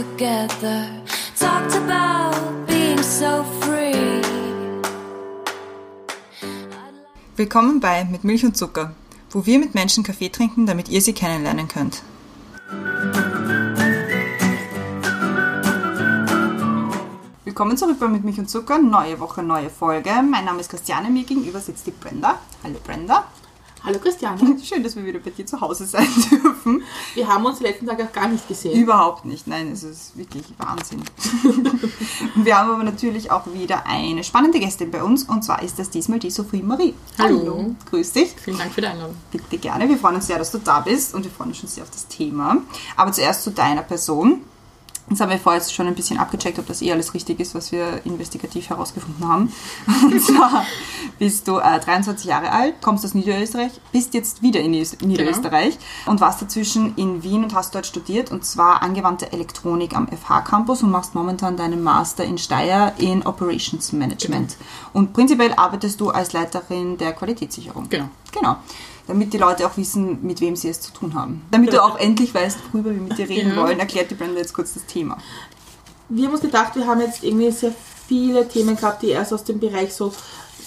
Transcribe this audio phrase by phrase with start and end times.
[0.00, 0.88] together.
[1.38, 2.34] Talked about
[2.66, 4.22] being so free.
[7.36, 8.94] Willkommen bei Mit Milch und Zucker,
[9.30, 12.02] wo wir mit Menschen Kaffee trinken, damit ihr sie kennenlernen könnt.
[17.44, 20.10] Willkommen zurück bei Mit Milch und Zucker, neue Woche, neue Folge.
[20.22, 22.38] Mein Name ist Christiane, mir gegenüber sitzt die Brenda.
[22.62, 23.24] Hallo Brenda.
[23.82, 24.38] Hallo Christiane.
[24.62, 26.82] Schön, dass wir wieder bei dir zu Hause sein dürfen.
[27.14, 28.78] Wir haben uns die letzten Tage auch gar nicht gesehen.
[28.78, 31.02] Überhaupt nicht, nein, es ist wirklich Wahnsinn.
[32.34, 35.88] wir haben aber natürlich auch wieder eine spannende Gästin bei uns und zwar ist das
[35.88, 36.94] diesmal die Sophie Marie.
[37.18, 37.74] Hallo.
[37.88, 38.34] Grüß dich.
[38.42, 39.16] Vielen Dank für die Einladung.
[39.30, 41.68] Bitte gerne, wir freuen uns sehr, dass du da bist und wir freuen uns schon
[41.68, 42.58] sehr auf das Thema.
[42.96, 44.42] Aber zuerst zu deiner Person.
[45.10, 47.72] Jetzt haben wir vorher schon ein bisschen abgecheckt, ob das eh alles richtig ist, was
[47.72, 49.52] wir investigativ herausgefunden haben.
[50.04, 50.64] Und zwar
[51.18, 55.76] bist du äh, 23 Jahre alt, kommst aus Niederösterreich, bist jetzt wieder in Nies- Niederösterreich
[56.06, 60.42] und warst dazwischen in Wien und hast dort studiert und zwar angewandte Elektronik am FH
[60.42, 64.56] Campus und machst momentan deinen Master in Steyr in Operations Management.
[64.92, 67.88] Und prinzipiell arbeitest du als Leiterin der Qualitätssicherung.
[67.88, 68.08] Genau.
[68.32, 68.56] Genau.
[69.10, 71.42] Damit die Leute auch wissen, mit wem sie es zu tun haben.
[71.50, 74.54] Damit du auch endlich weißt, worüber wir mit dir reden wollen, erklärt die Brenda jetzt
[74.54, 75.18] kurz das Thema.
[76.08, 77.72] Wir haben uns gedacht, wir haben jetzt irgendwie sehr
[78.06, 80.12] viele Themen gehabt, die erst aus dem Bereich so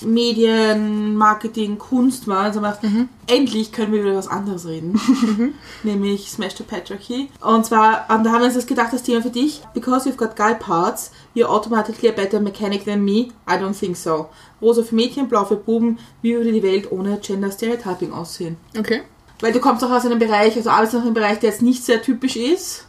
[0.02, 2.46] Medien, Marketing, Kunst waren.
[2.48, 2.80] Also gedacht,
[3.28, 5.00] endlich können wir über was anderes reden.
[5.84, 7.30] Nämlich Smash the Patriarchy.
[7.42, 9.62] Und zwar, und da haben wir uns das gedacht, das Thema für dich.
[9.74, 13.32] Because you've got guy parts, you're automatically a better mechanic than me.
[13.48, 14.30] I don't think so.
[14.62, 16.00] Rosa für Mädchen, blau für Buben.
[16.22, 18.58] Wie würde die Welt ohne Gender Stereotyping aussehen?
[18.78, 19.02] Okay,
[19.44, 21.62] Weil du kommst auch aus einem Bereich, also arbeitest auch in einem Bereich, der jetzt
[21.62, 22.86] nicht sehr typisch ist.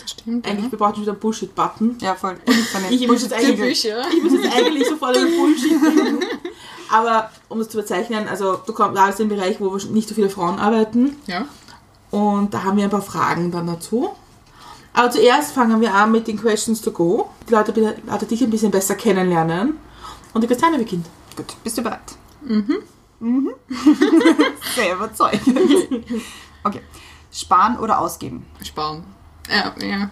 [0.00, 0.46] das stimmt.
[0.46, 0.72] Eigentlich, ja.
[0.72, 1.98] wir brauchen schon wieder einen Bullshit-Button.
[2.00, 2.36] Ja, voll.
[2.88, 4.02] Ich muss jetzt eigentlich, ja.
[4.08, 5.72] ich muss jetzt eigentlich sofort einen Bullshit.
[6.90, 10.14] Aber um das zu bezeichnen, also du kommst da ist ein Bereich, wo nicht so
[10.14, 11.16] viele Frauen arbeiten.
[11.26, 11.46] Ja,
[12.10, 14.10] Und da haben wir ein paar Fragen dann dazu.
[14.94, 17.30] Aber zuerst fangen wir an mit den Questions to go.
[17.48, 19.76] Die Leute, bitte- Leute dich ein bisschen besser kennenlernen.
[20.34, 21.06] Und die Christiane beginnt.
[21.36, 22.00] Gut, bist du bereit?
[22.42, 22.78] Mhm.
[23.20, 23.50] Mhm.
[24.74, 25.58] Sehr überzeugend.
[26.64, 26.80] Okay.
[27.32, 28.46] Sparen oder ausgeben?
[28.62, 29.02] sparen.
[29.50, 30.10] Ja, ja.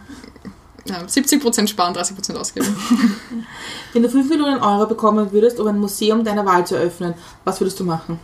[0.84, 2.66] ja 70% sparen, 30% ausgeben.
[3.92, 7.14] Wenn du 5 Millionen Euro bekommen würdest, um ein Museum deiner Wahl zu eröffnen,
[7.44, 8.18] was würdest du machen?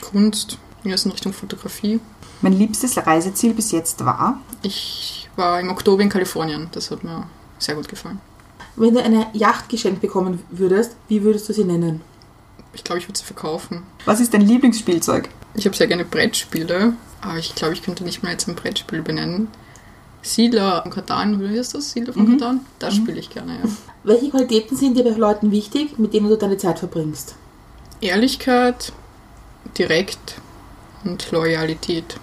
[0.00, 2.00] Kunst, ja, ist in Richtung Fotografie.
[2.40, 4.40] Mein liebstes Reiseziel bis jetzt war?
[4.62, 7.26] Ich war im Oktober in Kalifornien, das hat mir
[7.58, 8.20] sehr gut gefallen.
[8.76, 12.00] Wenn du eine Yacht geschenkt bekommen würdest, wie würdest du sie nennen?
[12.74, 13.82] Ich glaube, ich würde sie verkaufen.
[14.06, 15.28] Was ist dein Lieblingsspielzeug?
[15.54, 19.02] Ich habe sehr gerne Brettspiele, aber ich glaube, ich könnte nicht mehr jetzt ein Brettspiel
[19.02, 19.48] benennen.
[20.22, 21.92] Siedler von Katan, wie heißt das?
[21.92, 22.60] Siedler von Katan?
[22.78, 23.68] Das spiele ich gerne, ja.
[24.04, 27.34] Welche Qualitäten sind dir bei Leuten wichtig, mit denen du deine Zeit verbringst?
[28.00, 28.92] Ehrlichkeit,
[29.76, 30.40] direkt
[31.04, 32.16] und Loyalität.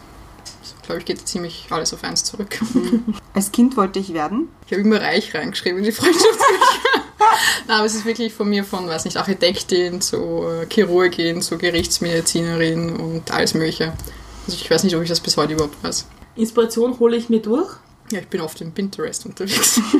[0.89, 2.59] Glaube ich, geht ziemlich alles auf eins zurück.
[3.35, 4.49] Als Kind wollte ich werden?
[4.65, 7.03] Ich habe immer reich reingeschrieben in die Freundschaftsbücher.
[7.67, 11.59] Nein, aber es ist wirklich von mir von, weiß nicht, Architektin zu äh, Chirurgin zu
[11.59, 13.93] Gerichtsmedizinerin und alles mögliche.
[14.47, 16.07] Also ich weiß nicht, ob ich das bis heute überhaupt weiß.
[16.35, 17.69] Inspiration hole ich mir durch.
[18.11, 19.79] Ja, ich bin oft im Pinterest unterwegs.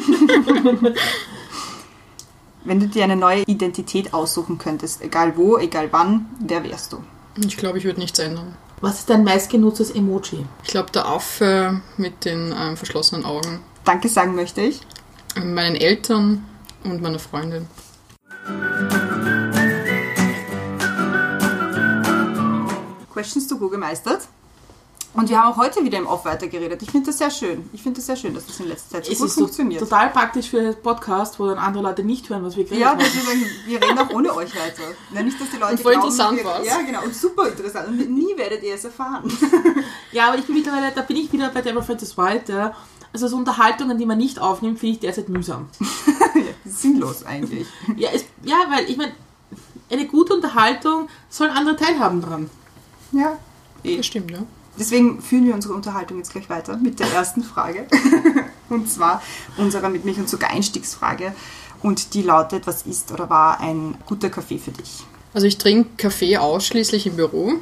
[2.64, 7.04] Wenn du dir eine neue Identität aussuchen könntest, egal wo, egal wann, wer wärst du?
[7.46, 8.58] Ich glaube, ich würde nichts ändern.
[8.82, 10.46] Was ist dein meistgenutztes Emoji?
[10.64, 13.60] Ich glaube, der Affe mit den ähm, verschlossenen Augen.
[13.84, 14.80] Danke sagen möchte ich.
[15.36, 16.46] Meinen Eltern
[16.86, 17.68] und meiner Freundin.
[23.12, 24.22] Questions to Go gemeistert.
[25.14, 26.82] Und wir haben auch heute wieder im Off weitergeredet.
[26.84, 27.68] Ich finde das sehr schön.
[27.74, 29.82] Ich finde das sehr schön, dass das in letzter Zeit so Es gut ist funktioniert.
[29.82, 32.90] total praktisch für einen Podcast, wo dann andere Leute nicht hören, was wir geredet Ja,
[32.92, 33.00] haben.
[33.00, 34.84] dass wir sagen, wir reden auch ohne euch weiter.
[35.14, 36.66] Ja, nicht, dass die Leute Und voll glauben, interessant war's.
[36.68, 37.04] Ja, genau.
[37.04, 37.88] Und super interessant.
[37.88, 39.24] Und nie werdet ihr es erfahren.
[40.12, 42.52] Ja, aber ich bin mittlerweile, da bin ich wieder bei Deborah Francis White.
[42.52, 42.76] Ja.
[43.14, 45.70] Also so Unterhaltungen, die man nicht aufnimmt, finde ich derzeit mühsam.
[46.36, 47.68] ja, sinnlos eigentlich.
[47.96, 49.12] Ja, es, ja weil ich meine,
[49.92, 52.50] eine gute Unterhaltung sollen andere teilhaben dran.
[53.12, 53.38] Ja.
[53.84, 54.40] Das stimmt, ja.
[54.80, 57.86] Deswegen führen wir unsere Unterhaltung jetzt gleich weiter mit der ersten Frage.
[58.70, 59.22] und zwar
[59.58, 61.34] unserer mit Milch und Zucker Einstiegsfrage.
[61.82, 65.04] Und die lautet, was ist oder war ein guter Kaffee für dich?
[65.34, 67.54] Also ich trinke Kaffee ausschließlich im Büro.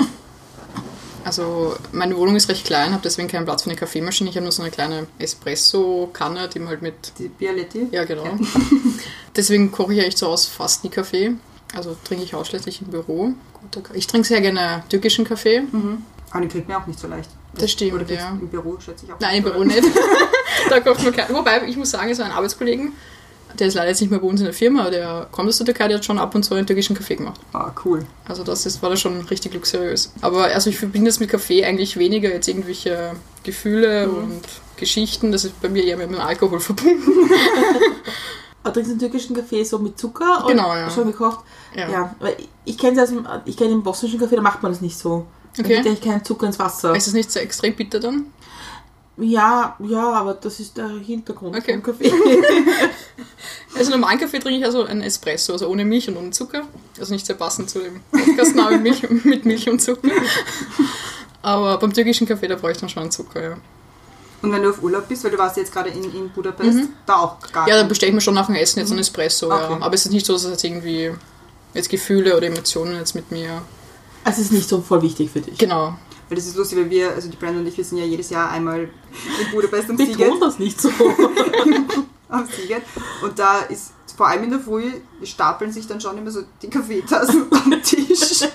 [1.23, 4.29] Also meine Wohnung ist recht klein, habe deswegen keinen Platz für eine Kaffeemaschine.
[4.29, 7.11] Ich habe nur so eine kleine Espresso-Kanne, die man halt mit...
[7.19, 7.87] Die Bialetti?
[7.91, 8.23] Ja, genau.
[9.35, 11.33] Deswegen koche ich eigentlich zu Hause fast nie Kaffee.
[11.75, 13.33] Also trinke ich ausschließlich im Büro.
[13.93, 15.63] Ich trinke sehr gerne türkischen Kaffee.
[15.73, 15.97] Aber
[16.41, 17.29] den kriegt man auch nicht so leicht.
[17.55, 18.29] Das stimmt, Oder ja.
[18.29, 19.19] im Büro, schätze ich auch.
[19.19, 19.83] Nein, im Büro nicht.
[20.69, 21.33] da kocht man kein...
[21.33, 22.93] Wobei, ich muss sagen, es war ein Arbeitskollegen,
[23.57, 25.65] der ist leider jetzt nicht mehr bei uns in der Firma, der kommt aus der
[25.65, 27.39] Türkei, der hat schon ab und zu einen türkischen Kaffee gemacht.
[27.53, 28.05] Ah, cool.
[28.27, 30.11] Also das ist, war da schon richtig luxuriös.
[30.21, 33.13] Aber also ich verbinde das mit Kaffee eigentlich weniger jetzt irgendwelche
[33.43, 34.41] Gefühle und
[34.75, 35.31] Geschichten.
[35.31, 37.31] Das ist bei mir eher mit dem Alkohol verbunden.
[38.63, 40.43] Aber trinkst du den türkischen Kaffee so mit Zucker?
[40.47, 40.89] Genau, ja.
[40.89, 41.39] Schon gekocht?
[41.75, 41.89] Ja.
[41.89, 44.81] Ja, weil ich- kenne aus dem, ich kenne den bosnischen Kaffee, da macht man das
[44.81, 45.25] nicht so.
[45.57, 45.75] Da Okay.
[45.75, 46.95] gibt eigentlich keinen Zucker ins Wasser.
[46.95, 48.27] Ist das nicht so extrem bitter dann?
[49.19, 51.73] Ja, ja, aber das ist der Hintergrund Okay.
[51.73, 52.11] vom Kaffee.
[53.77, 56.63] Also normalen Kaffee trinke ich also einen Espresso, also ohne Milch und ohne Zucker.
[56.99, 60.09] Also nicht sehr passend zu dem Podcastnamen Milch, mit Milch und Zucker.
[61.43, 63.57] Aber beim türkischen Kaffee, da brauche ich dann schon Zucker, ja.
[64.41, 67.17] Und wenn du auf Urlaub bist, weil du warst jetzt gerade in, in Budapest, da
[67.17, 67.69] auch gar Mhm.
[67.69, 69.69] Ja, dann bestelle ich mir schon nach dem Essen jetzt einen Espresso, ja.
[69.69, 69.77] Okay.
[69.81, 71.11] Aber es ist nicht so, dass es jetzt irgendwie
[71.73, 73.61] jetzt Gefühle oder Emotionen jetzt mit mir...
[74.27, 75.57] Also es ist nicht so voll wichtig für dich.
[75.57, 75.95] Genau.
[76.29, 78.29] Weil das ist lustig, weil wir, also die Brandon und ich, wir sind ja jedes
[78.29, 80.39] Jahr einmal in Budapest am Betont Siegen.
[80.41, 80.89] das nicht so.
[82.29, 82.81] am Siegen.
[83.23, 84.91] Und da ist vor allem in der Früh
[85.23, 88.49] stapeln sich dann schon immer so die Kaffeetassen am Tisch.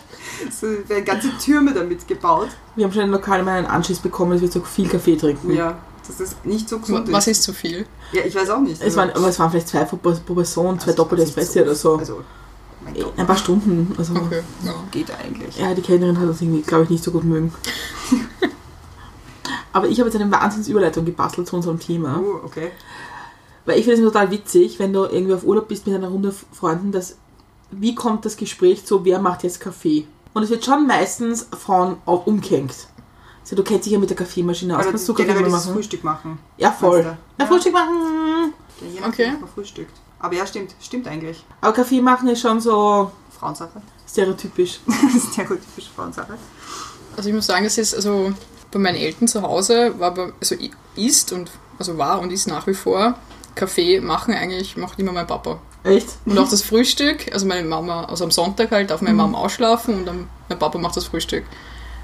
[0.50, 2.48] So werden ganze Türme damit gebaut.
[2.76, 5.54] Wir haben schon im Lokal mal einen Anschiss bekommen, dass wir zu viel Kaffee trinken.
[5.54, 7.38] Ja, dass das nicht so gesund Was ist.
[7.38, 7.86] ist zu viel?
[8.12, 8.82] Ja, ich weiß auch nicht.
[8.82, 11.74] Es waren, aber es waren vielleicht zwei pro Person, zwei Also, doppelte ist Espresso oder
[11.74, 11.96] so.
[11.96, 12.24] Also,
[13.16, 13.94] Ein paar Stunden.
[13.98, 14.42] Also, Okay.
[14.64, 14.74] Ja.
[14.90, 15.58] geht eigentlich.
[15.58, 17.52] Ja, die Kellnerin hat uns irgendwie, glaube ich, nicht so gut mögen.
[19.72, 22.20] Aber ich habe jetzt eine Wahnsinnsüberleitung gebastelt zu unserem Thema.
[22.22, 22.70] Oh, okay.
[23.64, 26.34] Weil ich finde es total witzig, wenn du irgendwie auf Urlaub bist mit einer Runde
[26.52, 27.16] Freunden, dass,
[27.70, 30.06] wie kommt das Gespräch zu, wer macht jetzt Kaffee?
[30.34, 32.74] Und es wird schon meistens Frauen auch umgehängt.
[33.42, 34.82] Also du kennst dich ja mit der Kaffeemaschine aus.
[34.82, 35.72] Aber Kannst du Kaffee machen?
[35.72, 36.38] Frühstück machen.
[36.58, 37.00] Ja, voll.
[37.00, 37.46] Ja, Ja.
[37.46, 38.52] Frühstück machen.
[38.94, 39.32] Ja, Okay.
[39.54, 39.96] frühstückt.
[40.22, 40.74] Aber ja, stimmt.
[40.80, 41.44] Stimmt eigentlich.
[41.60, 43.82] Aber Kaffee machen ist schon so Frauensache.
[44.08, 44.80] stereotypisch.
[45.32, 46.38] Stereotypische Frauensache.
[47.16, 48.32] Also ich muss sagen, das ist also
[48.70, 50.54] bei meinen Eltern zu Hause war bei, also
[50.96, 53.16] ist und also war und ist nach wie vor
[53.54, 55.60] Kaffee machen eigentlich macht immer mein Papa.
[55.84, 56.06] Echt?
[56.24, 59.96] Und auch das Frühstück, also meine Mama, also am Sonntag halt darf meine Mama ausschlafen
[59.96, 61.44] und dann mein Papa macht das Frühstück.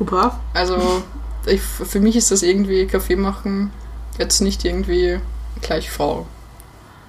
[0.01, 0.35] Oh, brav.
[0.53, 1.03] Also
[1.47, 3.71] ich, für mich ist das irgendwie Kaffee machen
[4.19, 5.21] jetzt nicht irgendwie
[5.63, 6.27] gleich Frau.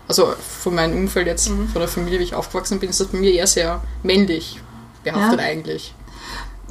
[0.09, 3.19] Also von meinem Umfeld jetzt, von der Familie, wie ich aufgewachsen bin, ist das bei
[3.19, 4.59] mir eher sehr männlich
[5.03, 5.45] behaftet Ja.
[5.45, 5.93] eigentlich.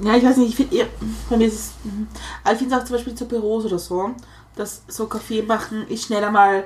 [0.03, 0.89] Ja, ich weiß nicht, ich finde
[1.31, 2.09] bei mir ist es, mhm.
[2.43, 4.11] aber ich finde es auch zum Beispiel zu Büros oder so,
[4.57, 6.65] dass so Kaffee machen ist schneller mal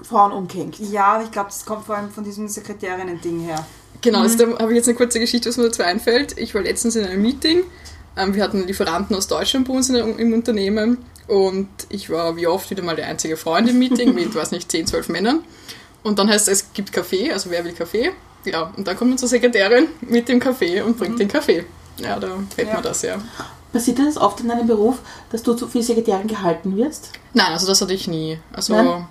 [0.00, 0.78] Frauen umgehängt.
[0.78, 3.66] Ja, aber ich glaube, das kommt vor allem von diesem Sekretärinnen-Ding her.
[4.00, 6.38] Genau, also da habe ich jetzt eine kurze Geschichte, was mir dazu einfällt.
[6.38, 7.64] Ich war letztens in einem Meeting.
[8.16, 12.46] Ähm, wir hatten Lieferanten aus Deutschland bei uns in im Unternehmen und ich war wie
[12.46, 15.40] oft wieder mal die einzige Frau in dem Meeting mit, weiß nicht, 10, 12 Männern.
[16.02, 18.10] Und dann heißt es, es gibt Kaffee, also wer will Kaffee?
[18.44, 21.64] Ja, und dann kommt unsere Sekretärin mit dem Kaffee und bringt den Kaffee.
[21.98, 22.76] Ja, da fällt Ja.
[22.76, 23.18] mir das, ja.
[23.72, 24.98] Passiert das oft in deinem Beruf,
[25.30, 27.10] dass du zu viel Sekretärin gehalten wirst?
[27.34, 28.38] Nein, also das hatte ich nie.
[28.52, 29.06] Also, Nein?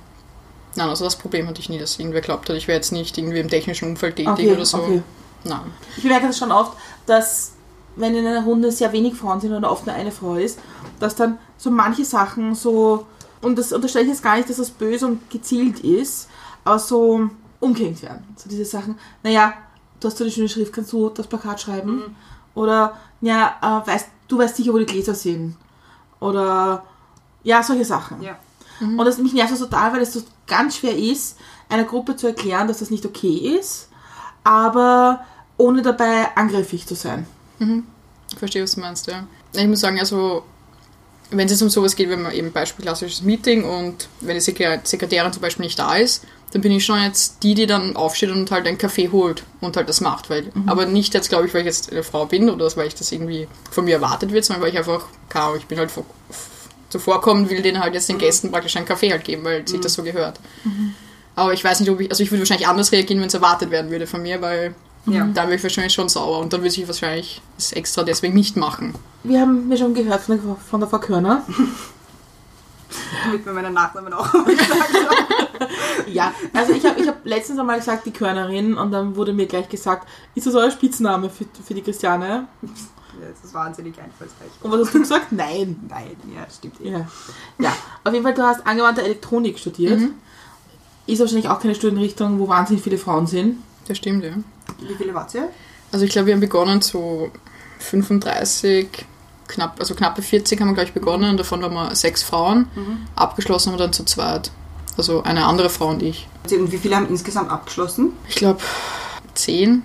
[0.76, 3.18] nein, also das Problem hatte ich nie, dass irgendwer glaubt hat, ich wäre jetzt nicht
[3.18, 4.78] irgendwie im technischen Umfeld tätig Okay, oder so.
[4.80, 5.02] okay.
[5.46, 5.62] Nein.
[5.98, 6.74] Ich bemerke das schon oft,
[7.08, 7.54] dass
[7.96, 10.60] wenn in einer Runde sehr wenig Frauen sind oder oft nur eine Frau ist,
[11.00, 13.06] dass dann so manche Sachen so,
[13.42, 16.30] und das unterstelle ich jetzt gar nicht, dass das böse und gezielt ist,
[16.64, 17.30] aber so
[17.60, 18.24] umgehängt werden.
[18.36, 19.54] So diese Sachen, naja,
[20.00, 22.16] du hast so eine schöne Schrift, kannst du das Plakat schreiben?
[22.54, 25.56] Oder, ja, äh, weißt, du weißt sicher, wo die Gläser sind.
[26.20, 26.84] Oder,
[27.44, 28.22] ja, solche Sachen.
[28.22, 28.38] Ja.
[28.80, 31.38] Und das mich nervt das total, weil es so ganz schwer ist,
[31.70, 33.90] einer Gruppe zu erklären, dass das nicht okay ist,
[34.44, 35.24] aber
[35.58, 37.28] ohne dabei angriffig zu sein.
[38.32, 39.28] Ich verstehe, was du meinst, ja.
[39.54, 40.44] Ich muss sagen, also,
[41.32, 44.42] wenn es jetzt um sowas geht, wenn man eben Beispiel klassisches Meeting und wenn die
[44.42, 47.96] Sekre- Sekretärin zum Beispiel nicht da ist, dann bin ich schon jetzt die, die dann
[47.96, 50.30] aufsteht und halt einen Kaffee holt und halt das macht.
[50.30, 52.96] Weil, Aber nicht jetzt, glaube ich, weil ich jetzt eine Frau bin oder weil ich
[52.96, 56.06] das irgendwie von mir erwartet wird, sondern weil ich einfach, Ahnung, ich bin halt vor-
[56.90, 59.94] zuvorkommen, will denen halt jetzt den Gästen praktisch einen Kaffee halt geben, weil sich das
[59.94, 60.40] so gehört.
[61.36, 63.72] Aber ich weiß nicht, ob ich, also ich würde wahrscheinlich anders reagieren, wenn es erwartet
[63.72, 65.26] werden würde von mir, weil Ja.
[65.26, 68.56] da wäre ich wahrscheinlich schon sauer und dann würde ich wahrscheinlich das extra deswegen nicht
[68.56, 68.94] machen.
[69.24, 71.44] Wir haben mir schon gehört von der, von der Frau Körner.
[73.26, 74.96] Damit mir meinen Nachnamen auch gesagt
[76.08, 79.48] ja, also ich habe ich hab letztens einmal gesagt, die Körnerin, und dann wurde mir
[79.48, 82.48] gleich gesagt, ist das euer Spitzname für, für die Christiane?
[82.62, 84.50] Ja, das ist wahnsinnig einfallsreich.
[84.62, 85.32] Und was hast du gesagt?
[85.32, 85.80] Nein.
[85.88, 86.92] Nein, ja, stimmt eh.
[86.92, 87.08] Ja.
[87.60, 90.02] ja, auf jeden Fall, du hast angewandte Elektronik studiert.
[91.08, 93.58] Ist wahrscheinlich auch keine Studienrichtung, wo wahnsinnig viele Frauen sind.
[93.88, 94.34] Das stimmt, ja.
[94.80, 95.50] Wie viele wart ihr?
[95.92, 97.32] Also ich glaube, wir haben begonnen zu
[97.80, 98.88] 35,
[99.48, 102.68] knapp, also knappe 40 haben wir gleich begonnen und davon waren wir sechs Frauen.
[103.16, 104.52] Abgeschlossen haben wir dann zu zweit.
[104.98, 106.28] Also eine andere Frau und ich.
[106.50, 108.14] Und wie viele haben insgesamt abgeschlossen?
[108.28, 108.60] Ich glaube
[109.34, 109.84] zehn.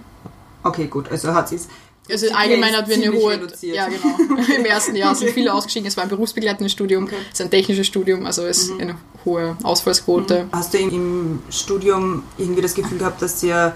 [0.62, 1.68] Okay, gut, also hat sie es
[2.10, 3.32] Also allgemein hat wir eine hohe.
[3.34, 3.76] reduziert.
[3.76, 4.16] Ja, genau.
[4.56, 5.86] Im ersten Jahr sind viele ausgestiegen.
[5.86, 9.56] Es war ein berufsbegleitendes Studium, es ist ein technisches Studium, also es ist eine hohe
[9.62, 10.46] Ausfallsquote.
[10.52, 13.74] Hast du im- im Studium irgendwie das Gefühl gehabt, dass dir,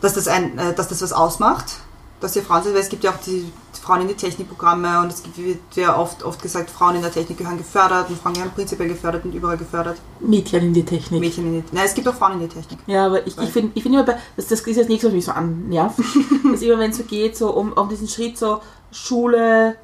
[0.00, 1.80] dass das ein, äh, dass das was ausmacht,
[2.20, 2.74] dass ihr Frauen seid?
[2.74, 6.24] Weil es gibt ja auch die Frauen in die Technikprogramme und es wird ja oft,
[6.24, 9.56] oft gesagt, Frauen in der Technik gehören gefördert und Frauen gehören prinzipiell gefördert und überall
[9.56, 9.98] gefördert.
[10.18, 11.20] Mädchen in die Technik.
[11.20, 12.80] Mädchen in die, nein, es gibt auch Frauen in die Technik.
[12.86, 15.14] Ja, aber ich, ich finde ich find immer, bei, das, das ist das nächste, was
[15.14, 15.98] mich so annervt,
[16.52, 18.60] dass immer, wenn es so geht, so um, um diesen Schritt so
[18.90, 19.76] Schule,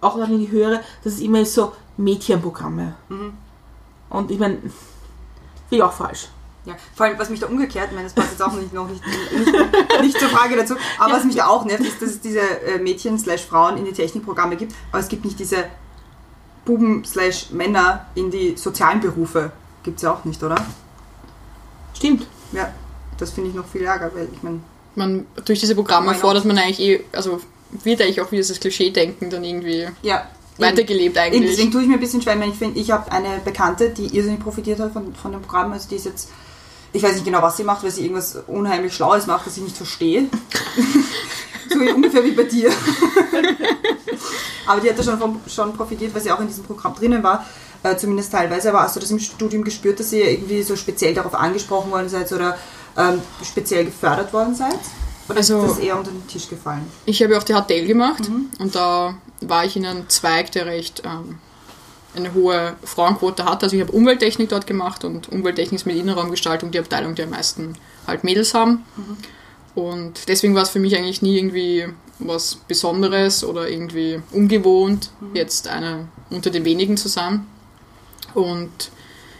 [0.00, 2.94] auch dann in die höhere, das ist immer so Mädchenprogramme.
[4.10, 4.72] Und ich meine, finde
[5.70, 6.28] ich auch falsch.
[6.68, 8.88] Ja, vor allem, was mich da umgekehrt, ich meine, das passt jetzt auch nicht, noch
[8.88, 12.20] nicht, nicht, nicht zur Frage dazu, aber was mich da auch nervt, ist, dass es
[12.20, 15.64] diese äh, Mädchen slash Frauen in die Technikprogramme gibt, aber es gibt nicht diese
[16.64, 19.52] Buben slash Männer in die sozialen Berufe.
[19.82, 20.56] Gibt es ja auch nicht, oder?
[21.94, 22.26] Stimmt.
[22.52, 22.72] Ja,
[23.16, 24.60] das finde ich noch viel ärger, weil ich meine,
[24.94, 27.40] Man, durch diese Programme fordert man eigentlich eh, also
[27.84, 30.26] wird eigentlich auch wieder das Klischee-Denken dann irgendwie ja.
[30.56, 31.50] weitergelebt eigentlich.
[31.50, 34.16] deswegen tue ich mir ein bisschen schwer, meine, ich finde, ich habe eine Bekannte, die
[34.16, 36.30] irrsinnig profitiert hat von, von dem Programm, also die ist jetzt,
[36.92, 39.62] ich weiß nicht genau, was sie macht, weil sie irgendwas unheimlich Schlaues macht, das ich
[39.62, 40.26] nicht verstehe.
[41.70, 42.70] so ungefähr wie bei dir.
[44.66, 47.22] Aber die hat da schon, von, schon profitiert, weil sie auch in diesem Programm drinnen
[47.22, 47.46] war,
[47.82, 48.68] äh, zumindest teilweise.
[48.70, 52.08] Aber hast du das im Studium gespürt, dass ihr irgendwie so speziell darauf angesprochen worden
[52.08, 52.56] seid oder
[52.96, 54.78] ähm, speziell gefördert worden seid?
[55.28, 56.86] Oder Also- ist das eher unter den Tisch gefallen?
[57.06, 60.66] Ich habe ja auch die HTL gemacht und da war ich in einem Zweig, der
[60.66, 61.38] recht ähm,
[62.16, 63.62] eine hohe Frauenquote hat.
[63.62, 67.30] Also ich habe Umwelttechnik dort gemacht und Umwelttechnik ist mit Innenraumgestaltung die Abteilung, die am
[67.30, 67.74] meisten
[68.06, 68.84] halt Mädels haben.
[69.74, 71.86] Und deswegen war es für mich eigentlich nie irgendwie
[72.18, 77.46] was Besonderes oder irgendwie ungewohnt, jetzt eine unter den wenigen zu sein.
[78.34, 78.90] Und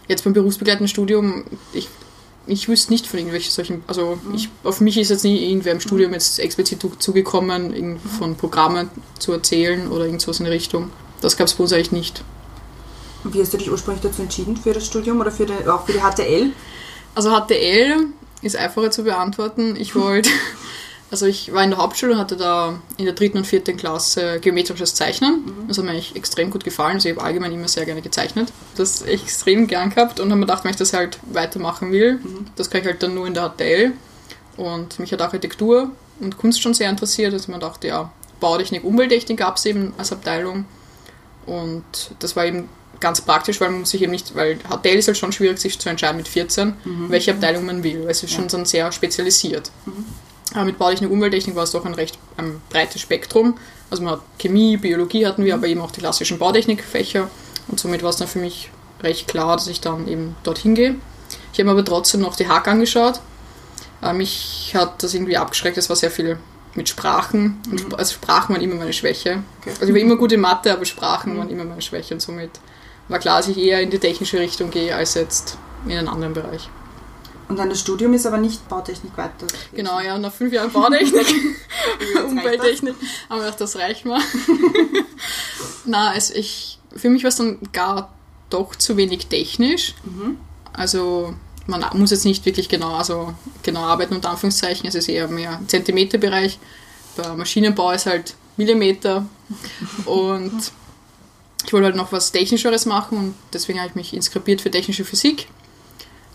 [0.06, 1.88] jetzt beim berufsbegleitenden Studium, ich,
[2.46, 5.80] ich wüsste nicht von irgendwelchen solchen, also ich, auf mich ist jetzt nie irgendwer im
[5.80, 10.52] Studium jetzt explizit zu- zugekommen, irgend von Programmen zu erzählen oder irgend sowas in die
[10.52, 10.90] Richtung.
[11.20, 12.22] Das gab es bei uns eigentlich nicht.
[13.24, 15.92] Wie hast du dich ursprünglich dazu entschieden für das Studium oder für die, auch für
[15.92, 16.52] die HTL?
[17.14, 18.06] Also HTL
[18.42, 19.76] ist einfacher zu beantworten.
[19.76, 20.30] Ich wollte,
[21.10, 24.38] also ich war in der Hauptschule und hatte da in der dritten und vierten Klasse
[24.40, 25.52] geometrisches Zeichnen.
[25.66, 26.94] Das hat mir eigentlich extrem gut gefallen.
[26.94, 28.52] Also ich habe allgemein immer sehr gerne gezeichnet.
[28.76, 32.20] Das extrem gern gehabt und habe mir gedacht, wenn ich das halt weitermachen will,
[32.56, 33.92] das kann ich halt dann nur in der HTL.
[34.56, 37.32] Und mich hat Architektur und Kunst schon sehr interessiert.
[37.32, 40.66] Also man dachte, ja, Bautechnik, Umwelttechnik gab es eben als Abteilung.
[41.46, 41.84] Und
[42.18, 42.68] das war eben
[43.00, 45.88] ganz praktisch, weil man sich eben nicht, weil HTL ist halt schon schwierig, sich zu
[45.88, 46.74] entscheiden mit 14,
[47.08, 49.70] welche Abteilung man will, weil es ist schon dann sehr spezialisiert.
[50.54, 53.58] Aber mit Bautechnik, Umwelttechnik war es doch ein recht ein breites Spektrum.
[53.90, 57.28] Also man hat Chemie, Biologie hatten wir, aber eben auch die klassischen Bautechnikfächer.
[57.68, 58.70] Und somit war es dann für mich
[59.02, 60.96] recht klar, dass ich dann eben dorthin gehe.
[61.52, 63.20] Ich habe mir aber trotzdem noch die Hack angeschaut.
[64.14, 66.38] Mich hat das irgendwie abgeschreckt, es war sehr viel
[66.74, 67.60] mit Sprachen.
[67.74, 69.42] Sp- also Sprachen waren immer meine Schwäche.
[69.60, 69.70] Okay.
[69.80, 72.50] Also ich war immer gut in Mathe, aber Sprachen waren immer meine Schwäche und somit
[73.08, 76.34] war klar, dass ich eher in die technische Richtung gehe, als jetzt in einen anderen
[76.34, 76.68] Bereich.
[77.48, 79.46] Und dann das Studium ist aber nicht Bautechnik weiter.
[79.72, 81.26] Genau, ja, nach fünf Jahren Bautechnik,
[82.26, 82.94] Umwelttechnik,
[83.30, 84.20] haben wir gedacht, das reicht mal.
[85.86, 88.12] Na, es, ich, für mich war es dann gar
[88.50, 89.94] doch zu wenig technisch.
[90.74, 91.34] Also
[91.66, 95.60] man muss jetzt nicht wirklich genau, also genau arbeiten unter Anführungszeichen, es ist eher mehr
[95.66, 96.58] Zentimeterbereich.
[97.16, 99.26] Bei Maschinenbau ist halt Millimeter
[100.04, 100.52] und
[101.64, 105.04] ich wollte halt noch was Technischeres machen und deswegen habe ich mich inskribiert für technische
[105.04, 105.48] Physik.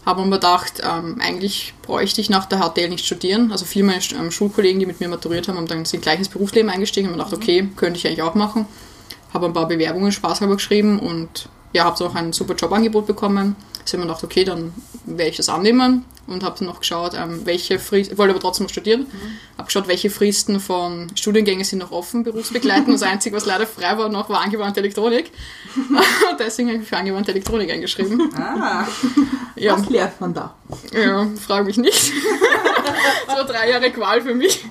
[0.06, 3.52] Habe aber gedacht, ähm, eigentlich bräuchte ich nach der HTL nicht studieren.
[3.54, 6.28] Also viele meiner ähm, Schulkollegen, die mit mir maturiert haben, haben dann sind gleich ins
[6.28, 8.66] Berufsleben eingestiegen und mir gedacht, okay, könnte ich eigentlich auch machen.
[9.34, 13.56] Habe ein paar Bewerbungen spaßhalber geschrieben und ja, habe auch ein super Jobangebot bekommen.
[13.84, 14.74] Also habe mir gedacht, okay, dann
[15.06, 18.40] werde ich das annehmen und habe dann noch geschaut, ähm, welche Fristen, ich wollte aber
[18.40, 19.08] trotzdem noch studieren,
[19.58, 22.94] habe geschaut, welche Fristen von Studiengängen sind noch offen, berufsbegleitend.
[22.94, 25.32] Das Einzige, was leider frei war noch, war angewandte Elektronik.
[26.40, 28.30] Deswegen habe ich mich für angewandte Elektronik eingeschrieben.
[28.38, 28.88] Ah,
[29.56, 30.56] Ja, Was lernt man da?
[30.94, 32.14] ja, frage mich nicht.
[33.28, 34.66] so drei Jahre Qual für mich.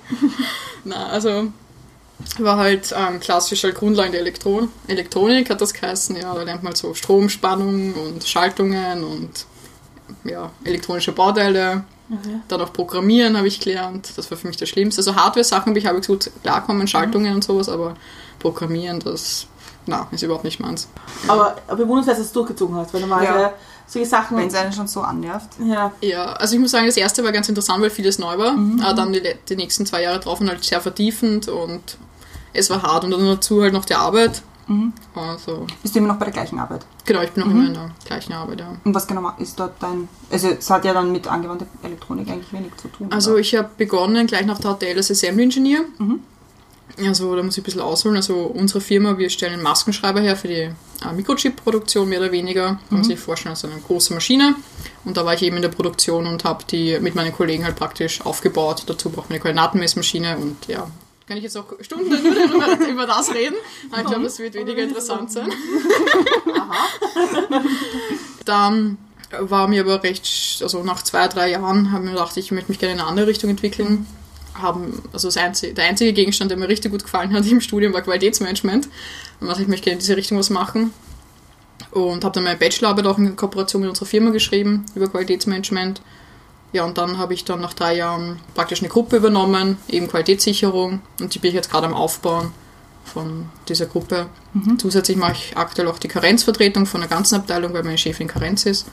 [0.84, 1.52] Na, also
[2.38, 6.16] war halt ähm, klassisch halt Grundlagen der Elektron Elektronik, hat das geheißen.
[6.16, 9.46] Ja, da lernt man halt so Stromspannung und Schaltungen und
[10.24, 11.84] ja, elektronische Bauteile.
[12.48, 14.10] Dann auch Programmieren habe ich gelernt.
[14.16, 14.98] Das war für mich das Schlimmste.
[15.00, 17.94] Also Hardware-Sachen habe ich halbwegs gut klarkommen, Schaltungen und sowas, aber
[18.38, 19.46] Programmieren, das
[19.86, 20.88] na, ist überhaupt nicht meins.
[21.26, 23.52] Aber bewundernswert, dass du es durchgezogen hast, weil normalerweise Ja.
[23.86, 24.36] solche Sachen.
[24.36, 25.48] wenn es einen schon so annervt.
[25.66, 28.56] ja, Ja, also ich muss sagen, das erste war ganz interessant, weil vieles neu war.
[28.82, 31.96] Aber dann die, die nächsten zwei Jahre drauf waren halt sehr vertiefend und
[32.52, 34.42] es war hart und dann dazu halt noch die Arbeit.
[35.14, 36.86] Also, Bist du immer noch bei der gleichen Arbeit?
[37.04, 38.74] genau, ich bin noch immer in der gleichen Arbeit, ja.
[38.84, 40.08] Und was genau ist dort dein.
[40.30, 43.08] Also, es hat ja dann mit angewandter Elektronik eigentlich wenig zu tun.
[43.10, 43.40] Also oder?
[43.40, 45.80] ich habe begonnen gleich nach der HTL als Assembly Engineer
[47.04, 48.16] Also da muss ich ein bisschen ausholen.
[48.16, 52.66] Also unsere Firma, wir stellen einen Maskenschreiber her für die äh, Mikrochip-Produktion mehr oder weniger.
[52.66, 54.54] Kann man sich vorstellen, also eine große Maschine.
[55.04, 57.76] Und da war ich eben in der Produktion und habe die mit meinen Kollegen halt
[57.76, 58.84] praktisch aufgebaut.
[58.86, 60.86] Dazu braucht man eine Koordinatenmessmaschine und ja,
[61.32, 63.56] kann ich jetzt auch Stunden nur darüber, über das reden.
[63.90, 65.50] Aber ich glaube, es wird weniger interessant sein.
[68.44, 68.98] Dann
[69.40, 72.70] war mir aber recht, also nach zwei, drei Jahren habe ich mir gedacht, ich möchte
[72.70, 74.06] mich gerne in eine andere Richtung entwickeln.
[74.52, 78.02] Haben, also einzige, der einzige Gegenstand, der mir richtig gut gefallen hat im Studium, war
[78.02, 78.90] Qualitätsmanagement.
[79.40, 80.92] Und dachte ich, möchte gerne in diese Richtung was machen.
[81.92, 86.02] Und habe dann meine Bachelorarbeit auch in Kooperation mit unserer Firma geschrieben über Qualitätsmanagement.
[86.72, 91.00] Ja, und dann habe ich dann nach drei Jahren praktisch eine Gruppe übernommen, eben Qualitätssicherung.
[91.20, 92.52] Und die bin ich jetzt gerade am Aufbauen
[93.04, 94.26] von dieser Gruppe.
[94.78, 98.64] Zusätzlich mache ich aktuell auch die Karenzvertretung von der ganzen Abteilung, weil meine Chefin Karenz
[98.64, 98.86] ist.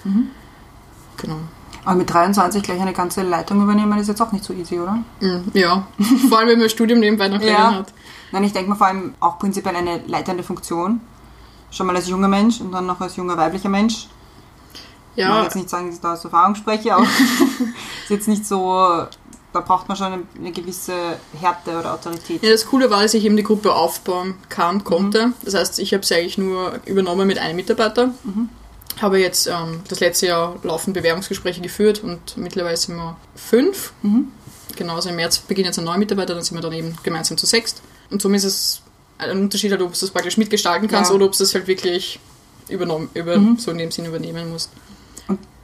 [1.17, 1.38] Genau.
[1.86, 5.00] Aber mit 23 gleich eine ganze Leitung übernehmen ist jetzt auch nicht so easy, oder?
[5.21, 5.88] Mhm, Ja,
[6.29, 7.75] vor allem wenn man Studium nebenbei noch ja.
[7.75, 7.93] hat.
[8.31, 11.00] Nein, ich denke mir vor allem auch prinzipiell eine leitende Funktion.
[11.71, 14.07] Schon mal als junger Mensch und dann noch als junger weiblicher Mensch.
[15.19, 17.03] Ich mag Ja, jetzt nicht sagen, dass ich da aus Erfahrung spreche, aber
[18.03, 18.59] ist jetzt nicht so,
[19.53, 20.93] da braucht man schon eine, gewisse
[21.39, 22.41] Härte oder Autorität.
[22.41, 25.33] Ja, das Coole war, dass ich eben die Gruppe aufbauen kann, konnte.
[25.43, 28.13] Das heißt, ich habe sie eigentlich nur übernommen mit einem Mitarbeiter.
[29.01, 33.91] Habe jetzt ähm, das letzte Jahr laufend Bewerbungsgespräche geführt und mittlerweile sind wir fünf.
[34.77, 37.38] Genau, also im März beginnt jetzt ein neuer Mitarbeiter, dann sind wir dann eben gemeinsam
[37.38, 37.81] zu sechst.
[38.09, 38.81] Und somit ist es
[39.17, 41.15] ein Unterschied, halt, ob du das praktisch mitgestalten kannst Ja.
[41.15, 42.19] oder ob du das halt wirklich
[42.69, 44.69] übernommen, über, so in dem Sinn übernehmen musst.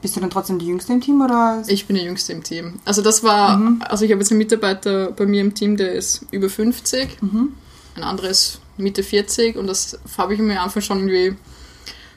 [0.06, 1.64] Bist du dann trotzdem die Jüngste im Team oder?
[1.66, 2.76] Ich bin der Jüngste im Team.
[2.86, 3.60] Also das war,
[3.90, 8.04] also ich habe jetzt einen Mitarbeiter bei mir im Team, der ist über 50, ein
[8.04, 11.36] anderer ist Mitte 40 und das habe ich mir am Anfang schon irgendwie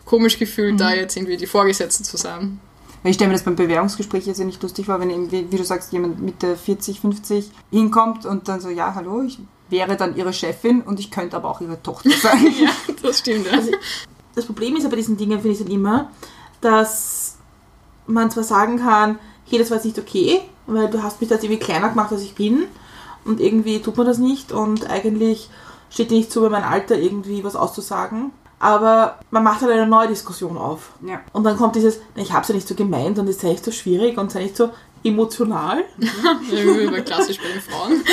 [0.04, 2.60] komisch gefühlt, da jetzt irgendwie die Vorgesetzte zu sein.
[3.02, 5.56] Weil ich stelle mir das beim Bewerbungsgespräch jetzt ja nicht lustig vor, wenn eben, wie,
[5.56, 9.38] du sagst, jemand Mitte 40, 50 hinkommt und dann so, ja, hallo, ich
[9.70, 12.52] wäre dann ihre Chefin und ich könnte aber auch ihre Tochter sein.
[12.60, 12.68] Ja,
[13.00, 13.46] das stimmt.
[13.46, 13.58] Ja.
[14.34, 16.10] Das Problem ist aber bei diesen Dingen, finde ich dann immer,
[16.60, 17.27] dass
[18.08, 21.42] man zwar sagen kann, hey, das war jetzt nicht okay, weil du hast mich das
[21.42, 22.64] irgendwie kleiner gemacht, als ich bin
[23.24, 25.48] und irgendwie tut man das nicht und eigentlich
[25.90, 28.32] steht dir nicht zu, bei meinem Alter irgendwie was auszusagen.
[28.60, 30.90] Aber man macht halt eine neue Diskussion auf.
[31.06, 31.20] Ja.
[31.32, 33.64] Und dann kommt dieses, ich habe es ja nicht so gemeint und ist ja echt
[33.64, 34.70] so schwierig und sei nicht so
[35.04, 35.84] emotional.
[36.50, 38.02] Ja, klassisch bei den Frauen.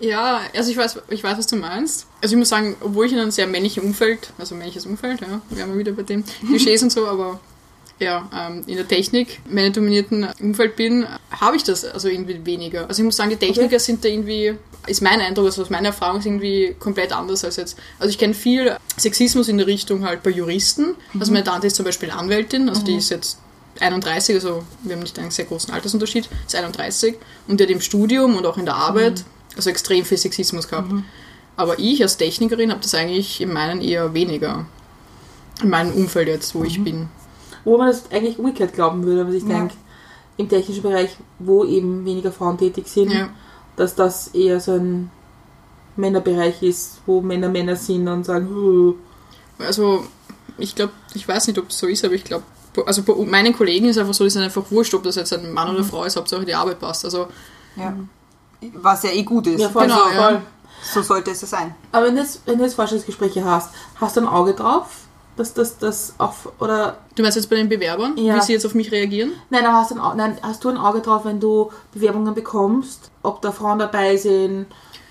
[0.00, 2.06] Ja, also ich weiß, ich weiß, was du meinst.
[2.20, 5.40] Also ich muss sagen, obwohl ich in einem sehr männlichen Umfeld, also männliches Umfeld, ja,
[5.50, 7.40] wir wieder bei dem Klischees und so, aber
[8.00, 12.88] ja, ähm, in der Technik, männerdominierten Umfeld bin, habe ich das also irgendwie weniger.
[12.88, 14.54] Also ich muss sagen, die Techniker sind da irgendwie,
[14.86, 17.78] ist mein Eindruck, also aus meiner Erfahrung ist irgendwie komplett anders als jetzt.
[17.98, 20.96] Also ich kenne viel Sexismus in der Richtung halt bei Juristen.
[21.18, 23.38] Also meine Tante ist zum Beispiel Anwältin, also die ist jetzt
[23.80, 27.16] 31, also wir haben nicht einen sehr großen Altersunterschied, ist 31
[27.48, 29.24] und die hat im Studium und auch in der Arbeit
[29.56, 30.92] also extrem viel Sexismus gehabt.
[31.56, 34.66] Aber ich als Technikerin habe das eigentlich in meinen eher weniger.
[35.62, 37.08] In meinem Umfeld jetzt, wo ich bin.
[37.64, 39.58] Wo man das eigentlich umgekehrt glauben würde, wenn man sich Ja.
[39.58, 39.76] denkt,
[40.36, 43.28] im technischen Bereich, wo eben weniger Frauen tätig sind, Ja.
[43.76, 45.10] dass das eher so ein
[45.96, 48.94] Männerbereich ist, wo Männer Männer sind und sagen, "Huh."
[49.64, 50.04] Also
[50.58, 52.42] ich glaube, ich weiß nicht, ob es so ist, aber ich glaube,
[52.86, 55.52] also bei meinen Kollegen ist einfach so, die sind einfach wurscht, ob das jetzt ein
[55.52, 57.04] Mann oder Frau ist, Hauptsache die Arbeit passt.
[57.04, 57.28] Also
[57.76, 57.94] ja.
[58.74, 59.60] Was ja eh gut ist.
[59.60, 60.32] ja, voll, Genau, voll.
[60.32, 60.42] ja.
[60.82, 61.74] So sollte es ja sein.
[61.92, 65.03] Aber wenn du, jetzt, wenn du jetzt Vorstellungsgespräche hast, hast du ein Auge drauf,
[65.36, 68.36] dass das, das auch, oder, du meinst jetzt bei den Bewerbern, Ja.
[68.36, 69.32] wie sie jetzt auf mich reagieren?
[69.50, 73.42] nein, hast du, ein, nein, hast du ein Auge drauf, wenn du Bewerbungen bekommst, ob
[73.42, 74.66] da Frauen dabei sind,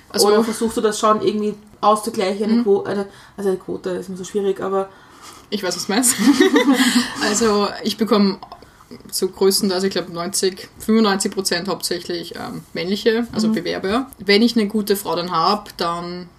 [0.09, 3.05] Also- oder versuchst du das schon irgendwie auszugleichen, eine Quote, eine,
[3.35, 4.89] also eine Quote ist immer so schwierig, aber
[5.49, 6.15] Ich weiß, was du meinst.
[7.21, 8.37] also ich bekomme
[9.11, 14.07] so größtenteils, ich glaube 90, 95 Prozent hauptsächlich ähm, männliche, also Bewerber.
[14.19, 16.29] Wenn ich eine gute Frau dann habe, dann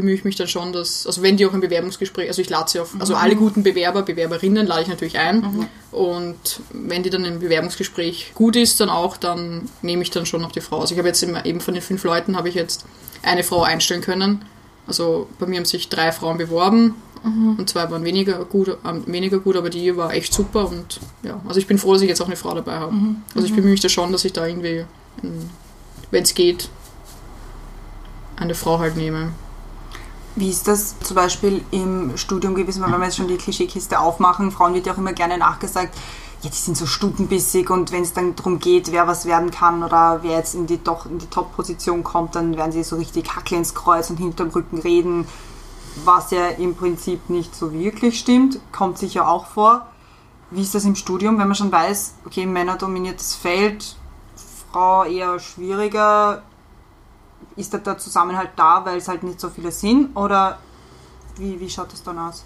[0.00, 2.70] bemühe ich mich dann schon, dass, also wenn die auch im Bewerbungsgespräch, also ich lade
[2.70, 5.68] sie auf, also alle guten Bewerber, Bewerberinnen lade ich natürlich ein.
[5.90, 10.42] Und wenn die dann im Bewerbungsgespräch gut ist, dann auch, dann nehme ich dann schon
[10.42, 10.80] noch die Frau.
[10.80, 12.84] Also ich habe jetzt immer, eben von den fünf Leuten habe ich jetzt
[13.22, 14.44] eine Frau einstellen können.
[14.86, 16.94] Also bei mir haben sich drei Frauen beworben
[17.58, 21.40] und zwei waren weniger gut, ähm, weniger gut, aber die war echt super und ja,
[21.48, 22.94] also ich bin froh, dass ich jetzt auch eine Frau dabei habe.
[23.34, 24.84] Also ich bemühe mich da schon, dass ich da irgendwie,
[26.10, 26.68] wenn es geht,
[28.36, 29.32] eine Frau halt nehme.
[30.36, 34.52] Wie ist das zum Beispiel im Studium gewesen, wenn wir jetzt schon die Klischeekiste aufmachen,
[34.52, 35.96] Frauen wird ja auch immer gerne nachgesagt,
[36.42, 39.82] ja, die sind so stutenbissig und wenn es dann darum geht, wer was werden kann
[39.82, 43.74] oder wer jetzt in die, die Top-Position kommt, dann werden sie so richtig Hackel ins
[43.74, 45.26] Kreuz und hinterm Rücken reden,
[46.04, 49.86] was ja im Prinzip nicht so wirklich stimmt, kommt sicher auch vor.
[50.50, 53.96] Wie ist das im Studium, wenn man schon weiß, okay, Männer dominiertes Feld,
[54.70, 56.42] Frau eher schwieriger,
[57.58, 60.16] ist da der Zusammenhalt da, weil es halt nicht so viele sind?
[60.16, 60.58] Oder
[61.36, 62.44] wie, wie schaut das dann aus?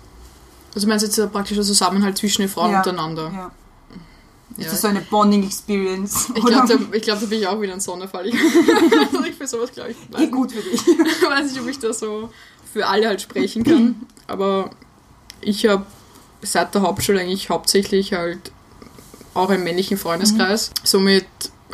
[0.75, 2.79] Also meinst du jetzt praktisch der Zusammenhalt zwischen den Frauen Ja.
[2.79, 3.33] untereiner?
[3.33, 3.51] Ja.
[4.57, 4.71] Ist Ja.
[4.71, 6.29] das so eine Bonding-Experience?
[6.35, 8.27] Ich glaube, da, ich glaub, da bin ich auch wieder ein Sonderfall.
[8.29, 10.81] Ich, also ich für sowas, glaube ich, Eh weiß, gut für dich.
[10.87, 12.31] weiß nicht, ob ich da so
[12.73, 14.07] für alle halt sprechen kann.
[14.27, 14.71] Aber
[15.41, 15.85] ich habe
[16.43, 18.51] seit der Hauptschule eigentlich hauptsächlich halt
[19.35, 20.71] auch einen männlichen Freundeskreis.
[20.85, 21.27] Somit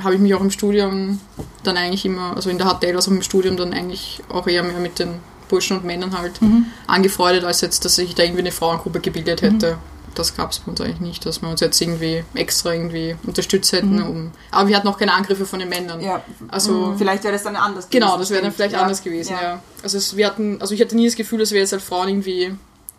[0.02, 1.20] habe ich mich auch im Studium
[1.64, 4.78] dann eigentlich immer, also in der HTL, also im Studium dann eigentlich auch eher mehr
[4.78, 5.14] mit den
[5.48, 6.38] Burschen und Männern halt
[6.86, 9.78] angefreundet, als jetzt, dass ich da irgendwie eine Frauengruppe gebildet hätte.
[10.14, 13.72] Das gab es bei uns eigentlich nicht, dass wir uns jetzt irgendwie extra irgendwie unterstützt
[13.72, 14.02] hätten.
[14.02, 16.00] Um, aber wir hatten auch keine Angriffe von den Männern.
[16.00, 18.82] Ja, Also vielleicht wäre das dann anders Genau, gewesen, das wäre dann vielleicht Ja.
[18.82, 19.62] anders gewesen, ja.
[19.82, 22.08] Also es, wir hatten, also ich hatte nie das Gefühl, dass wir jetzt als Frauen
[22.08, 22.54] irgendwie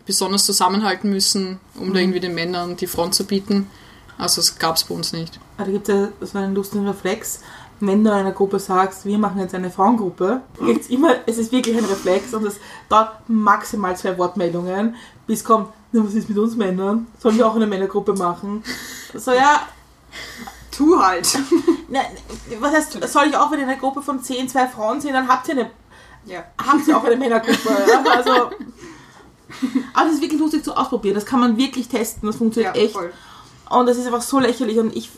[0.06, 1.94] besonders zusammenhalten müssen, um Mhm.
[1.94, 3.68] da irgendwie den Männern die Front zu bieten.
[4.20, 5.38] Also das gab es bei uns nicht.
[5.58, 7.40] Ah, Da gibt es ja so einen lustigen Reflex.
[7.82, 11.78] Wenn du einer Gruppe sagst, wir machen jetzt eine Frauengruppe, gibt's immer, es ist wirklich
[11.78, 12.56] ein Reflex und es
[12.90, 17.06] dauert maximal zwei Wortmeldungen, bis kommt, na, was ist mit uns Männern?
[17.18, 18.62] Sollen wir auch eine Männergruppe machen?
[19.14, 19.62] So, ja,
[20.70, 21.26] Tu halt.
[21.88, 22.00] na,
[22.60, 25.26] was heißt, soll ich auch, wenn in einer Gruppe von zehn zwei Frauen sind, dann
[25.26, 25.70] habt ihr eine,
[26.26, 26.44] Ja.
[26.58, 27.70] habt ihr auch eine Männergruppe.
[27.88, 28.04] Ja?
[28.14, 28.30] Also,
[29.94, 31.14] aber das ist wirklich lustig zu ausprobieren.
[31.14, 32.26] Das kann man wirklich testen.
[32.28, 32.92] Das funktioniert Ja, echt.
[32.92, 33.12] voll.
[33.70, 35.10] Und das ist einfach so lächerlich und ich,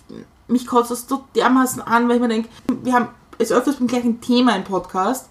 [0.47, 2.49] mich kotzt das so dermaßen an, weil ich mir denke,
[2.83, 5.29] wir haben es öfters beim gleichen Thema im Podcast,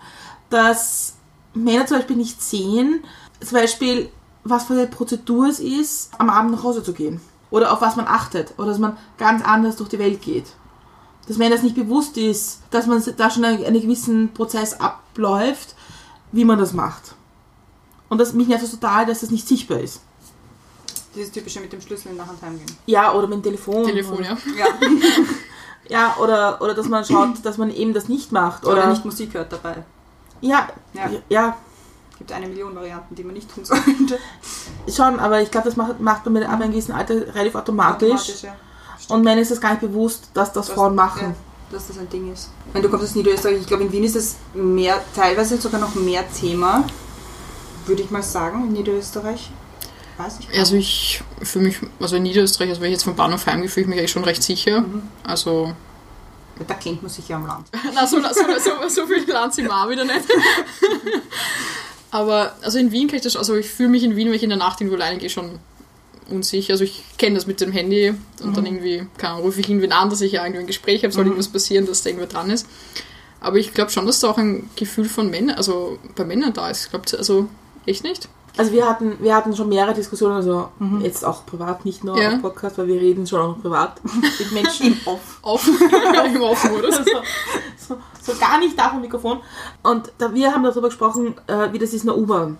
[0.49, 1.13] dass
[1.53, 3.03] Männer zum Beispiel nicht sehen,
[3.39, 4.10] zum Beispiel,
[4.43, 7.21] was für eine Prozedur es ist, am Abend nach Hause zu gehen.
[7.51, 8.53] Oder auf was man achtet.
[8.57, 10.45] Oder dass man ganz anders durch die Welt geht.
[11.27, 15.75] Dass Männern das nicht bewusst ist, dass man da schon einen, einen gewissen Prozess abläuft,
[16.31, 17.13] wie man das macht.
[18.10, 20.01] Und das mich nervt das total, dass das nicht sichtbar ist.
[21.15, 22.71] Dieses typische mit dem Schlüssel in der Hand heimgehen.
[22.86, 23.86] Ja, oder mit dem Telefon.
[23.86, 24.38] Telefon, oder, ja.
[24.58, 24.65] Ja.
[25.89, 28.63] Ja, oder, oder dass man schaut, dass man eben das nicht macht.
[28.63, 29.84] Oder, Oder nicht Musik hört dabei.
[30.39, 31.10] Ja, Ja.
[31.28, 31.58] ja,
[32.13, 34.17] Es gibt eine Million Varianten, die man nicht tun sollte.
[34.88, 38.43] schon, aber ich glaube, das macht, macht man mit ab einem gewissen Alter relativ automatisch.
[38.43, 38.56] ja.
[39.10, 41.30] Und Männern ist das gar nicht bewusst, dass das Das- Frauen machen.
[41.30, 41.36] Ja,
[41.78, 42.50] dass das ein Ding ist.
[42.71, 45.95] Wenn du kommst aus Niederösterreich, ich glaube in Wien ist es mehr, teilweise sogar noch
[45.95, 46.86] mehr Thema,
[47.86, 49.52] würde ich mal sagen, in Niederösterreich.
[50.23, 51.21] Weiß ich gar Also nicht.
[51.41, 53.89] ich für mich, also in Niederösterreich, also wenn ich jetzt vom Bahnhof heimgehe, fühle ich
[53.89, 54.81] mich eigentlich schon recht sicher.
[54.81, 55.03] Mhm.
[55.23, 55.73] Also,
[56.67, 57.67] Da kennt man sich ja am Land.
[57.95, 60.21] na, so, so, so, so viel Land sind wir auch wieder nicht.
[62.12, 64.43] Aber also in Wien kann ich das, also ich fühle mich in Wien, wenn ich
[64.43, 65.60] in der Nacht irgendwo alleine gehe, schon
[66.29, 66.73] unsicher.
[66.73, 70.10] Also ich kenne das mit dem Handy und dann irgendwie, Ahnung, rufe ich irgendwen an,
[70.10, 72.67] dass ich ja irgendwie ein Gespräch habe, soll irgendwas passieren, dass da irgendwer dran ist.
[73.39, 76.69] Aber ich glaube schon, dass da auch ein Gefühl von Männern, also bei Männern da
[76.69, 76.84] ist.
[76.86, 77.47] Ich glaube, also
[77.86, 78.27] echt nicht.
[78.58, 80.70] Also wir hatten, wir hatten schon mehrere Diskussionen, also
[81.02, 82.34] jetzt auch privat, nicht nur Ja.
[82.36, 84.02] auf Podcast, weil wir reden schon auch privat
[84.40, 84.88] mit Menschen.
[84.88, 85.40] Im Off.
[85.42, 85.78] Offen,
[86.36, 86.96] im Off-Modus.
[87.78, 89.40] so, so, so gar nicht da vom Mikrofon.
[89.84, 92.58] Und da, wir haben darüber gesprochen, äh, wie das ist in der U-Bahn.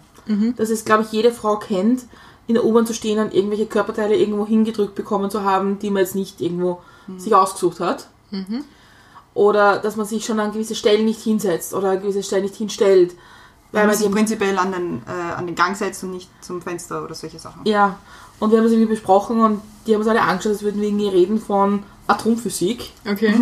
[0.56, 2.04] Dass es, glaube ich, jede Frau kennt,
[2.48, 6.04] in der U-Bahn zu stehen und irgendwelche Körperteile irgendwo hingedrückt bekommen zu haben, die man
[6.04, 6.80] jetzt nicht irgendwo
[7.18, 8.08] sich ausgesucht hat.
[9.34, 12.56] Oder dass man sich schon an gewisse Stellen nicht hinsetzt oder an gewisse Stellen nicht
[12.56, 13.16] hinstellt.
[13.72, 17.04] Weil man sich prinzipiell an den, äh, an den Gang setzt und nicht zum Fenster
[17.04, 17.62] oder solche Sachen.
[17.66, 17.98] ja,
[18.40, 20.88] und wir haben das irgendwie besprochen und die haben uns alle angeschaut, als würden wir
[20.88, 22.92] irgendwie reden von Atomphysik.
[23.08, 23.36] Okay.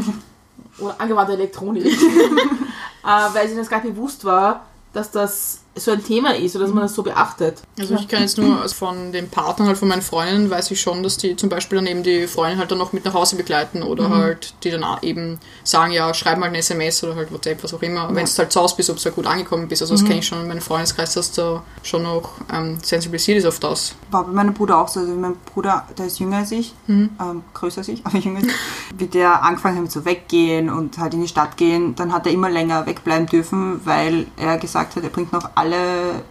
[0.78, 6.04] oder angewandte Elektronik, äh, weil sie das gar nicht bewusst war, dass das so ein
[6.04, 7.62] Thema ist oder dass man das so beachtet.
[7.80, 11.04] Also ich kann jetzt nur von den Partnern halt von meinen Freundinnen weiß ich schon,
[11.04, 13.84] dass die zum Beispiel dann eben die Freundin halt dann noch mit nach Hause begleiten
[13.84, 17.63] oder halt die dann auch eben sagen, ja, schreib mal eine SMS oder halt WhatsApp,
[17.63, 19.82] was auch immer, wenn du halt zu Hause bist, ob du da gut angekommen bist.
[19.82, 23.46] Also das kenne ich schon in meinem Freundeskreis, dass da schon noch ähm, sensibilisiert ist
[23.46, 23.96] auf das.
[24.12, 25.00] War bei meinem Bruder auch so.
[25.00, 27.10] Also mein Bruder, der ist jünger als ich, ähm,
[27.54, 28.54] größer als ich, aber jünger als ich.
[28.98, 32.26] Wie der angefangen hat mit so weggehen und halt in die Stadt gehen, dann hat
[32.26, 35.68] er immer länger wegbleiben dürfen, weil er gesagt hat, er bringt noch alle,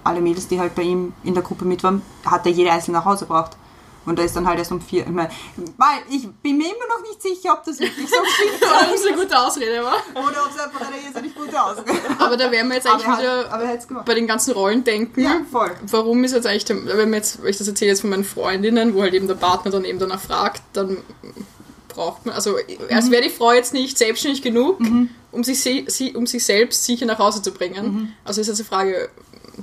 [0.04, 2.98] alle Mädels, die halt bei ihm in der Gruppe mit waren, hat er jede einzelne
[2.98, 3.56] nach Hause gebracht.
[4.08, 5.02] Und da ist dann halt erst um vier.
[5.02, 5.28] Ich, mein,
[5.76, 8.62] weil ich bin mir immer noch nicht sicher, ob das wirklich so stimmt.
[8.62, 9.98] Ob es eine gute Ausrede war.
[10.14, 13.06] Oder ob es einfach eine jetzt nicht gute Ausrede Aber da wären wir jetzt eigentlich
[13.06, 15.20] hat wieder er bei den ganzen Rollen denken.
[15.20, 15.72] Ja, voll.
[15.90, 18.94] Warum ist jetzt eigentlich, wenn wir jetzt, wenn ich das erzähle jetzt von meinen Freundinnen,
[18.94, 20.96] wo halt eben der Partner dann eben danach fragt, dann
[21.88, 22.56] braucht man, also
[22.90, 24.80] als wäre die Frau jetzt nicht selbstständig genug,
[25.32, 28.14] um, sich, um sich selbst sicher nach Hause zu bringen.
[28.24, 29.10] Also ist jetzt die Frage,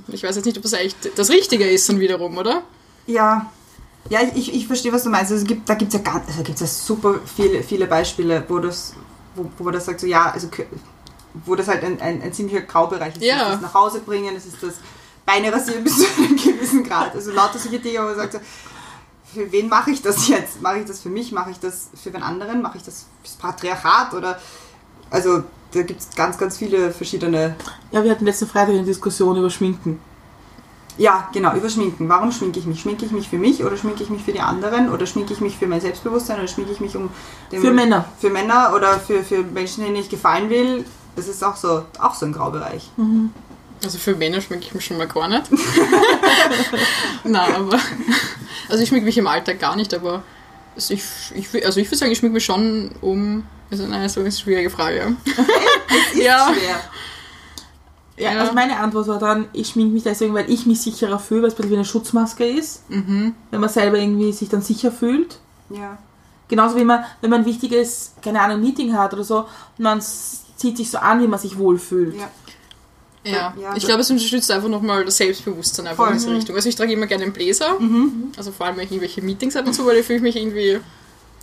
[0.08, 2.62] ich weiß jetzt nicht, ob das eigentlich das Richtige ist dann wiederum, oder?
[3.06, 3.50] Ja,
[4.08, 5.32] ja, ich, ich verstehe, was du meinst.
[5.32, 8.44] Also es gibt, da gibt es ja, ganz, also gibt's ja super viele, viele Beispiele,
[8.48, 8.94] wo, das,
[9.34, 10.48] wo, wo man das sagt, so ja, also
[11.44, 13.24] wo das halt ein, ein, ein ziemlicher Graubereich ist.
[13.24, 13.50] Ja.
[13.50, 14.74] Das nach Hause bringen, das ist das
[15.24, 17.14] Beine rasieren bis zu einem gewissen Grad.
[17.14, 18.38] Also lauter solche Dinge, wo man sagt, so,
[19.34, 20.62] für wen mache ich das jetzt?
[20.62, 21.32] Mache ich das für mich?
[21.32, 22.62] Mache ich das für den anderen?
[22.62, 24.14] Mache ich das fürs Patriarchat?
[24.14, 24.40] Oder
[25.10, 27.56] also da gibt es ganz, ganz viele verschiedene.
[27.92, 30.00] Ja, wir hatten letzten Freitag eine Diskussion über Schminken.
[30.98, 32.08] Ja, genau, über Schminken.
[32.08, 32.80] Warum schminke ich mich?
[32.80, 35.40] Schminke ich mich für mich oder schminke ich mich für die anderen oder schminke ich
[35.40, 37.10] mich für mein Selbstbewusstsein oder schminke ich mich um
[37.52, 38.06] den, Für Männer.
[38.18, 40.86] für Männer oder für, für Menschen, denen ich gefallen will?
[41.14, 42.90] Das ist auch so, auch so ein Graubereich.
[43.84, 45.50] Also für Männer schminke ich mich schon mal gar nicht.
[47.24, 47.78] Nein, aber.
[48.68, 50.22] Also ich schminke mich im Alltag gar nicht, aber
[50.74, 51.02] also ich,
[51.34, 53.44] ich, also ich würde sagen, ich schminke mich schon um.
[53.70, 55.16] Also nein, so ist eine schwierige Frage.
[56.14, 56.52] Ist Ja.
[56.54, 56.80] schwer.
[58.18, 58.40] Ja, Ja.
[58.40, 61.48] also meine Antwort war dann, ich schminke mich deswegen, weil ich mich sicherer fühle, weil
[61.48, 62.88] es ein bisschen wie eine Schutzmaske ist.
[62.90, 63.34] Mhm.
[63.50, 65.38] Wenn man selber irgendwie sich dann sicher fühlt.
[65.70, 65.98] Ja.
[66.48, 69.46] Genauso wie man, wenn man ein wichtiges, keine Ahnung, Meeting hat oder so,
[69.78, 72.14] man zieht sich so an, wie man sich wohlfühlt.
[72.16, 72.30] Ja.
[73.24, 76.12] Ja, Ja, ich glaube, es unterstützt einfach nochmal das Selbstbewusstsein einfach Voll.
[76.12, 76.54] in diese Richtung.
[76.54, 77.76] Also ich trage immer gerne einen Bläser,
[78.36, 80.78] also vor allem wenn ich irgendwelche Meetings habe und so, weil ich fühle mich irgendwie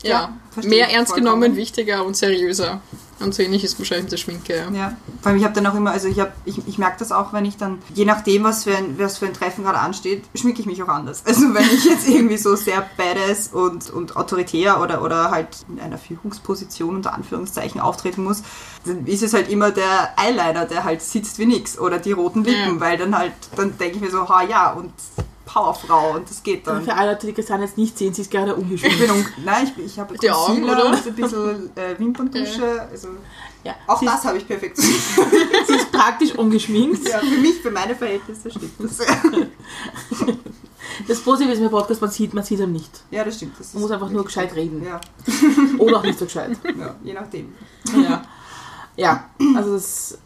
[0.04, 1.42] ja, Ja, mehr ernst vollkommen.
[1.42, 2.82] genommen, wichtiger und seriöser.
[3.20, 4.56] Und so ähnlich ist wahrscheinlich mit der Schminke.
[4.56, 4.70] Ja.
[4.78, 7.12] Ja, vor allem ich habe dann auch immer, also ich, hab, ich, ich merke das
[7.14, 10.24] auch, wenn ich dann, je nachdem, was für ein, was für ein Treffen gerade ansteht,
[10.36, 11.24] schminke ich mich auch anders.
[11.28, 15.80] Also wenn ich jetzt irgendwie so sehr badass und, und autoritär oder, oder halt in
[15.80, 18.42] einer Führungsposition unter Anführungszeichen auftreten muss,
[18.86, 22.44] dann ist es halt immer der Eyeliner, der halt sitzt wie nix oder die roten
[22.44, 22.80] Lippen, Ja.
[22.82, 24.92] weil dann halt, dann denke ich mir so, ha ja, und
[25.54, 26.86] Powerfrau und das geht Aber dann.
[26.86, 29.00] für alle Leute, die Christiane jetzt nicht sehen, sie ist gerade Ich ungeschminkt.
[29.00, 30.88] bin un Nein, ich, ich habe Die Augen, oder?
[30.88, 32.82] und ein bisschen äh, Wimperntusche.
[32.90, 33.10] Also
[33.64, 34.78] Ja, auch sie, das habe ich perfekt.
[34.78, 37.08] sie ist praktisch ungeschminkt.
[37.08, 38.98] Ja, für mich, für meine Verhältnisse stimmt das.
[41.08, 43.04] Das Positive ist mit Podcast, man sieht, man sieht ihn nicht.
[43.10, 43.60] Ja, das stimmt.
[43.60, 44.84] Das Man muss einfach nur gescheit reden.
[44.86, 45.00] Ja,
[45.80, 46.52] Oder auch nicht so gescheit.
[46.78, 47.54] ja, je nachdem.
[48.04, 48.22] Ja,
[48.96, 50.18] ja also das,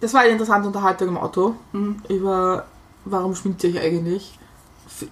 [0.00, 2.02] das war eine interessante Unterhaltung im Auto Mhm.
[2.08, 2.66] über,
[3.04, 4.38] warum schminkt ihr euch eigentlich?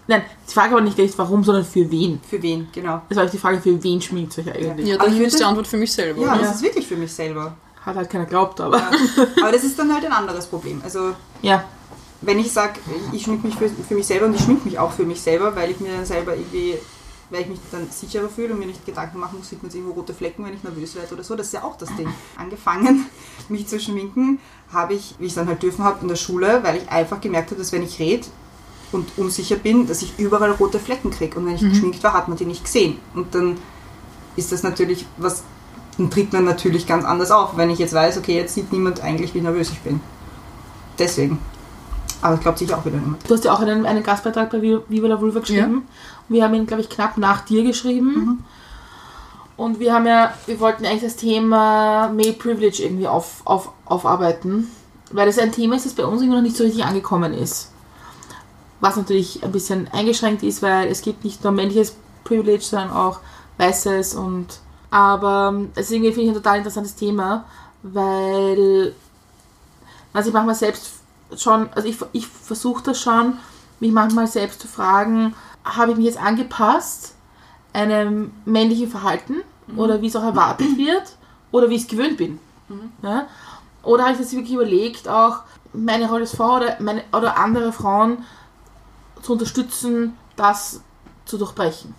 [0.06, 2.20] Nein, die Frage war nicht gleich warum, sondern für wen.
[2.28, 3.02] Für wen, genau.
[3.08, 4.88] Das war eigentlich die Frage, für wen schminkt euch eigentlich?
[4.88, 6.22] Ja, ich ist die Antwort für mich selber.
[6.22, 6.42] Ja, oder?
[6.42, 7.56] das ist wirklich für mich selber.
[7.86, 8.90] Hat halt keiner geglaubt, aber Ja.
[9.42, 10.80] Aber das ist dann halt ein anderes Problem.
[10.82, 11.64] Also, ja.
[12.20, 12.80] wenn ich sage,
[13.12, 15.54] ich schminke mich für, für mich selber und ich schminke mich auch für mich selber,
[15.54, 16.74] weil ich mir dann selber irgendwie,
[17.30, 19.76] weil ich mich dann sicherer fühle und mir nicht Gedanken machen muss, sieht man jetzt
[19.76, 21.36] irgendwo rote Flecken, wenn ich nervös werde oder so.
[21.36, 22.08] Das ist ja auch das Ding.
[22.36, 23.06] Angefangen,
[23.48, 24.40] mich zu schminken,
[24.72, 27.20] habe ich, wie ich es dann halt dürfen habe in der Schule, weil ich einfach
[27.20, 28.26] gemerkt habe, dass wenn ich rede
[28.96, 31.38] und unsicher bin, dass ich überall rote Flecken kriege.
[31.38, 32.98] Und wenn ich geschminkt war, hat man die nicht gesehen.
[33.14, 33.56] Und dann
[34.34, 35.42] ist das natürlich was,
[35.96, 39.00] dann tritt man natürlich ganz anders auf, wenn ich jetzt weiß, okay, jetzt sieht niemand
[39.00, 40.00] eigentlich, wie nervös ich bin.
[40.98, 41.38] Deswegen.
[42.22, 43.28] Aber ich glaube sicher auch wieder niemand.
[43.28, 45.86] Du hast ja auch einen, einen Gastbeitrag bei Vi- Viva la Vulva geschrieben.
[46.28, 48.44] Und wir haben ihn, glaube ich, knapp nach dir geschrieben.
[49.56, 54.68] Und wir haben ja, wir wollten eigentlich das Thema Male Privilege irgendwie auf, auf, aufarbeiten.
[55.12, 57.70] Weil das ein Thema ist, das bei uns irgendwie noch nicht so richtig angekommen ist.
[58.80, 63.20] Was natürlich ein bisschen eingeschränkt ist, weil es gibt nicht nur männliches Privilege, sondern auch
[63.58, 64.60] weißes und
[64.90, 67.44] aber ähm, deswegen finde ich ein total interessantes Thema,
[67.82, 68.94] weil
[70.12, 70.92] man sich manchmal selbst
[71.36, 73.38] schon, also ich, ich versuche das schon,
[73.80, 75.34] mich manchmal selbst zu fragen,
[75.64, 77.14] habe ich mich jetzt angepasst
[77.72, 79.42] einem männlichen Verhalten
[79.76, 81.16] oder wie es auch erwartet wird
[81.52, 82.38] oder wie ich es gewöhnt bin.
[83.02, 83.26] Ja?
[83.82, 85.40] Oder habe ich jetzt wirklich überlegt, auch
[85.72, 88.24] meine Rolle als Frau oder, meine, oder andere Frauen
[89.22, 90.80] zu unterstützen, das
[91.24, 91.94] zu durchbrechen.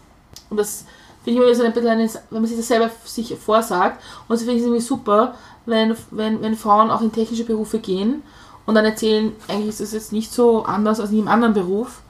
[0.49, 0.85] Und das
[1.23, 4.01] finde ich immer so ein bisschen, wenn man sich das selber sich vorsagt.
[4.27, 8.23] Und das finde ich irgendwie super, wenn, wenn, wenn Frauen auch in technische Berufe gehen
[8.65, 12.01] und dann erzählen, eigentlich ist es jetzt nicht so anders als in einem anderen Beruf,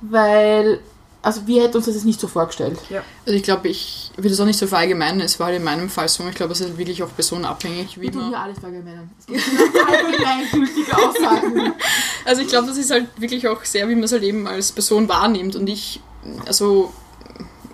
[0.00, 0.80] weil,
[1.26, 2.78] also wir hätten uns das jetzt nicht so vorgestellt.
[3.24, 5.22] Also ich glaube, ich will das auch nicht so verallgemeinern.
[5.22, 6.22] Es war halt in meinem Fall so.
[6.28, 8.28] Ich glaube, es ist wirklich auch personenabhängig, wie Wir tun man.
[8.28, 9.10] hier alles verallgemeinern.
[9.18, 11.72] Es gibt nur allgemeingültige Aussagen.
[12.24, 14.70] Also ich glaube, das ist halt wirklich auch sehr, wie man es halt eben als
[14.70, 15.56] Person wahrnimmt.
[15.56, 16.00] Und ich,
[16.46, 16.92] also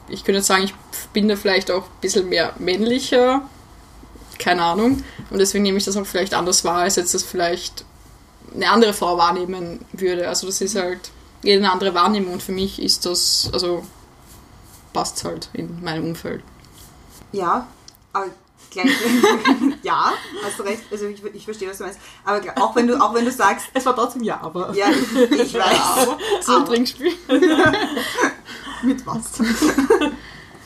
[0.08, 0.74] ich könnte jetzt sagen, ich
[1.12, 3.48] bin da vielleicht auch ein bisschen mehr männlicher.
[4.38, 5.04] Keine Ahnung.
[5.28, 7.84] Und deswegen nehme ich das auch vielleicht anders wahr, als jetzt das vielleicht
[8.54, 10.28] eine andere Frau wahrnehmen würde.
[10.28, 11.10] Also das ist halt
[11.44, 12.34] eine andere Wahrnehmung.
[12.34, 13.84] Und für mich ist das, also
[14.92, 16.42] passt halt in meinem Umfeld.
[17.32, 17.66] Ja,
[18.12, 18.26] aber
[18.70, 18.86] gleich.
[19.82, 20.12] ja,
[20.44, 20.82] hast du recht.
[20.90, 21.98] Also ich, ich verstehe, was du meinst.
[22.24, 24.74] Aber auch wenn du, auch wenn du sagst, Es war trotzdem ja, aber.
[24.74, 25.78] ja, ich, ich weiß.
[26.42, 27.12] So ein Aber- Trinkspiel.
[28.82, 29.24] Mit was?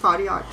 [0.02, 0.44] Party hard.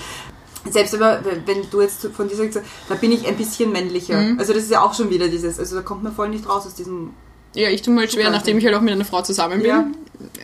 [0.70, 4.18] Selbst aber, wenn du jetzt von dir sagst, da bin ich ein bisschen männlicher.
[4.20, 4.40] Mhm.
[4.40, 6.66] Also das ist ja auch schon wieder dieses, also da kommt man voll nicht raus
[6.66, 7.14] aus diesem.
[7.56, 8.38] Ja, ich tue mir halt schwer, Super.
[8.38, 9.96] nachdem ich halt auch mit einer Frau zusammen bin.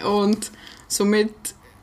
[0.05, 0.51] Und
[0.87, 1.33] somit,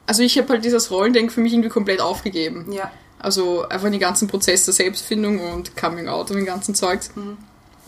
[0.07, 2.73] also ich habe halt dieses Rollendenken für mich irgendwie komplett aufgegeben.
[2.73, 2.91] Ja.
[3.19, 7.11] Also einfach den ganzen Prozess der Selbstfindung und Coming Out und den ganzen Zeugs.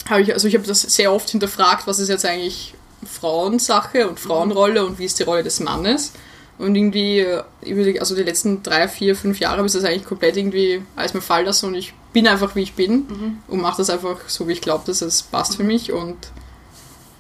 [0.09, 2.75] Habe ich, also ich habe das sehr oft hinterfragt, was ist jetzt eigentlich
[3.07, 6.13] Frauensache und Frauenrolle und wie ist die Rolle des Mannes.
[6.59, 10.37] Und irgendwie, äh, also die letzten drei, vier, fünf Jahre habe ich das eigentlich komplett
[10.37, 13.91] irgendwie alles mir fallen lassen und ich bin einfach wie ich bin und mache das
[13.91, 16.17] einfach so, wie ich glaube, dass es passt für mich und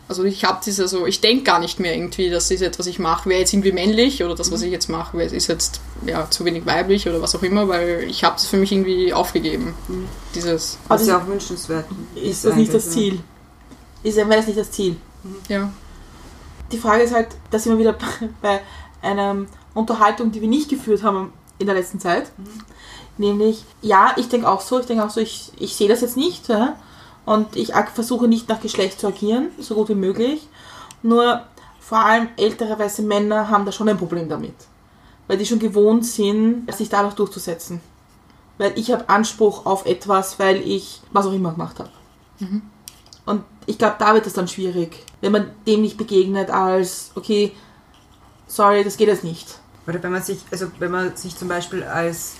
[0.08, 2.86] also ich habe diese so, ich denke gar nicht mehr irgendwie, dass das jetzt, was
[2.86, 6.28] ich mache, wäre jetzt irgendwie männlich oder das, was ich jetzt mache, ist jetzt ja,
[6.30, 9.74] zu wenig weiblich oder was auch immer, weil ich habe das für mich irgendwie aufgegeben.
[10.34, 12.92] Dieses, Was Also ja auch wünschenswert Ist das nicht das ja.
[12.92, 13.20] Ziel?
[14.02, 14.96] Ist wäre das nicht das Ziel?
[15.48, 15.70] ja.
[16.72, 17.96] Die Frage ist halt, dass wir wieder
[18.42, 18.60] bei
[19.02, 19.44] einer
[19.74, 22.30] Unterhaltung, die wir nicht geführt haben in der letzten Zeit.
[23.18, 26.16] Nämlich, ja, ich denke auch so, ich denke auch so, ich, ich sehe das jetzt
[26.16, 26.48] nicht.
[26.48, 26.76] Ja?
[27.28, 30.48] Und ich versuche nicht nach Geschlecht zu agieren, so gut wie möglich.
[31.02, 31.42] Nur
[31.78, 34.54] vor allem ältere weiße Männer haben da schon ein Problem damit.
[35.26, 37.82] Weil die schon gewohnt sind, sich dadurch durchzusetzen.
[38.56, 41.90] Weil ich habe Anspruch auf etwas, weil ich was auch immer gemacht habe.
[43.26, 47.52] Und ich glaube, da wird es dann schwierig, wenn man dem nicht begegnet als, okay,
[48.46, 49.58] sorry, das geht jetzt nicht.
[49.86, 52.36] Oder wenn man sich, also wenn man sich zum Beispiel als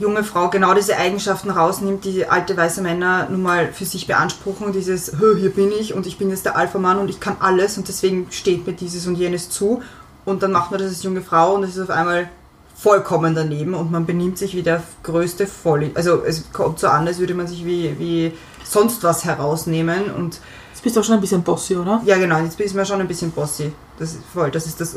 [0.00, 4.72] junge Frau genau diese Eigenschaften rausnimmt, die alte weiße Männer nun mal für sich beanspruchen,
[4.72, 7.76] dieses, "Hö, hier bin ich und ich bin jetzt der Alpha-Mann und ich kann alles
[7.78, 9.82] und deswegen steht mir dieses und jenes zu
[10.24, 12.28] und dann macht man das als junge Frau und es ist auf einmal
[12.74, 15.90] vollkommen daneben und man benimmt sich wie der größte Voll.
[15.94, 18.32] Also es kommt so an, als würde man sich wie, wie
[18.64, 20.40] sonst was herausnehmen und
[20.72, 22.00] Jetzt bist du auch schon ein bisschen bossy, oder?
[22.06, 23.70] ja, genau, jetzt ist man schon ein bisschen bossy.
[23.98, 24.96] Das ist voll, das ist das,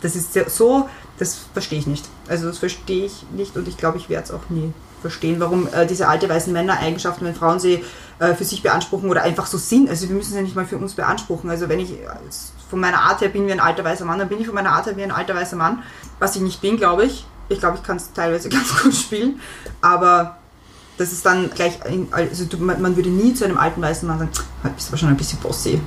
[0.00, 2.04] das ist so, das verstehe ich nicht.
[2.28, 5.68] Also das verstehe ich nicht und ich glaube, ich werde es auch nie verstehen, warum
[5.72, 7.84] äh, diese alte weißen Männer Eigenschaften, wenn Frauen sie
[8.18, 9.90] äh, für sich beanspruchen oder einfach so sind.
[9.90, 11.50] Also wir müssen sie nicht mal für uns beanspruchen.
[11.50, 11.92] Also wenn ich
[12.70, 14.72] von meiner Art her bin wie ein alter weißer Mann, dann bin ich von meiner
[14.72, 15.82] Art her wie ein alter weißer Mann.
[16.18, 17.26] Was ich nicht bin, glaube ich.
[17.50, 19.40] Ich glaube, ich kann es teilweise ganz gut spielen,
[19.82, 20.38] aber
[20.96, 21.78] das ist dann gleich,
[22.12, 24.30] also du, man würde nie zu einem alten weißen Mann sagen,
[24.62, 25.80] "Ah, bist aber schon ein bisschen bossy.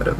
[0.00, 0.14] Oder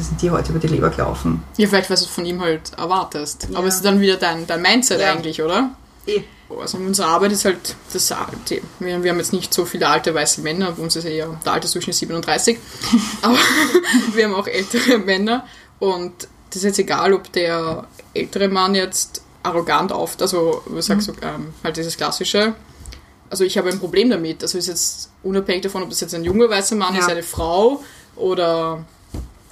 [0.00, 1.42] sind dir heute über die Leber gelaufen?
[1.56, 3.48] Ja, vielleicht, was du von ihm halt erwartest.
[3.54, 5.12] Aber es ist dann wieder dein, dein Mindset Ja.
[5.12, 5.70] eigentlich, oder?
[6.06, 6.22] Eh.
[6.60, 8.12] Also unsere Arbeit ist halt das
[8.50, 11.28] die, wir, wir haben jetzt nicht so viele alte weiße Männer, bei uns ist eher
[11.44, 12.58] der Altersdurchschnitt 37,
[13.22, 13.36] aber
[14.14, 15.46] wir haben auch ältere Männer
[15.78, 16.12] und
[16.50, 21.12] das ist jetzt egal, ob der ältere Mann jetzt arrogant auf, also was sagst du,
[21.22, 22.54] ähm, halt dieses klassische,
[23.30, 26.22] also ich habe ein Problem damit, also ist jetzt unabhängig davon, ob das jetzt ein
[26.24, 27.00] junger weißer Mann Ja.
[27.00, 27.82] ist, eine Frau
[28.16, 28.84] oder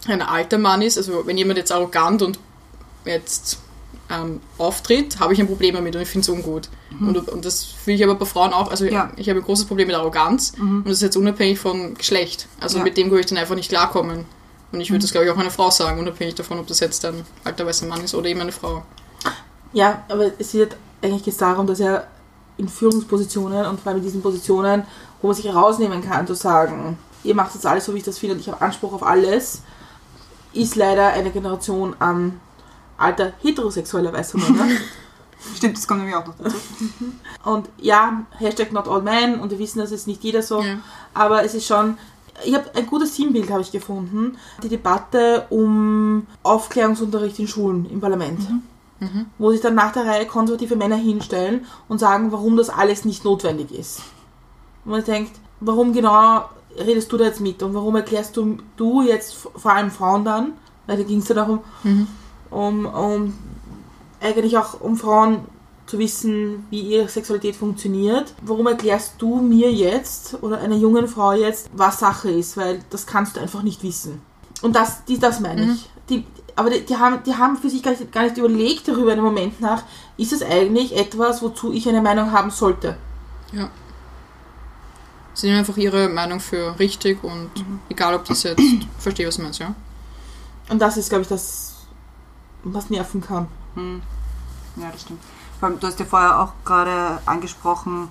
[0.08, 2.38] ein alter Mann ist, also wenn jemand jetzt arrogant und
[3.04, 3.58] jetzt
[4.10, 6.68] ähm, auftritt, habe ich ein Problem damit und ich finde es ungut.
[7.00, 8.70] Und, und das fühle ich aber bei Frauen auch.
[8.70, 9.12] Also Ja.
[9.16, 12.48] ich habe ein großes Problem mit Arroganz und das ist jetzt unabhängig von Geschlecht.
[12.60, 12.84] Also Ja.
[12.84, 14.24] mit dem würde ich dann einfach nicht klarkommen.
[14.72, 17.04] Und ich würde das, glaube ich, auch einer Frau sagen, unabhängig davon, ob das jetzt
[17.04, 18.84] ein alter weißer Mann ist oder eben eine Frau.
[19.72, 22.06] Ja, aber es wird eigentlich geht's darum, dass er
[22.56, 24.84] in Führungspositionen und vor allem in diesen Positionen,
[25.22, 28.18] wo man sich herausnehmen kann, zu sagen, ihr macht jetzt alles so, wie ich das
[28.18, 29.62] finde und ich habe Anspruch auf alles,
[30.52, 32.40] ist leider eine Generation an
[32.98, 34.66] alter heterosexueller weißer Männer.
[35.56, 36.56] Stimmt, das kommt nämlich auch noch dazu.
[37.44, 40.76] Und ja, Hashtag not all men und wir wissen, das ist nicht jeder so, Ja.
[41.14, 41.96] aber es ist schon,
[42.44, 48.00] ich habe ein gutes Teambild habe ich gefunden, die Debatte um Aufklärungsunterricht in Schulen im
[48.00, 48.40] Parlament,
[49.38, 53.24] wo sich dann nach der Reihe konservative Männer hinstellen und sagen, warum das alles nicht
[53.24, 54.00] notwendig ist.
[54.84, 59.02] Und man denkt, warum genau redest du da jetzt mit und warum erklärst du, du
[59.02, 60.52] jetzt vor allem Frauen dann,
[60.86, 61.60] weil da ging es ja darum,
[62.50, 63.34] um, um
[64.20, 65.44] eigentlich auch um Frauen
[65.86, 68.32] zu wissen, wie ihre Sexualität funktioniert.
[68.42, 72.56] Warum erklärst du mir jetzt oder einer jungen Frau jetzt, was Sache ist?
[72.56, 74.22] Weil das kannst du einfach nicht wissen.
[74.62, 75.90] Und das, die, das meine ich.
[76.08, 79.12] Die, aber die, die, haben, die haben für sich gar nicht, gar nicht überlegt darüber
[79.12, 79.82] einen Moment nach,
[80.16, 82.96] ist es eigentlich etwas, wozu ich eine Meinung haben sollte?
[83.52, 83.70] Ja.
[85.40, 87.50] Sie nehmen einfach ihre Meinung für richtig und
[87.88, 88.62] egal, ob das jetzt,
[88.98, 89.74] verstehe, was du meinst, ja.
[90.68, 91.76] Und das ist, glaube ich, das,
[92.62, 93.48] was nerven kann.
[94.76, 95.20] Ja, das stimmt.
[95.58, 98.10] Vor allem, du hast ja vorher auch gerade angesprochen,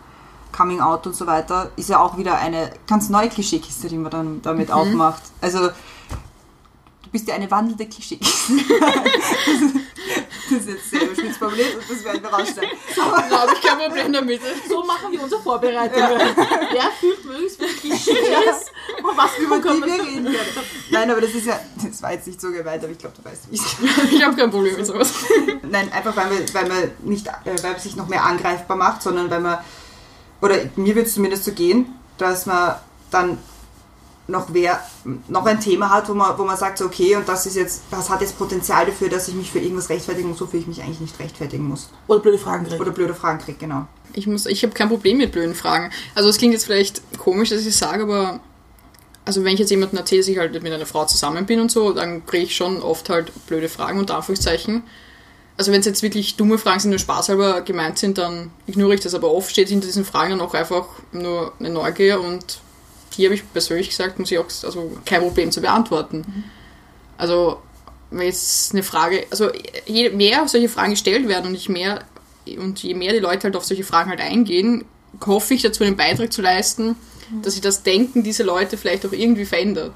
[0.52, 4.10] Coming Out und so weiter, ist ja auch wieder eine ganz neue Klischeekiste, die man
[4.10, 5.22] dann damit aufmacht.
[5.40, 8.54] Also, du bist ja eine wandelnde Klischeekiste.
[10.50, 12.72] das ist jetzt sehr überspitzt formuliert und das werden wir rausstellen.
[12.96, 14.42] Da habe ich kein Problem damit.
[14.68, 16.20] So machen wir unsere Vorbereitungen.
[16.72, 18.72] Wer fühlt möglichst viele Klischees
[19.04, 20.38] und was Über die wir reden können.
[20.92, 23.30] Nein, aber das ist ja, das war jetzt nicht so gemeint, aber ich glaube, du
[23.30, 25.14] weißt, wie es Ich habe kein Problem mit sowas.
[25.64, 29.02] Nein, einfach weil man, weil man nicht, äh, weil man sich noch mehr angreifbar macht,
[29.02, 29.60] sondern weil man,
[30.42, 32.76] oder mir würde es zumindest so gehen, dass man
[33.12, 33.38] dann
[34.30, 34.80] noch wer,
[35.28, 37.82] noch ein Thema hat, wo man, wo man sagt, so, okay, und das ist jetzt,
[37.92, 40.82] das hat jetzt Potenzial dafür, dass ich mich für irgendwas rechtfertigen muss, wofür ich mich
[40.82, 41.90] eigentlich nicht rechtfertigen muss.
[42.08, 42.82] Oder blöde Fragen kriegen.
[42.82, 43.88] Oder blöde Fragen kriege, genau.
[44.14, 45.92] Ich, muss- ich habe kein Problem mit blöden Fragen.
[46.16, 48.40] Also es klingt jetzt vielleicht komisch, dass ich es sage, aber
[49.26, 51.72] also wenn ich jetzt jemandem erzähle, dass ich halt mit einer Frau zusammen bin und
[51.72, 54.84] so, dann kriege ich schon oft halt blöde Fragen unter Anführungszeichen.
[55.58, 59.02] also wenn es jetzt wirklich dumme Fragen sind, nur spaßhalber gemeint sind, dann ignoriere ich
[59.02, 59.14] das.
[59.14, 62.62] Aber oft steht hinter diesen Fragen dann auch einfach nur eine Neugier und
[63.20, 66.46] die habe ich persönlich gesagt, muss ich auch, also kein Problem zu beantworten.
[67.18, 67.60] Also
[68.12, 69.50] wenn jetzt eine Frage, also
[69.86, 72.06] je mehr solche Fragen gestellt werden und ich mehr
[72.58, 74.86] und je mehr die Leute halt auf solche Fragen halt eingehen,
[75.26, 76.96] hoffe ich dazu einen Beitrag zu leisten,
[77.44, 79.92] dass sich das Denken dieser Leute vielleicht auch irgendwie verändert.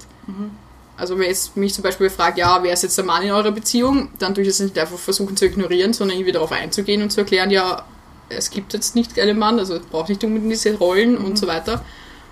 [0.98, 3.52] Also wenn jetzt mich zum Beispiel fragt, ja, wer ist jetzt der Mann in eurer
[3.52, 7.10] Beziehung, dann tue ich das nicht einfach versuchen zu ignorieren, sondern irgendwie darauf einzugehen und
[7.10, 7.86] zu erklären, ja,
[8.30, 11.48] es gibt jetzt nicht einen Mann, also es braucht nicht unbedingt diese Rollen und so
[11.48, 11.84] weiter.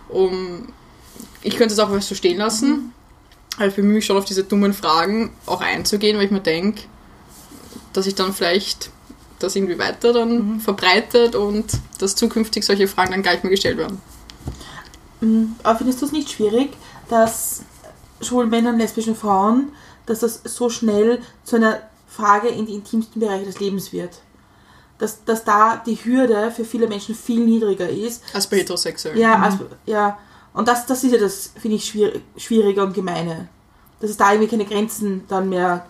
[0.10, 0.68] Um,
[1.44, 2.94] ich könnte es auch so stehen lassen,
[3.58, 6.84] aber ich bemühe mich schon auf diese dummen Fragen auch einzugehen, weil ich mir denke,
[7.94, 8.90] dass ich dann vielleicht
[9.40, 11.66] das irgendwie weiter dann verbreitet und
[12.00, 14.02] dass zukünftig solche Fragen dann gar nicht mehr gestellt werden.
[15.20, 15.56] Mhm.
[15.64, 16.72] Aber findest du es nicht schwierig,
[17.10, 17.62] dass
[18.22, 19.70] schwulen Männern, lesbischen Frauen,
[20.06, 24.20] dass das so schnell zu einer Frage in die intimsten Bereiche des Lebens wird?
[25.00, 28.24] Dass, dass da die Hürde für viele Menschen viel niedriger ist.
[28.34, 29.20] Als bei Heterosexuellen.
[29.20, 29.56] Ja, als,
[29.88, 30.20] ja.
[30.54, 33.48] Und das, das ist ja das, finde ich, schwierig, schwierige und gemeine.
[34.00, 35.86] Dass es da irgendwie keine Grenzen dann mehr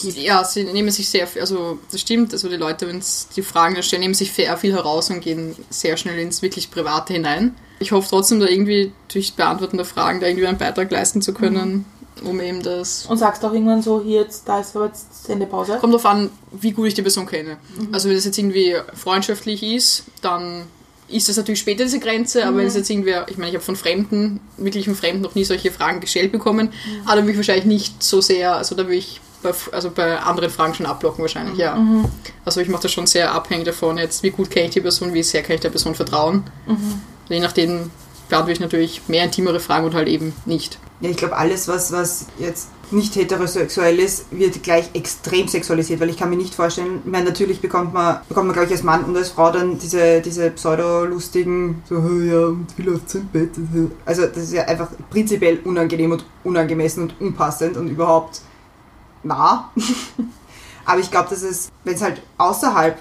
[0.00, 0.16] gibt.
[0.16, 3.42] Ja, sie nehmen sich sehr viel, also das stimmt, also die Leute, wenn sie die
[3.42, 7.54] Fragen stellen, nehmen sich sehr viel heraus und gehen sehr schnell ins wirklich Private hinein.
[7.78, 11.34] Ich hoffe trotzdem, da irgendwie durch Beantworten der Fragen da irgendwie einen Beitrag leisten zu
[11.34, 11.84] können,
[12.24, 13.06] um eben das.
[13.06, 15.78] Und sagst auch irgendwann so, hier jetzt, da ist aber jetzt Sendepause.
[15.78, 17.58] Kommt darauf an, wie gut ich die Person kenne.
[17.92, 20.64] Also wenn es jetzt irgendwie freundschaftlich ist, dann
[21.08, 23.64] ist das natürlich später diese Grenze, aber wenn es jetzt irgendwie, ich meine, ich habe
[23.64, 26.70] von Fremden, wirklichen Fremden noch nie solche Fragen gestellt bekommen,
[27.04, 30.18] aber da würde ich wahrscheinlich nicht so sehr, also da würde ich bei, also bei
[30.18, 31.78] anderen Fragen schon abblocken wahrscheinlich, ja.
[32.44, 35.12] Also ich mache das schon sehr abhängig davon, jetzt wie gut kenne ich die Person,
[35.12, 36.44] wie sehr kann ich der Person vertrauen.
[37.28, 37.90] Je nachdem
[38.28, 40.78] beantworte ich natürlich mehr intimere Fragen und halt eben nicht.
[41.00, 46.10] Ja, ich glaube, alles, was, was jetzt nicht heterosexuell ist, wird gleich extrem sexualisiert, weil
[46.10, 48.82] ich kann mir nicht vorstellen, ich meine, natürlich bekommt man, bekommt man glaube ich, als
[48.82, 53.26] Mann und als Frau dann diese, diese pseudo-lustigen, so, "Oh ja, und wie läuft's im
[53.28, 53.50] Bett?
[54.04, 58.40] Also, das ist ja einfach prinzipiell unangenehm und unangemessen und unpassend und überhaupt
[59.22, 59.70] nah.
[60.84, 62.98] Aber ich glaube, dass es, wenn es halt außerhalb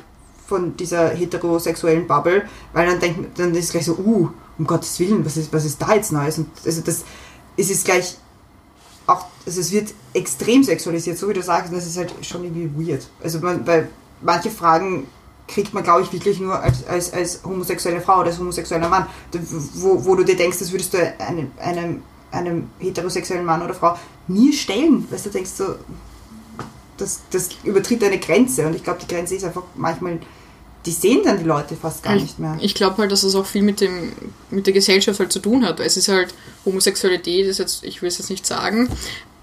[0.48, 5.00] von dieser heterosexuellen Bubble, weil dann denkt, dann ist es gleich so, uh, um Gottes
[5.00, 6.38] Willen, was ist, was ist da jetzt Neues?
[6.38, 7.04] Und also das,
[7.58, 8.18] es ist gleich
[9.08, 12.44] auch, also es wird extrem sexualisiert, so wie du sagst, und das ist halt schon
[12.44, 13.08] irgendwie weird.
[13.24, 13.90] Also man, weil
[14.22, 15.08] manche Fragen
[15.48, 19.08] kriegt man, glaube ich, wirklich nur als, als, als homosexuelle Frau oder als homosexueller Mann,
[19.74, 22.02] wo, wo du dir denkst, das würdest du einem, einem,
[22.32, 23.98] einem heterosexuellen Mann oder Frau
[24.28, 25.76] nie stellen, weil du denkst so,
[26.98, 30.20] das, das übertritt eine Grenze und ich glaube, die Grenze ist einfach manchmal,
[30.86, 32.58] die sehen dann die Leute fast gar nicht mehr.
[32.60, 34.12] Ich glaube halt, dass es auch viel mit, dem,
[34.50, 35.80] mit der Gesellschaft halt zu tun hat.
[35.80, 36.34] Es ist halt
[36.66, 38.90] Homosexualität, ist jetzt, ich will es jetzt nicht sagen,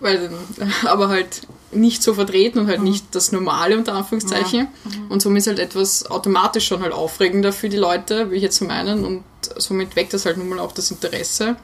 [0.00, 0.30] weil,
[0.84, 4.68] aber halt nicht so vertreten und halt nicht das Normale unter Anführungszeichen.
[5.08, 8.56] Und somit ist halt etwas automatisch schon halt aufregender für die Leute, wie ich jetzt
[8.56, 9.22] so meinen, und
[9.56, 11.56] somit weckt das halt nun mal auch das Interesse.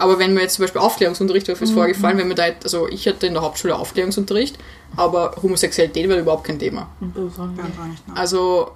[0.00, 3.06] Aber wenn man jetzt zum Beispiel Aufklärungsunterricht, dafür ist vorgefallen, wenn man da, also ich
[3.06, 4.56] hatte in der Hauptschule Aufklärungsunterricht,
[4.96, 6.88] aber Homosexualität war überhaupt kein Thema.
[8.14, 8.72] Also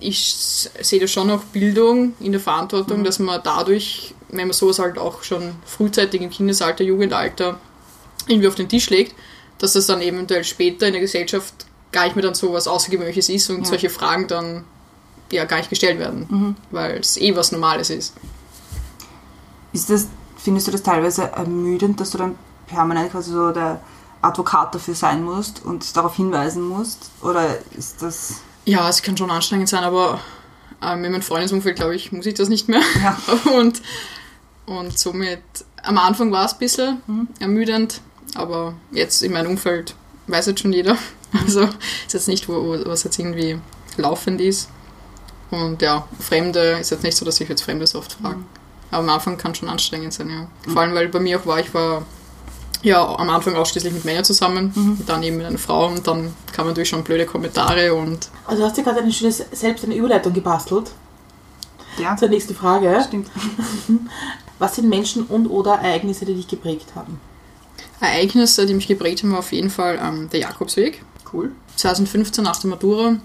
[0.00, 0.34] ich
[0.82, 4.98] sehe da schon noch Bildung in der Verantwortung, dass man dadurch, wenn man sowas halt
[4.98, 7.58] auch schon frühzeitig im Kindesalter, Jugendalter
[8.28, 9.14] irgendwie auf den Tisch legt,
[9.56, 11.54] dass das dann eventuell später in der Gesellschaft
[11.90, 14.64] gar nicht mehr dann so was Außergewöhnliches ist und solche Fragen dann
[15.32, 18.12] ja gar nicht gestellt werden, weil es eh was Normales ist.
[19.72, 20.08] Ist das,
[20.44, 22.36] findest du das teilweise ermüdend, dass du dann
[22.66, 23.80] permanent quasi so der
[24.20, 27.10] Advokat dafür sein musst und darauf hinweisen musst?
[27.22, 28.42] Oder ist das.
[28.66, 30.20] Ja, es kann schon anstrengend sein, aber
[30.82, 32.82] ähm, in meinem Freundesumfeld, glaube ich, muss ich das nicht mehr.
[33.02, 33.18] Ja.
[33.56, 33.82] Und,
[34.66, 35.42] und somit,
[35.82, 38.00] am Anfang war es ein bisschen ermüdend,
[38.34, 39.94] aber jetzt in meinem Umfeld
[40.26, 40.96] weiß jetzt schon jeder.
[41.44, 43.58] Also ist jetzt nicht, wo, was jetzt irgendwie
[43.96, 44.68] laufend ist.
[45.50, 48.38] Und ja, Fremde ist jetzt nicht so, dass ich jetzt Fremde so oft frage.
[48.94, 50.46] Aber am Anfang kann schon anstrengend sein, ja.
[50.72, 52.02] Vor allem, weil bei mir auch war, ich war
[52.82, 56.32] ja am Anfang ausschließlich mit Männern zusammen, und dann eben mit einer Frau und dann
[56.52, 59.94] kamen natürlich schon blöde Kommentare und Also du hast dir gerade eine schöne, selbst eine
[59.96, 60.90] Überleitung gebastelt
[61.98, 63.02] Ja, zur nächsten Frage.
[63.06, 63.28] stimmt.
[64.58, 67.18] Was sind Menschen und oder Ereignisse, die dich geprägt haben?
[68.00, 71.02] Ereignisse, die mich geprägt haben, war auf jeden Fall ähm, der Jakobsweg.
[71.32, 71.52] Cool.
[71.76, 73.16] 2015 nach der Matura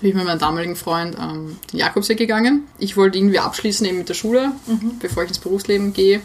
[0.00, 2.66] bin ich mit meinem damaligen Freund ähm, den Jakobsweg gegangen.
[2.78, 4.52] Ich wollte irgendwie abschließen eben mit der Schule,
[5.00, 6.20] bevor ich ins Berufsleben gehe.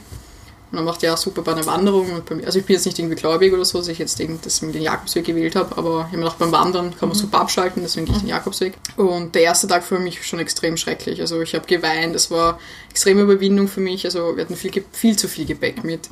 [0.71, 2.21] Und dann macht ja super bei einer Wanderung.
[2.27, 4.81] Bei also ich bin jetzt nicht irgendwie gläubig oder so, dass ich jetzt deswegen den
[4.81, 8.07] Jakobsweg gewählt habe, aber ich habe mir gedacht, beim Wandern kann man super abschalten, deswegen
[8.07, 8.73] gehe ich den Jakobsweg.
[8.97, 11.21] Und der erste Tag für mich schon extrem schrecklich.
[11.21, 12.59] Also ich habe geweint, es war
[12.89, 14.05] extreme Überwindung für mich.
[14.05, 16.09] Also wir hatten viel, viel zu viel Gepäck mit.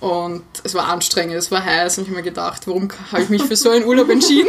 [0.00, 3.28] Und es war anstrengend, es war heiß und ich habe mir gedacht, warum habe ich
[3.28, 4.48] mich für so einen Urlaub entschieden?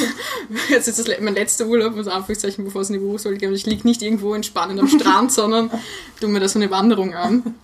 [0.70, 3.50] Jetzt ist das mein letzter Urlaub, muss Anführungszeichen, bevor es in die Berufsschule geht.
[3.50, 5.70] Und ich liege nicht irgendwo entspannend am Strand, sondern
[6.18, 7.54] tue mir da so eine Wanderung an.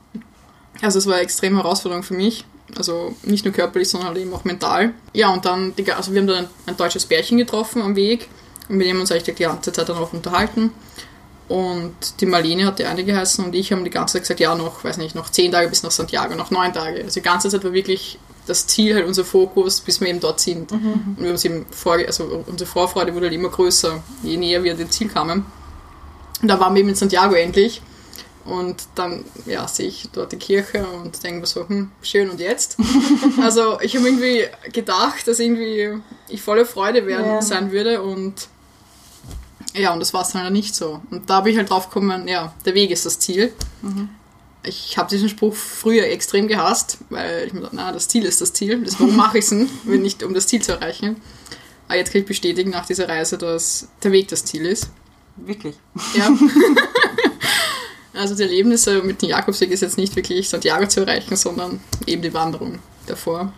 [0.83, 2.45] Also es war eine extreme Herausforderung für mich.
[2.77, 4.93] Also nicht nur körperlich, sondern halt eben auch mental.
[5.15, 8.29] Ja, und dann, also wir haben dann ein, deutsches Pärchen getroffen am Weg
[8.69, 10.73] und mit dem haben wir uns eigentlich die ganze Zeit dann auch unterhalten.
[11.49, 14.55] Und die Marlene hat die eine geheißen und ich haben die ganze Zeit gesagt, ja,
[14.57, 17.03] noch, weiß nicht, noch zehn Tage bis nach Santiago, noch neun Tage.
[17.05, 20.41] Also die ganze Zeit war wirklich das Ziel, halt unser Fokus, bis wir eben dort
[20.41, 20.73] sind.
[20.73, 24.63] Und wir haben uns eben vor, also unsere Vorfreude wurde halt immer größer, je näher
[24.65, 25.47] wir dem Ziel kamen.
[26.43, 27.81] Und da waren wir eben in Santiago endlich.
[28.45, 32.39] Und dann, ja, sehe ich dort die Kirche und denke mir so, hm, schön und
[32.39, 32.77] jetzt?
[33.43, 37.43] also ich habe irgendwie gedacht, dass irgendwie ich voller Freude werden, Ja.
[37.43, 38.49] sein würde und
[39.77, 41.01] ja, und das war es dann nicht so.
[41.11, 43.53] Und da bin ich halt drauf gekommen, ja, der Weg ist das Ziel.
[44.63, 48.41] Ich habe diesen Spruch früher extrem gehasst, weil ich mir dachte, na, das Ziel ist
[48.41, 48.83] das Ziel.
[48.83, 51.17] Das, warum mache ich es denn, wenn nicht um das Ziel zu erreichen?
[51.89, 54.91] Aber jetzt kann ich bestätigen nach dieser Reise, dass der Weg das Ziel ist.
[55.37, 55.77] Wirklich.
[56.15, 56.31] Ja.
[58.15, 62.23] also die Erlebnisse mit dem Jakobsweg ist jetzt nicht wirklich Santiago zu erreichen, sondern eben
[62.23, 63.53] die Wanderung davor.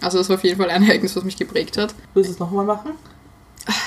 [0.00, 1.94] Also das war auf jeden Fall ein Ereignis, was mich geprägt hat.
[2.14, 2.92] Willst du es nochmal machen?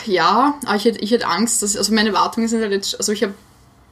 [0.06, 3.12] Ja, aber ich hätte, ich hätte Angst, dass, also meine Erwartungen sind halt jetzt, also
[3.12, 3.34] ich habe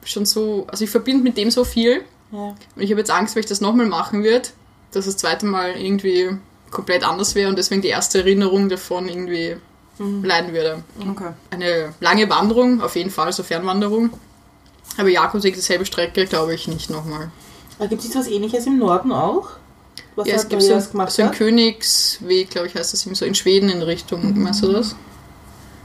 [0.03, 2.39] schon so, also ich verbinde mit dem so viel Ja.
[2.75, 4.49] und ich habe jetzt Angst, wenn ich das nochmal machen würde,
[4.91, 6.29] dass das zweite Mal irgendwie
[6.71, 9.57] komplett anders wäre und deswegen die erste Erinnerung davon irgendwie
[9.97, 10.83] leiden würde.
[11.09, 11.29] Okay.
[11.51, 14.09] Eine lange Wanderung, auf jeden Fall, so Fernwanderung.
[14.97, 17.29] Aber Jakobsweg, dieselbe Strecke, glaube ich nicht nochmal.
[17.89, 19.49] Gibt es was ähnliches im Norden auch?
[20.15, 21.31] Was Ja, es gibt so, so einen?
[21.31, 24.95] Königsweg, glaube ich, heißt das eben so in Schweden in Richtung, meinst du das?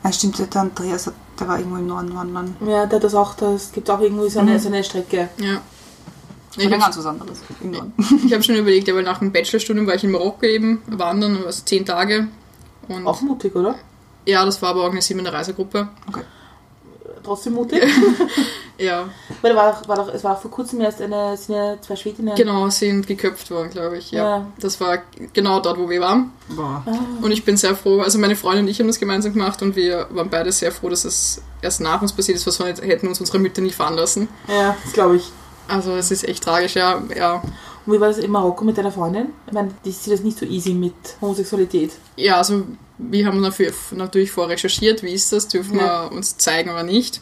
[0.03, 2.57] Ah, stimmt, der Andreas, hat- der war irgendwo im Norden wandern.
[2.67, 4.59] Ja, der hat das auch, das gibt auch irgendwie so eine, Mhm.
[4.59, 5.29] so eine Strecke.
[5.39, 5.61] Ja.
[6.57, 7.41] Ich habe ganz was anderes.
[7.61, 7.93] Im Norden.
[8.27, 11.63] ich hab schon überlegt, aber nach dem Bachelorstudium war ich in Marokko eben wandern, also
[11.65, 12.29] zehn Tage.
[12.89, 13.77] Und Auch mutig, oder?
[14.27, 15.89] ja, das war aber organisiert mit einer Reisegruppe.
[16.09, 16.23] Okay.
[17.23, 17.83] Trotzdem mutig.
[18.79, 19.11] Ja,
[19.43, 21.97] Weil war, auch- war doch, es war auch vor kurzem erst eine, sind ja zwei
[21.97, 22.35] Schwedinnen.
[22.35, 24.11] genau, sind geköpft worden, glaube ich.
[24.11, 24.25] Ja.
[24.39, 24.47] Ja.
[24.59, 25.03] Das war
[25.35, 26.33] genau dort, wo wir waren.
[26.49, 26.83] Boah.
[27.21, 29.77] Und ich bin sehr froh, also meine Freundin und ich haben das gemeinsam gemacht und
[29.77, 33.07] wir waren beide sehr froh, dass es erst nach uns passiert ist, weil sonst hätten
[33.07, 34.29] uns unsere Mütter nie fahren lassen.
[34.49, 35.31] Ja, das glaube ich.
[35.69, 37.03] Also es ist echt tragisch, ja.
[37.15, 37.43] ja.
[37.87, 39.29] Und wie war das in Marokko mit deiner Freundin?
[39.47, 41.93] Ich meine, die sieht das nicht so easy mit Homosexualität.
[42.17, 42.65] Ja, also
[42.99, 46.11] wir haben dafür natürlich vorrecherchiert, wie ist das, dürfen Ja.
[46.11, 47.21] wir uns zeigen oder nicht.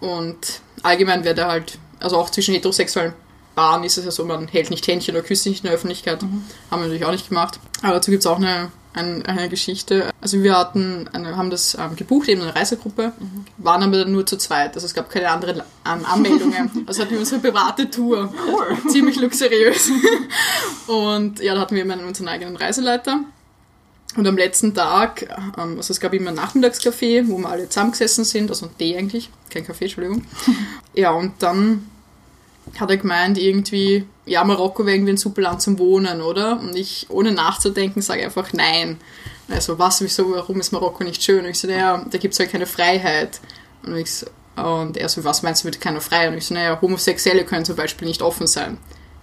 [0.00, 3.12] Und allgemein werde halt, also auch zwischen heterosexuellen
[3.54, 6.22] Paaren ist es ja so, man hält nicht Händchen oder küsst nicht in der Öffentlichkeit.
[6.22, 6.40] Haben
[6.70, 7.58] wir natürlich auch nicht gemacht.
[7.82, 10.10] Aber dazu gibt es auch eine, ein, eine Geschichte.
[10.20, 13.12] Also wir hatten eine, haben das ähm, gebucht, eben eine Reisegruppe,
[13.58, 14.74] waren aber dann nur zu zweit.
[14.74, 16.70] Also es gab keine anderen An Anmeldungen.
[16.86, 18.32] Also hatten wir unsere private Tour.
[18.88, 19.90] Ziemlich luxuriös.
[20.86, 23.20] Und ja, da hatten wir immer unseren eigenen Reiseleiter.
[24.16, 28.24] Und am letzten Tag, ähm, also es gab immer ein Nachmittagscafé, wo wir alle zusammengesessen
[28.24, 30.24] sind, also ein Tee eigentlich, kein Kaffee, Entschuldigung.
[30.94, 31.86] Ja, und dann
[32.78, 36.60] hat er gemeint, irgendwie, ja, Marokko wäre irgendwie ein super Land zum Wohnen, oder?
[36.60, 38.98] Und ich, ohne nachzudenken, sage einfach nein.
[39.48, 41.44] Also, was, wieso, warum ist Marokko nicht schön?
[41.44, 43.40] Und ich so, naja, da gibt es halt keine Freiheit.
[43.82, 46.30] Und, ich so, und er so, was meinst du mit keiner Freiheit?
[46.30, 48.78] Und ich so, naja, Homosexuelle können zum Beispiel nicht offen sein.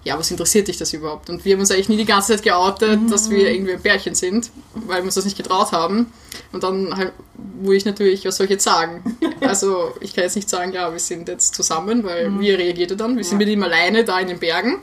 [0.08, 1.28] Ja, was interessiert dich das überhaupt?
[1.28, 4.14] Und wir haben uns eigentlich nie die ganze Zeit geoutet, dass wir irgendwie ein Pärchen
[4.14, 6.06] sind, weil wir uns das nicht getraut haben.
[6.50, 7.12] Und dann halt,
[7.60, 9.16] wurde ich natürlich, was soll ich jetzt sagen?
[9.40, 12.96] Also, ich kann jetzt nicht sagen, ja, wir sind jetzt zusammen, weil wie reagiert er
[12.96, 13.16] dann?
[13.16, 14.80] Wir sind mit ihm alleine da in den Bergen.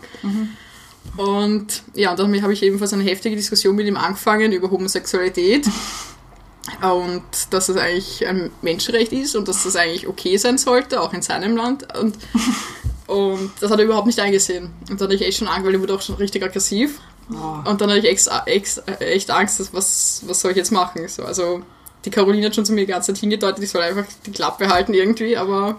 [1.17, 5.67] Und ja, und dann habe ich ebenfalls eine heftige Diskussion mit ihm angefangen über Homosexualität.
[6.82, 11.13] Und dass das eigentlich ein Menschenrecht ist und dass das eigentlich okay sein sollte, auch
[11.13, 11.95] in seinem Land.
[11.95, 12.17] Und,
[13.08, 14.72] und das hat er überhaupt nicht eingesehen.
[14.89, 16.99] Und dann hatte ich echt schon Angst, weil er wurde auch schon richtig aggressiv.
[17.32, 17.70] Oh.
[17.70, 21.08] Und dann hatte ich ex, ex, echt Angst, dass, was, was soll ich jetzt machen?
[21.08, 21.62] So, also
[22.06, 24.70] die Caroline hat schon zu mir die ganze Zeit hingedeutet, ich soll einfach die Klappe
[24.70, 25.78] halten irgendwie, aber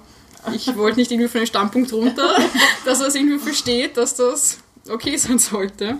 [0.55, 2.37] ich wollte nicht irgendwie von dem Standpunkt runter,
[2.85, 4.59] dass er es irgendwie versteht, dass das
[4.89, 5.99] okay sein sollte.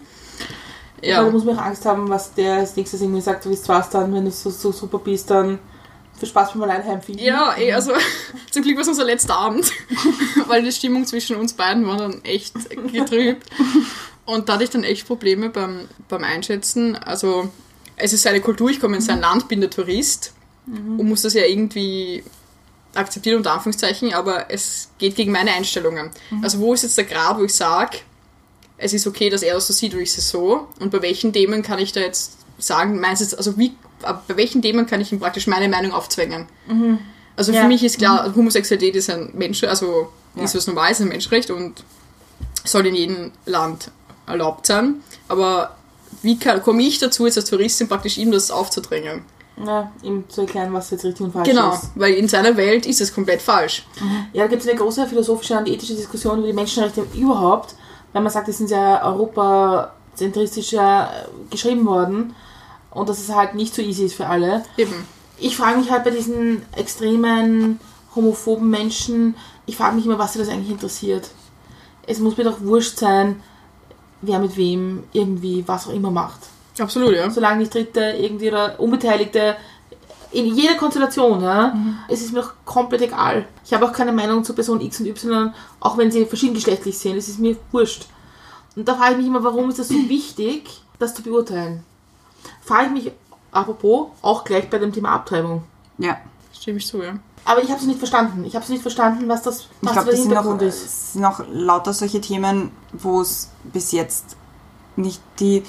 [1.03, 1.23] Ja.
[1.23, 4.13] Da muss man auch Angst haben, was der als nächstes irgendwie sagt, wie war's dann,
[4.15, 5.59] wenn du so, so super bist, dann
[6.19, 7.23] viel Spaß beim Alleinheim finden.
[7.23, 7.93] Ja, eh, also
[8.51, 9.71] zum Glück war es unser letzter Abend,
[10.47, 12.55] weil die Stimmung zwischen uns beiden war dann echt
[12.93, 13.47] getrübt.
[14.25, 16.97] Und da hatte ich dann echt Probleme beim, beim Einschätzen.
[16.97, 17.51] Also,
[17.97, 20.33] es ist seine Kultur, ich komme in sein Land, bin der Tourist
[20.67, 22.25] und muss das ja irgendwie
[22.95, 26.11] akzeptieren, unter Anführungszeichen, aber es geht gegen meine Einstellungen.
[26.43, 27.99] Also, wo ist jetzt der Grad, wo ich sage,
[28.79, 30.69] es ist okay, dass er das so sieht und ich es so?
[30.81, 33.73] Und bei welchen Themen kann ich da jetzt sagen, meinst du jetzt, also wie,
[34.13, 36.47] bei welchen Themen kann ich ihm praktisch meine Meinung aufzwängen?
[37.37, 37.63] Also Ja.
[37.63, 40.43] für mich ist klar, Homosexualität ist ein Mensch, also Ja.
[40.45, 41.83] ist was Normales, ein Menschenrecht und
[42.65, 43.91] soll in jedem Land
[44.27, 44.97] erlaubt sein.
[45.29, 45.77] Aber
[46.23, 49.23] wie komme ich dazu, jetzt als Touristin praktisch ihm das aufzudrängen?
[49.65, 51.91] Ja, ihm zu erklären, was jetzt richtig und falsch Genau, ist.
[51.95, 53.87] weil in seiner Welt ist es komplett falsch.
[54.35, 57.75] Ja, da gibt es eine große philosophische und ethische Diskussion über die Menschenrechte überhaupt,
[58.13, 61.11] weil man sagt, die sind ja europazentristisch ja, äh,
[61.51, 62.35] geschrieben worden
[62.97, 64.65] und dass es halt nicht so easy ist für alle.
[64.77, 64.95] Eben.
[65.39, 67.79] Ich frage mich halt bei diesen extremen
[68.15, 69.37] homophoben Menschen,
[69.67, 71.29] ich frage mich immer, was sie das eigentlich interessiert.
[72.07, 73.43] Es muss mir doch wurscht sein,
[74.23, 76.41] wer mit wem irgendwie was auch immer macht.
[76.79, 77.29] Absolut, ja.
[77.31, 79.57] Solange nicht Dritte irgendwie oder Unbeteiligte
[80.33, 81.75] in jeder Konstellation, ja,
[82.09, 83.47] es ist mir doch komplett egal.
[83.65, 87.17] Ich habe auch keine Meinung zu Person X und Y, auch wenn sie verschiedengeschlechtlich sind.
[87.17, 88.07] Es ist mir wurscht.
[88.75, 91.85] Und da frage ich mich immer, warum ist das so wichtig, das zu beurteilen?
[92.63, 93.13] Frage ich mich,
[93.53, 95.65] apropos, auch gleich bei dem Thema Abtreibung.
[95.99, 96.19] Ja.
[96.53, 97.15] Stimme ich zu, ja.
[97.45, 98.45] Aber ich habe es nicht verstanden.
[98.45, 100.63] Ich habe es nicht verstanden, was das Ich was glaube, der das sind noch, Hintergrund
[100.63, 100.85] ist.
[100.85, 104.37] es sind noch lauter solche Themen, wo es bis jetzt
[104.97, 105.63] nicht, die,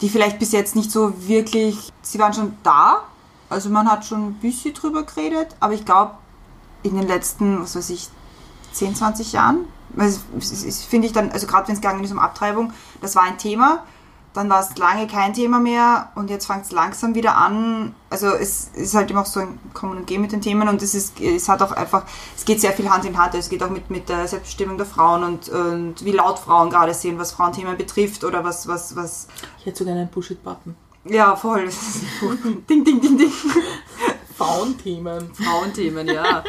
[0.00, 3.02] die vielleicht bis jetzt nicht so wirklich, sie waren schon da,
[3.48, 6.12] also man hat schon ein bisschen drüber geredet, aber ich glaube,
[6.84, 8.08] in den letzten, was weiß ich,
[8.72, 9.64] 10, 20 Jahren,
[10.88, 13.84] finde ich dann, also gerade wenn es gegangen ist um Abtreibung, das war ein Thema,
[14.34, 17.94] dann war es lange kein Thema mehr und jetzt fängt es langsam wieder an.
[18.10, 20.82] Also es ist halt immer auch so ein Kommen und Gehen mit den Themen und
[20.82, 22.04] es ist, es hat auch einfach,
[22.36, 23.36] es geht sehr viel Hand in Hand.
[23.36, 26.92] Es geht auch mit, mit der Selbstbestimmung der Frauen und, und wie laut Frauen gerade
[26.94, 29.28] sind, was Frauenthemen betrifft oder was, was, was,
[29.60, 30.74] Ich hätte sogar einen Bullshit-Button.
[31.04, 31.68] ja voll.
[32.68, 33.32] Ding, ding, ding, ding.
[34.36, 35.32] Frauenthemen.
[35.32, 36.42] Frauenthemen, ja.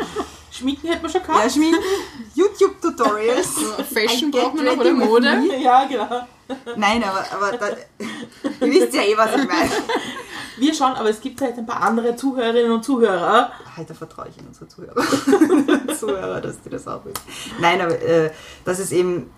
[0.49, 1.43] Schminken hätte man schon gehabt.
[1.43, 1.83] Ja, Schminken,
[2.33, 3.49] YouTube-Tutorials.
[3.93, 5.43] Fashion braucht man noch oder Mode.
[5.61, 6.27] Ja, genau.
[6.75, 7.67] Nein, aber, aber da,
[8.61, 9.71] ihr wisst ja eh, was ich meine.
[10.57, 13.51] Wir schon, aber es gibt halt ein paar andere Zuhörerinnen und Zuhörer.
[13.75, 15.03] Halt, da vertraue ich in unsere Zuhörer.
[15.99, 17.19] Zuhörer, dass die das auch wissen.
[17.59, 18.31] Nein, aber äh,
[18.63, 19.31] das ist eben,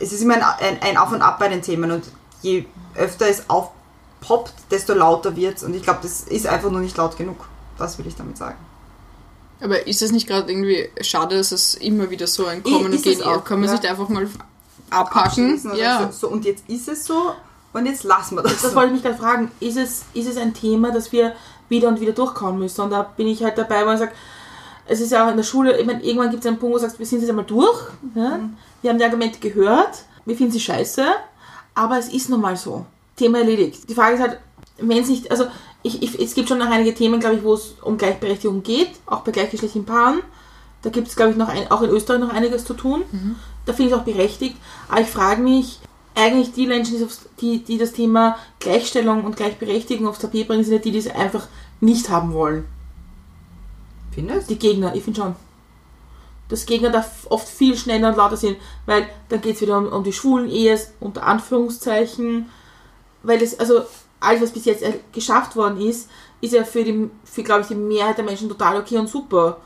[0.00, 2.04] es ist immer ein, ein, ein Auf und Ab bei den Themen und
[2.42, 2.66] je
[2.96, 6.96] öfter es aufpoppt, desto lauter wird es und ich glaube, das ist einfach nur nicht
[6.96, 7.48] laut genug.
[7.78, 8.58] Das will ich damit sagen.
[9.60, 13.02] Aber ist es nicht gerade irgendwie schade, dass es immer wieder so ein Kommen und
[13.02, 13.44] Gehen auch?
[13.44, 13.72] Kann man ja.
[13.72, 14.28] sich da einfach mal
[14.92, 15.60] abpacken?
[15.64, 16.10] Und Ja.
[16.10, 17.32] So, so, und jetzt ist es so
[17.72, 18.60] und jetzt lassen wir das.
[18.60, 18.76] Das so.
[18.76, 19.50] wollte ich mich gerade fragen.
[19.60, 21.34] Ist es, ist es ein Thema, das wir
[21.68, 22.82] wieder und wieder durchkauen müssen?
[22.82, 24.12] Und da bin ich halt dabei, wo ich sage,
[24.86, 26.78] es ist ja auch in der Schule, ich meine, irgendwann gibt es einen Punkt, wo
[26.78, 27.78] du sagst, wir sind jetzt einmal durch.
[28.14, 28.40] Ja?
[28.82, 31.04] Wir haben die Argumente gehört, wir finden sie scheiße,
[31.74, 32.84] aber es ist nun mal so.
[33.16, 33.88] Thema erledigt.
[33.88, 34.40] Die Frage ist halt,
[34.78, 35.46] wenn es nicht, also
[35.82, 38.90] ich, ich, es gibt schon noch einige Themen, glaube ich, wo es um Gleichberechtigung geht,
[39.06, 40.20] auch bei gleichgeschlechtlichen Paaren.
[40.82, 43.02] Da gibt es, glaube ich, noch ein, auch in Österreich noch einiges zu tun.
[43.66, 44.56] Da finde ich es auch berechtigt.
[44.88, 45.78] Aber ich frage mich,
[46.14, 47.08] eigentlich die Menschen,
[47.40, 51.08] die, die, das Thema Gleichstellung und Gleichberechtigung aufs Tapet bringen, sind ja die, die es
[51.08, 51.46] einfach
[51.80, 52.64] nicht haben wollen.
[54.12, 55.36] Findest Die Gegner, ich finde schon.
[56.48, 59.86] Dass Gegner da oft viel schneller und lauter sind, weil dann geht es wieder um,
[59.86, 62.50] um die schwulen Ehes, unter Anführungszeichen.
[63.22, 63.82] Weil es, also
[64.20, 66.10] alles, was bis jetzt äh, geschafft worden ist,
[66.42, 69.58] ist ja für, die, für glaube ich, die Mehrheit der Menschen total okay und super.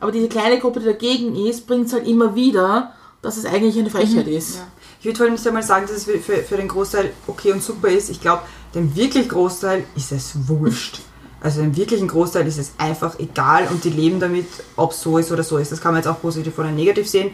[0.00, 3.78] Aber diese kleine Gruppe, die dagegen ist, bringt es halt immer wieder, dass es eigentlich
[3.78, 4.56] eine Frechheit ist.
[4.56, 4.66] Ja.
[4.98, 7.52] Ich würde vor allem nicht einmal sagen, dass es für, für, für den Großteil okay
[7.52, 8.10] und super ist.
[8.10, 8.42] Ich glaube,
[8.74, 11.00] dem wirklich Großteil ist es wurscht.
[11.42, 14.44] Also dem wirklichen Großteil ist es einfach egal und die leben damit,
[14.76, 15.72] ob es so ist oder so ist.
[15.72, 17.30] Das kann man jetzt auch positiv oder negativ sehen.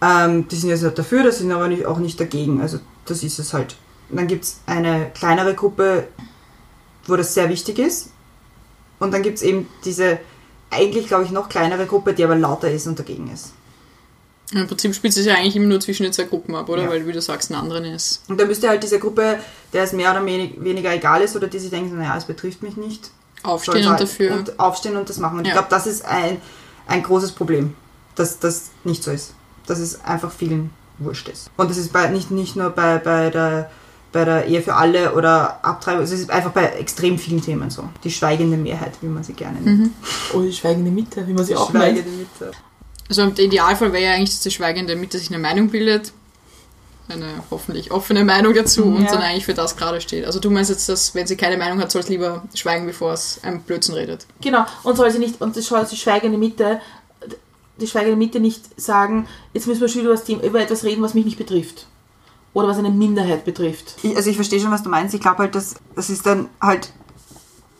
[0.00, 2.60] Ähm, die sind jetzt nicht dafür, das sind aber nicht, auch nicht dagegen.
[2.60, 3.74] Also das ist es halt.
[4.08, 6.06] Und dann gibt es eine kleinere Gruppe,
[7.08, 8.10] wo das sehr wichtig ist.
[9.00, 10.20] Und dann gibt es eben diese
[10.70, 13.52] eigentlich, glaube ich, noch kleinere Gruppe, die aber lauter ist und dagegen ist.
[14.52, 16.82] Im Prinzip spielt es ja eigentlich immer nur zwischen den zwei Gruppen ab, oder?
[16.82, 16.90] Ja.
[16.90, 18.22] Weil, wie du sagst, ein anderen ist.
[18.28, 19.38] Und da müsste halt diese Gruppe,
[19.72, 22.62] der es mehr oder wenig, weniger egal ist oder die sich denken, naja, es betrifft
[22.62, 23.10] mich nicht,
[23.44, 24.34] Aufstehen und halt- dafür.
[24.34, 25.38] und aufstehen und das machen.
[25.38, 25.54] Und ich Ja.
[25.54, 26.40] glaube, das ist ein,
[26.88, 27.74] ein großes Problem,
[28.16, 29.34] dass das nicht so ist.
[29.66, 31.50] Dass es einfach vielen wurscht ist.
[31.56, 33.70] Und das ist bei, nicht, nicht nur bei, bei, der,
[34.12, 37.88] bei der Ehe für alle oder Abtreibung, es ist einfach bei extrem vielen Themen so.
[38.02, 39.90] Die schweigende Mehrheit, wie man sie gerne nennt.
[40.34, 42.04] Oh, die schweigende Mitte, wie man sie Die auch nennt.
[43.08, 46.12] Also der Idealfall wäre ja eigentlich, dass die Schweigende Mitte sich eine Meinung bildet.
[47.08, 49.12] Eine hoffentlich offene Meinung dazu und Ja.
[49.12, 50.24] dann eigentlich für das gerade steht.
[50.24, 53.12] Also du meinst jetzt, dass wenn sie keine Meinung hat, soll es lieber schweigen, bevor
[53.12, 54.26] es einem Blödsinn redet.
[54.40, 56.80] Genau, und soll sie nicht, und das soll die schweigende Mitte,
[57.80, 61.02] die schweigende Mitte nicht sagen, jetzt müssen wir schon über, das Thema, über etwas reden,
[61.02, 61.86] was mich nicht betrifft.
[62.52, 63.96] Oder was eine Minderheit betrifft.
[64.02, 65.14] Ich, also ich verstehe schon, was du meinst.
[65.14, 66.92] Ich glaube halt, dass das ist dann halt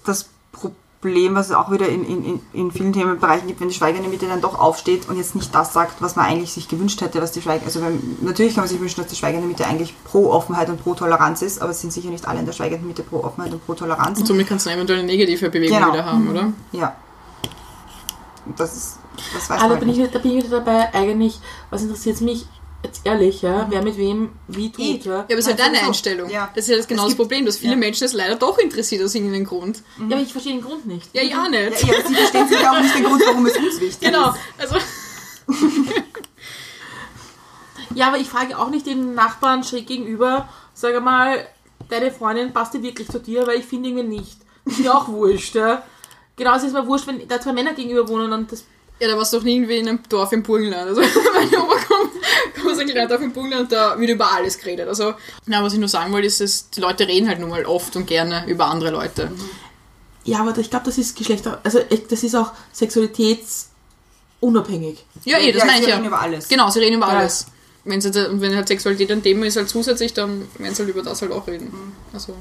[0.06, 4.08] das Problem, was es auch wieder in, in, in- vielen Themenbereichen gibt, wenn die schweigende
[4.08, 7.20] Mitte dann doch aufsteht und jetzt nicht das sagt, was man eigentlich sich gewünscht hätte,
[7.22, 9.94] was die Schweigende, also wenn, natürlich kann man sich wünschen, dass die schweigende Mitte eigentlich
[10.04, 12.86] pro Offenheit und pro Toleranz ist, aber es sind sicher nicht alle in der schweigenden
[12.86, 14.20] Mitte pro Offenheit und pro Toleranz.
[14.20, 15.92] Und somit kannst du eventuell eine negative Bewegung Genau.
[15.92, 16.52] wieder haben, oder?
[16.72, 16.94] Ja.
[18.46, 18.98] Und Das ist,
[19.34, 21.40] das weiß Aber man bin halt ich, da bin ich wieder dabei, eigentlich,
[21.70, 22.46] was interessiert mich,
[22.84, 25.00] jetzt ehrlich, ja, wer mit wem wie tut, Eh.
[25.04, 25.12] ja.
[25.14, 25.80] Ja, aber es ist halt deine.
[25.80, 26.30] Einstellung.
[26.30, 26.50] Ja.
[26.54, 27.78] Das ist ja das genau das Problem, dass viele ja.
[27.78, 29.82] Menschen es leider doch interessiert aus irgendeinem Grund.
[29.98, 31.08] Ja, aber ich verstehe den Grund nicht.
[31.14, 31.82] Ja, ja Ja, nicht.
[31.84, 34.30] ja, aber sie verstehen sich auch nicht den Grund, warum es uns wichtig Genau.
[34.30, 34.38] ist.
[34.58, 34.76] Also,
[37.94, 41.44] Ja, aber ich frage auch nicht den Nachbarn schräg gegenüber, sage mal,
[41.88, 44.36] deine Freundin passt dir wirklich zu dir, weil ich finde irgendwie nicht.
[44.64, 45.82] Ist mir auch wurscht, ja.
[46.36, 48.64] Genauso ist mir wurscht, wenn da zwei Männer gegenüber wohnen und das.
[49.00, 50.88] Ja, da warst du doch nie irgendwie in einem Dorf im Burgenland.
[50.90, 51.00] Also,
[51.34, 52.12] meine Oma kommt,
[52.54, 54.88] kommt aus einem kleinen Dorf im Burgenland und da wird über alles geredet.
[54.88, 55.14] Also,
[55.46, 57.96] na, was ich nur sagen wollte, ist, dass die Leute reden halt nun mal oft
[57.96, 59.30] und gerne über andere Leute.
[60.24, 61.60] Ja, aber ich glaube, das ist Geschlechter.
[61.64, 61.80] Also,
[62.10, 65.04] das ist auch sexualitätsunabhängig.
[65.24, 65.94] Ja, eh, das Ja, meine sie ich ja.
[65.96, 66.48] reden über alles.
[66.48, 67.18] Genau, sie reden über Ja.
[67.18, 67.46] alles.
[67.84, 70.90] Wenn's jetzt, und wenn halt Sexualität ein Thema ist, halt zusätzlich, dann werden sie halt
[70.90, 71.72] über das halt auch reden.
[72.12, 72.34] Also,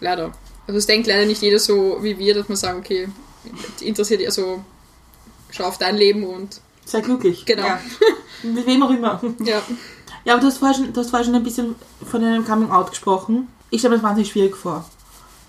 [0.00, 0.32] leider.
[0.66, 3.08] Also, es denkt leider nicht jeder so wie wir, dass man sagen, okay,
[3.80, 4.62] interessiert, also,
[5.50, 7.44] schau auf dein Leben und, Sei glücklich.
[7.46, 7.66] genau.
[7.66, 7.80] Ja.
[8.42, 9.20] Mit wem auch immer.
[9.40, 9.62] Ja.
[10.24, 11.74] Ja, aber du hast vorher schon, du hast vorher schon ein bisschen
[12.08, 13.48] von einem Coming Out gesprochen.
[13.70, 14.84] Ich stelle mir das wahnsinnig schwierig vor.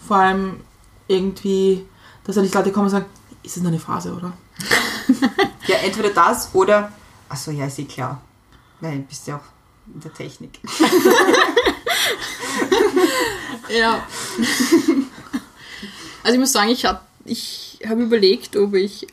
[0.07, 0.61] Vor allem
[1.07, 1.85] irgendwie,
[2.23, 3.05] dass da nicht Leute kommen und sagen,
[3.43, 4.33] ist das nur eine Phase, oder?
[5.67, 6.93] Ja, entweder das oder.
[7.27, 8.21] Achso, ja, ist eh klar.
[8.79, 10.59] Nein, bist ja auch in der Technik.
[13.69, 14.01] Ja.
[16.23, 19.07] Also ich muss sagen, ich habe ich hab überlegt, ob ich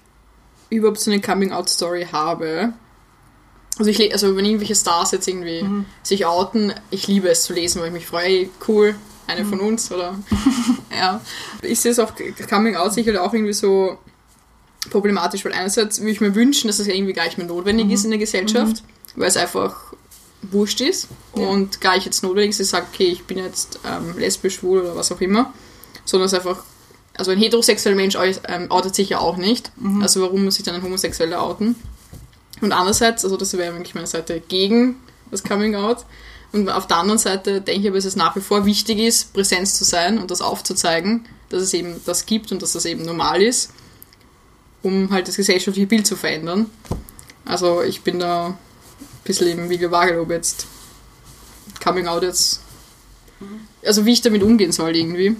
[0.75, 2.73] überhaupt so eine Coming-out-Story habe.
[3.79, 5.67] Also, ich, also wenn irgendwelche Stars jetzt irgendwie
[6.03, 8.95] sich outen, ich liebe es zu lesen, weil ich mich freue, cool,
[9.27, 10.19] eine von uns oder?
[10.91, 11.21] Ja.
[11.63, 12.13] Ich sehe es auch
[12.49, 13.99] Coming-out sicher auch irgendwie so
[14.91, 17.91] problematisch, weil einerseits würde ich mir wünschen, dass es ja irgendwie gar nicht mehr notwendig
[17.91, 18.85] ist in der Gesellschaft,
[19.17, 19.93] weil es einfach
[20.43, 24.17] wurscht ist und gar nicht jetzt notwendig ist, ich sage, okay, ich bin jetzt ähm,
[24.19, 25.53] lesbisch, schwul oder was auch immer,
[26.05, 26.63] sondern es einfach,
[27.17, 28.17] also ein heterosexueller Mensch
[28.49, 31.77] ähm, outet sich ja auch nicht, also warum muss sich dann ein Homosexueller outen?
[32.61, 34.97] Und andererseits, also das wäre wirklich meine Seite gegen
[35.31, 36.05] das Coming Out.
[36.53, 39.33] Und auf der anderen Seite denke ich aber, dass es nach wie vor wichtig ist,
[39.33, 43.05] Präsenz zu sein und das aufzuzeigen, dass es eben das gibt und dass das eben
[43.05, 43.71] normal ist,
[44.83, 46.71] um halt das gesellschaftliche Bild zu verändern.
[47.45, 48.59] Also ich bin da ein
[49.25, 50.67] bisschen im Wiegelwagel, ob jetzt
[51.83, 52.61] Coming Out jetzt,
[53.85, 55.37] also wie ich damit umgehen soll irgendwie.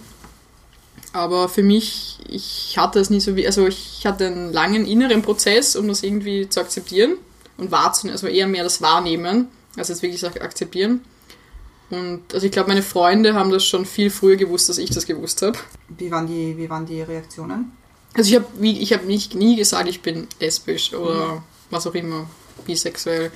[1.15, 5.23] Aber für mich, ich hatte es nie so wie, also ich hatte einen langen inneren
[5.23, 7.19] Prozess, um das irgendwie zu akzeptieren
[7.57, 9.47] und wahrzunehmen, also eher mehr das Wahrnehmen,
[9.77, 11.05] als jetzt wirklich Akzeptieren.
[11.91, 15.07] Und also ich glaube, meine Freunde haben das schon viel früher gewusst, als ich das
[15.07, 15.57] gewusst habe.
[15.89, 17.71] Wie waren die, wie waren die Reaktionen?
[18.15, 22.29] Also ich habe ich hab nicht nie gesagt, ich bin lesbisch oder was auch immer,
[22.67, 23.31] bisexuell.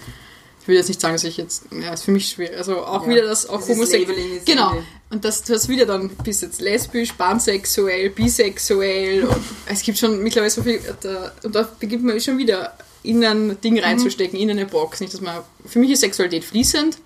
[0.63, 2.59] Ich will jetzt nicht sagen, dass ich jetzt, ja, ist für mich schwer.
[2.59, 3.09] Also auch Ja.
[3.09, 4.41] wieder das, auch homosexuell.
[4.45, 4.83] Genau.
[5.11, 9.25] Und das, du hast wieder dann, bist jetzt lesbisch, pansexuell, bisexuell.
[9.25, 13.25] Und es gibt schon mittlerweile so viel, da, und da beginnt man schon wieder in
[13.25, 15.01] ein Ding reinzustecken, in eine Box.
[15.01, 16.99] Nicht, dass man, für mich ist Sexualität fließend.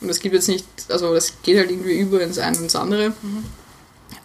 [0.00, 2.74] Und das gibt jetzt nicht, also das geht halt irgendwie über ins eine und ins
[2.76, 3.12] andere.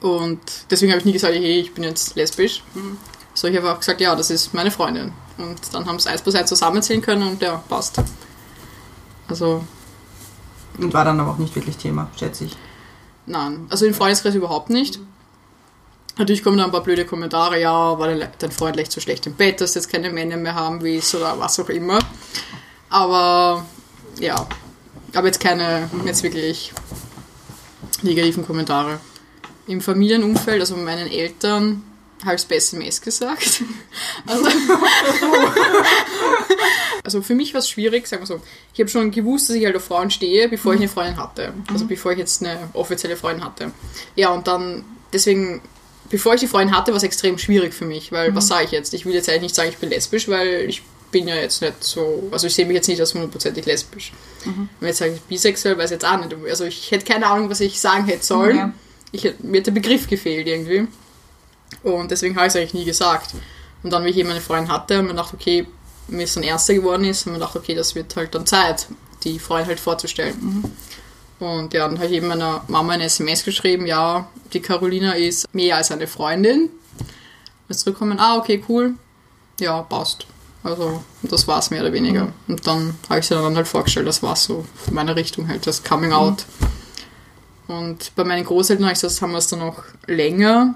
[0.02, 0.40] Und
[0.72, 2.64] deswegen habe ich nie gesagt, hey, ich bin jetzt lesbisch.
[3.36, 5.14] So, ich habe auch gesagt, ja, das ist meine Freundin.
[5.38, 8.02] Und dann haben sie eins plus eins zusammenzählen können und ja, passt.
[9.28, 9.64] Also,
[10.80, 12.58] Und war dann aber auch nicht wirklich Thema, schätze ich.
[13.30, 13.68] Nein.
[13.70, 15.00] Also im Freundeskreis überhaupt nicht.
[16.18, 19.36] Natürlich kommen da ein paar blöde Kommentare, ja, war dein, Freund leicht so schlecht im
[19.36, 22.00] Bett, dass du jetzt keine Männer mehr haben willst oder was auch immer.
[22.90, 23.66] Aber
[24.20, 24.46] ja,
[25.14, 26.74] aber jetzt keine, jetzt wirklich
[28.02, 29.00] negativen Kommentare.
[29.68, 31.84] Im Familienumfeld, also bei meinen Eltern,
[32.20, 33.64] per SMS gesagt.
[34.26, 34.46] Also,
[37.04, 38.42] also für mich war es schwierig, sagen wir so.
[38.74, 41.54] Ich habe schon gewusst, dass ich halt auf Frauen stehe, bevor ich eine Freundin hatte.
[41.72, 43.72] Also bevor ich jetzt eine offizielle Freundin hatte.
[44.16, 45.62] Ja, und dann, deswegen,
[46.10, 48.72] bevor ich die Freundin hatte, war es extrem schwierig für mich, weil was sage ich
[48.72, 48.94] jetzt?
[48.94, 51.84] Ich will jetzt eigentlich nicht sagen, ich bin lesbisch, weil ich bin ja jetzt nicht
[51.84, 54.12] so, also ich sehe mich jetzt nicht als hundertprozentig lesbisch.
[54.80, 56.36] Wenn jetzt sage ich bisexuell, weiß ich jetzt auch nicht.
[56.48, 58.58] Also ich hätte keine Ahnung, was ich sagen hätte sollen.
[58.58, 58.74] Ja.
[59.12, 60.88] Ich hätte, mir hat der Begriff gefehlt irgendwie.
[61.84, 63.34] Und deswegen habe ich es eigentlich nie gesagt.
[63.84, 65.68] Und dann, wie ich eben eine Freundin hatte, haben wir gedacht, okay,
[66.08, 68.88] mir es dann ernster geworden ist, haben wir gedacht, okay, das wird halt dann Zeit,
[69.24, 70.74] die Freundin halt vorzustellen.
[71.40, 75.54] Und ja, dann habe ich eben meiner Mama eine SMS geschrieben, ja, die Carolina ist
[75.54, 76.70] mehr als eine Freundin.
[77.70, 78.96] Jetzt zurückkommen, ah, okay, cool.
[79.60, 80.26] Ja, passt.
[80.64, 82.34] Also, das war es mehr oder weniger.
[82.48, 85.66] Und dann habe ich sie dann halt vorgestellt, das war so von meiner Richtung halt,
[85.66, 86.46] das Coming Out.
[87.68, 90.76] Und bei meinen Großeltern habe ich das, haben wir es dann noch länger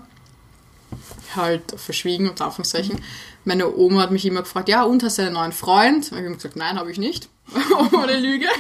[1.36, 3.02] halt verschwiegen, unter Anführungszeichen.
[3.46, 6.12] Meine Oma hat mich immer gefragt, ja, und hast du einen neuen Freund?
[6.12, 7.28] Und ich habe gesagt, nein, habe ich nicht.
[7.94, 8.48] Ohne Lüge.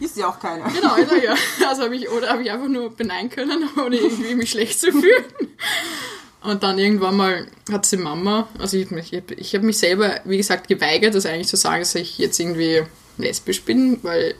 [0.00, 0.68] Ist ja auch keiner.
[0.68, 1.34] Genau, also, ja.
[1.68, 4.90] Also habe ich, oder habe ich einfach nur beneiden können, ohne irgendwie mich schlecht zu
[4.90, 5.24] fühlen.
[6.42, 10.36] Und dann irgendwann mal hat sie Mama, also ich, ich, ich habe mich selber, wie
[10.36, 12.82] gesagt, geweigert, das eigentlich zu sagen, dass ich jetzt irgendwie
[13.16, 14.34] lesbisch bin, weil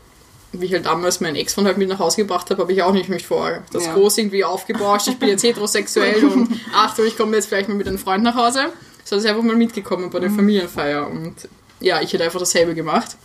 [0.53, 2.92] wie ich halt damals meinen Ex-Freund halt mit nach Hause gebracht habe, habe ich auch
[2.92, 3.94] nicht mich vor das Ja.
[3.94, 7.88] groß irgendwie aufgebauscht, ich bin jetzt heterosexuell und Achtung, ich komme jetzt vielleicht mal mit
[7.88, 8.66] einem Freund nach Hause.
[9.05, 11.34] So ist einfach mal mitgekommen bei der Familienfeier und
[11.80, 13.16] ja, ich hätte einfach dasselbe gemacht.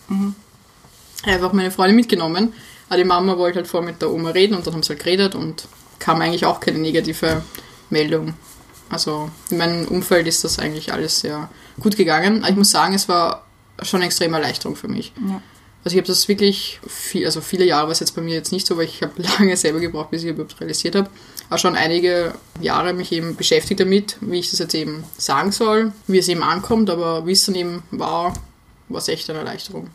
[1.24, 2.52] Einfach meine Freundin mitgenommen.
[2.88, 5.00] Aber die Mama wollte halt vor mit der Oma reden und dann haben sie halt
[5.04, 5.68] geredet und
[5.98, 7.42] kam eigentlich auch keine negative
[7.90, 8.34] Meldung.
[8.88, 11.50] Also in meinem Umfeld ist das eigentlich alles sehr
[11.80, 12.38] gut gegangen.
[12.42, 13.44] Aber ich muss sagen, es war
[13.82, 15.12] schon eine extreme Erleichterung für mich.
[15.28, 15.42] Ja.
[15.88, 18.52] Also ich habe das wirklich, viel, also viele Jahre war es jetzt bei mir jetzt
[18.52, 21.08] nicht so, weil ich habe lange selber gebraucht, bis ich überhaupt realisiert habe.
[21.48, 25.94] Aber schon einige Jahre mich eben beschäftigt damit, wie ich das jetzt eben sagen soll,
[26.06, 28.34] wie es eben ankommt, aber wie es dann eben war,
[28.90, 29.88] war es echt eine Erleichterung.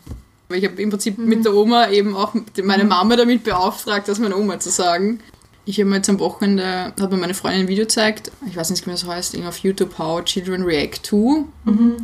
[0.48, 4.18] Weil ich habe im Prinzip mit der Oma eben auch meine Mama damit beauftragt, das
[4.18, 5.20] meiner Oma zu sagen.
[5.66, 8.68] Ich habe mir jetzt am Wochenende, hat mir meine Freundin ein Video gezeigt, ich weiß
[8.68, 11.44] nicht, wie es heißt, irgendwie auf YouTube, How Children React to.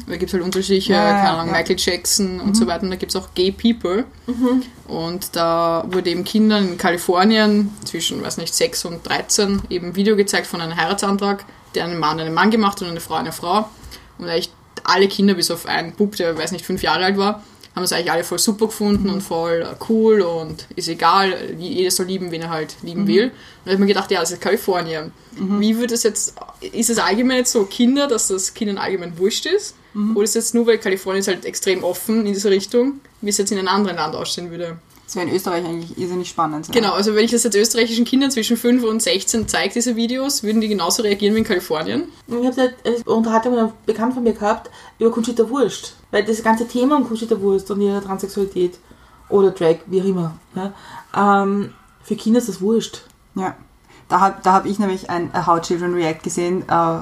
[0.07, 1.59] Da gibt es halt unterschiedliche, Ja, keine Ahnung, ja.
[1.59, 2.85] Michael Jackson und so weiter.
[2.85, 4.05] Und da gibt es auch Gay People.
[4.89, 9.97] Und da wurde eben Kindern in Kalifornien zwischen, weiß nicht, 6 und 13 eben ein
[9.97, 11.45] Video gezeigt von einem Heiratsantrag,
[11.75, 13.69] der einen Mann einen Mann gemacht und eine Frau eine Frau.
[14.17, 14.53] Und echt
[14.85, 17.43] alle Kinder, bis auf einen Bub, der, weiß nicht, fünf Jahre alt war,
[17.75, 22.07] haben es eigentlich alle voll super gefunden und voll cool und ist egal, jeder soll
[22.07, 23.25] lieben, wen er halt lieben will.
[23.25, 23.33] Und
[23.64, 25.12] da habe ich mir gedacht, ja, das ist Kalifornien.
[25.61, 29.47] Wie wird es jetzt, ist es allgemein jetzt so Kinder, dass das Kindern allgemein wurscht
[29.47, 29.77] ist?
[30.14, 33.31] Oder ist es jetzt nur, weil Kalifornien ist halt extrem offen in diese Richtung, wie
[33.31, 34.79] es jetzt in einem anderen Land aussehen würde?
[35.11, 36.69] Das wäre in Österreich eigentlich irrsinnig spannend.
[36.69, 36.73] Ja.
[36.73, 40.45] Genau, also wenn ich das jetzt österreichischen Kindern zwischen 5 und 16 zeige, diese Videos,
[40.45, 42.05] würden die genauso reagieren wie in Kalifornien?
[42.29, 45.97] Ich habe eine Unterhaltung mit einem Bekannten von mir gehabt über Conchita Wurst.
[46.13, 48.79] Weil das ganze Thema um Conchita Wurst und ihre Transsexualität
[49.29, 50.73] oder Drag, wie auch immer, ja,
[51.17, 51.73] ähm,
[52.05, 53.03] für Kinder ist das wurscht.
[53.35, 53.57] Ja.
[54.09, 57.01] Da habe da hab ich nämlich ein A How Children React gesehen, uh,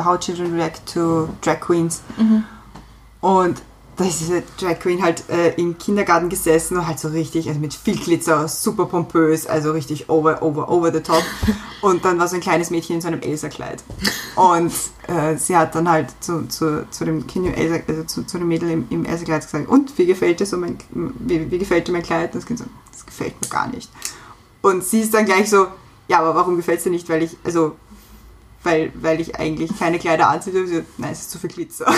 [0.00, 2.02] How Children React to Drag Queens.
[3.20, 3.60] Und
[4.00, 7.60] da ist diese Drag Queen halt äh, im Kindergarten gesessen und halt so richtig, also
[7.60, 11.22] mit viel Glitzer, super pompös, also richtig over, over, over the top.
[11.82, 13.82] Und dann war so ein kleines Mädchen in so einem Elsa-Kleid.
[14.36, 14.72] Und
[15.06, 18.38] äh, sie hat dann halt zu, zu, zu dem Kind im Elsa, also zu, zu
[18.38, 21.86] dem Mädel im, im Elsa-Kleid gesagt, und wie gefällt dir so mein, wie, wie gefällt
[21.86, 22.32] dir mein Kleid?
[22.34, 23.90] Und das Kind so, das gefällt mir gar nicht.
[24.62, 25.66] Und sie ist dann gleich so,
[26.08, 27.08] ja, aber warum gefällt es dir nicht?
[27.10, 27.76] Weil ich, also,
[28.62, 30.58] weil, weil ich eigentlich keine Kleider anziehe.
[30.58, 31.86] Und sie so, Nein, es ist zu viel Glitzer.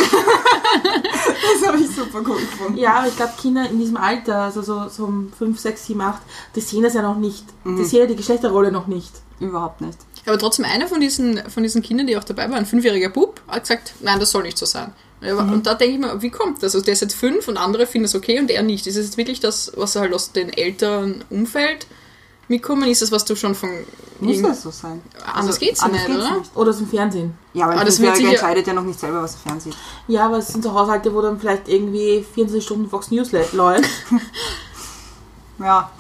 [1.03, 2.79] das habe ich super cool gefunden.
[2.79, 6.01] Ja, aber ich glaube, Kinder in diesem Alter, also so, so um 5, 6, 7,
[6.01, 6.23] 8,
[6.57, 7.45] die sehen das ja noch nicht.
[7.65, 9.13] Die sehen ja die Geschlechterrolle noch nicht.
[9.41, 9.99] Überhaupt nicht.
[10.27, 13.41] Aber trotzdem, einer von diesen, von diesen Kindern, die auch dabei war, ein fünfjähriger Bub,
[13.49, 14.93] hat gesagt, nein, das soll nicht so sein.
[15.21, 16.75] Aber- Und da denke ich mir, wie kommt das?
[16.75, 18.87] Also der ist jetzt fünf und andere finden es okay und er nicht.
[18.87, 21.25] Ist es jetzt wirklich das, was halt aus den älteren
[22.49, 22.89] Mitkommen?
[22.89, 23.71] Ist das, was du schon von...
[24.21, 25.01] Muss das so sein?
[25.33, 26.39] Anders geht's ja anders nicht, geht's oder?
[26.39, 26.57] Nicht.
[26.57, 27.35] Oder aus dem Fernsehen.
[27.55, 29.77] Ja, aber Aber ein das wird entscheidet ja noch nicht selber, was er fernsieht.
[30.09, 33.55] Ja, aber es sind so Haushalte, wo dann vielleicht irgendwie 24 Stunden Fox News läuft.
[35.59, 35.91] Ja,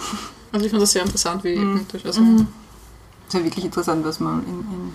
[0.50, 1.56] Also ich fand das sehr interessant, wie...
[1.56, 4.92] Also, das ist ja wirklich interessant, das mal in,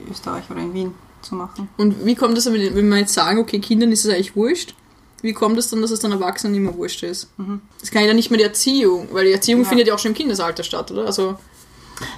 [0.00, 1.68] in Österreich oder in Wien zu machen.
[1.76, 4.74] Und wie kommt das, wenn wir jetzt sagen, okay, Kindern ist es eigentlich wurscht,
[5.24, 7.28] wie kommt es dann, dass es dann Erwachsenen immer wurscht ist?
[7.80, 9.68] Das kann ja dann nicht mehr die Erziehung, weil die Erziehung Ja.
[9.68, 11.06] findet ja auch schon im Kindesalter statt, oder?
[11.06, 11.36] Also,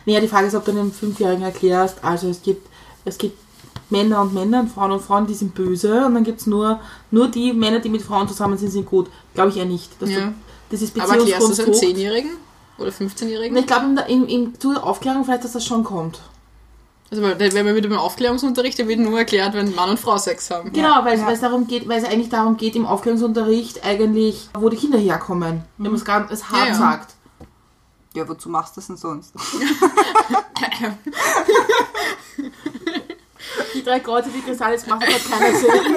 [0.07, 2.67] Naja, die Frage ist, ob du einem Fünfjährigen erklärst, also es gibt,
[3.05, 3.39] es gibt
[3.91, 6.81] Männer und Männer und Frauen und Frauen, die sind böse und dann gibt es nur,
[7.11, 9.09] nur die Männer, die mit Frauen zusammen sind, sind gut.
[9.35, 9.91] Glaube ich eher nicht.
[10.01, 10.21] Dass Ja.
[10.21, 10.35] du,
[10.71, 11.75] das ist aber erklärst du das einem.
[11.75, 12.31] 10-Jährigen
[12.79, 13.57] oder 15-Jährigen?
[13.57, 16.21] Ich glaube, im, im, zu der Aufklärung vielleicht, dass das schon kommt.
[17.11, 20.19] Also, weil- wenn man wieder beim Aufklärungsunterricht, der wird nur erklärt, wenn Mann und Frau
[20.19, 20.73] Sex haben.
[20.73, 21.27] Genau, weil, Ja.
[21.27, 24.99] weil es darum geht, weil es eigentlich darum geht, im Aufklärungsunterricht eigentlich, wo die Kinder
[24.99, 25.63] herkommen.
[25.79, 26.75] Wenn man es ganz es hart Ja, ja.
[26.75, 27.15] sagt.
[28.15, 29.33] Ja, wozu machst du das denn sonst?
[33.75, 35.97] Die drei Kreuze, die Kristallis machen, hat keiner gesehen.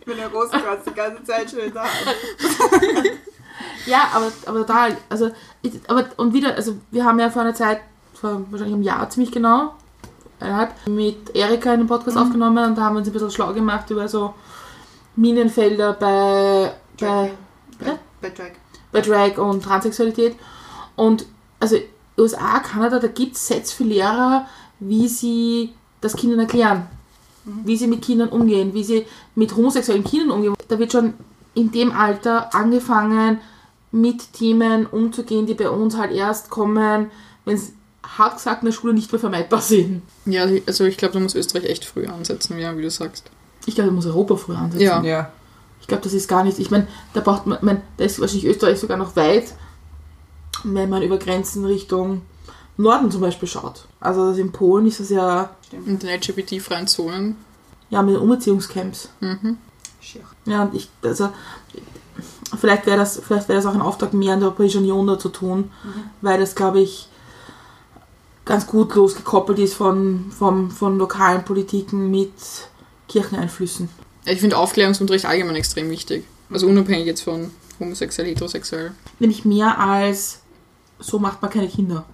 [0.00, 1.84] Ich bin der Rosenkreuz die ganze Zeit schon da.
[3.86, 4.96] Ja, aber, aber total.
[5.08, 5.30] Also,
[5.62, 7.80] ich, aber, und wieder, also wir haben ja vor einer Zeit,
[8.14, 9.74] vor wahrscheinlich einem Jahr ziemlich genau,
[10.40, 13.52] er hat mit Erika einen Podcast aufgenommen und da haben wir uns ein bisschen schlau
[13.52, 14.34] gemacht über so
[15.16, 17.32] Minenfelder bei, bei,
[17.78, 18.52] Bei, bei Drag.
[18.90, 20.36] bei Drag und Transsexualität.
[20.96, 21.26] Und
[21.58, 21.76] also
[22.18, 24.46] USA, Kanada, da gibt es Sets für Lehrer,
[24.78, 26.86] wie sie das Kindern erklären.
[27.44, 30.54] Wie sie mit Kindern umgehen, wie sie mit homosexuellen Kindern umgehen.
[30.68, 31.14] Da wird schon
[31.54, 33.40] in dem Alter angefangen,
[33.92, 37.10] mit Themen umzugehen, die bei uns halt erst kommen,
[37.44, 37.72] wenn es
[38.02, 40.02] hart gesagt in der Schule nicht mehr vermeidbar sind.
[40.24, 43.30] Ja, also ich glaube, da muss Österreich echt früh ansetzen, ja, wie du sagst.
[43.66, 44.82] Ich glaube, da muss Europa früher ansetzen.
[44.84, 45.02] Ja.
[45.02, 45.30] Ja.
[45.80, 46.58] Ich glaube, das ist gar nicht.
[46.58, 49.54] Ich meine, da braucht man, man, da ist wahrscheinlich Österreich sogar noch weit,
[50.64, 52.22] wenn man über Grenzen Richtung
[52.76, 53.86] Norden zum Beispiel schaut.
[54.00, 57.36] Also das in Polen ist das ja, Und den LGBT-freien Zonen.
[57.90, 59.10] ja mit den Umerziehungscamps.
[59.20, 59.58] Mhm.
[60.00, 60.22] Schier.
[60.46, 61.30] Ja, und ich, also
[62.58, 65.18] vielleicht wäre das, vielleicht wäre das auch ein Auftrag mehr an der Europäischen Union da
[65.18, 65.70] zu tun,
[66.22, 67.08] weil das, glaube ich,
[68.50, 72.32] ganz gut losgekoppelt ist von, von, von lokalen Politiken mit
[73.08, 73.88] Kircheneinflüssen.
[74.24, 76.24] Ich finde Aufklärungsunterricht allgemein extrem wichtig.
[76.50, 78.90] Also unabhängig jetzt von homosexuell, heterosexuell.
[79.20, 80.40] Nämlich mehr als
[80.98, 82.04] so macht man keine Kinder.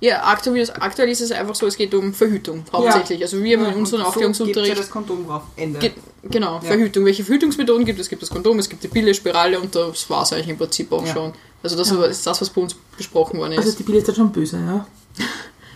[0.00, 3.22] Ja, aktuell ist, aktuell ist es einfach so, es geht um Verhütung hauptsächlich.
[3.22, 5.42] Also wir haben in unserem ja Aufklärungsunterricht das Kondom drauf.
[5.54, 5.78] Ende.
[5.78, 5.92] Ge
[6.24, 7.04] genau, Verhütung.
[7.04, 8.06] Welche Verhütungsmethoden gibt es?
[8.06, 10.58] Es gibt das Kondom, es gibt die Pille, Spirale und das war es eigentlich im
[10.58, 11.12] Prinzip auch Ja.
[11.12, 11.32] schon.
[11.62, 13.58] Also das ist das, was bei uns besprochen worden ist.
[13.58, 14.86] Also die Pille ist dann schon böse, ja.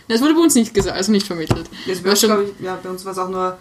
[0.07, 1.69] das wurde bei uns nicht gesagt, also nicht vermittelt.
[1.87, 3.57] Das War bei uns, schon- ich, ja, bei uns war es auch nur,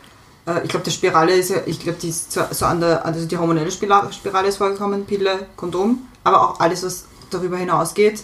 [0.46, 3.24] äh, ich glaube, die Spirale ist ja, ich glaube, die ist so, an der, also
[3.26, 4.08] die hormonelle Spirale,
[4.48, 8.22] ist vorgekommen, Pille, Kondom, aber auch alles, was darüber hinausgeht,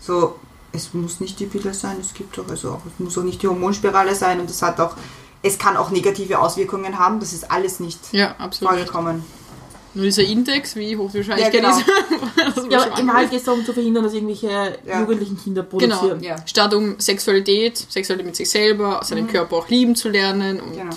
[0.00, 0.38] so,
[0.72, 3.42] es muss nicht die Pille sein, es gibt doch, also auch, es muss auch nicht
[3.42, 4.96] die Hormonspirale sein und es hat auch,
[5.42, 9.24] es kann auch negative Auswirkungen haben, das ist alles nicht Ja, vorgekommen.
[9.94, 11.78] Nur dieser Index, wie hoch die Wahrscheinlichkeit Ja, genau.
[11.78, 11.86] ist.
[12.70, 13.12] Ja, im.
[13.12, 14.48] Halt geht es darum zu verhindern, dass irgendwelche
[14.86, 15.00] Ja.
[15.00, 16.22] jugendlichen Kinder Genau, produzieren.
[16.22, 16.36] Ja.
[16.46, 20.94] statt um Sexualität, Sexualität mit sich selber, seinen Körper auch lieben zu lernen und Genau.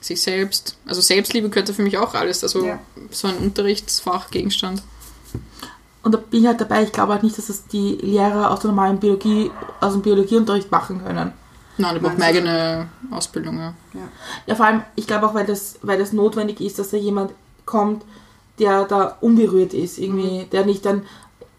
[0.00, 0.76] sich selbst.
[0.86, 2.42] Also Selbstliebe gehört da für mich auch alles.
[2.42, 2.78] Also Ja.
[3.10, 4.82] so ein Unterrichtsfach, Gegenstand.
[6.02, 8.60] Und da bin ich halt dabei, ich glaube halt nicht, dass das die Lehrer aus
[8.60, 11.32] der normalen Biologie, aus dem Biologieunterricht machen können.
[11.78, 13.58] Nein, da braucht man eigene Ausbildung.
[13.58, 13.74] Ja.
[14.46, 17.32] Ja, vor allem, ich glaube auch, weil das, weil das notwendig ist, dass da jemand
[17.66, 18.04] kommt,
[18.58, 21.02] der da unberührt ist, irgendwie, der nicht dann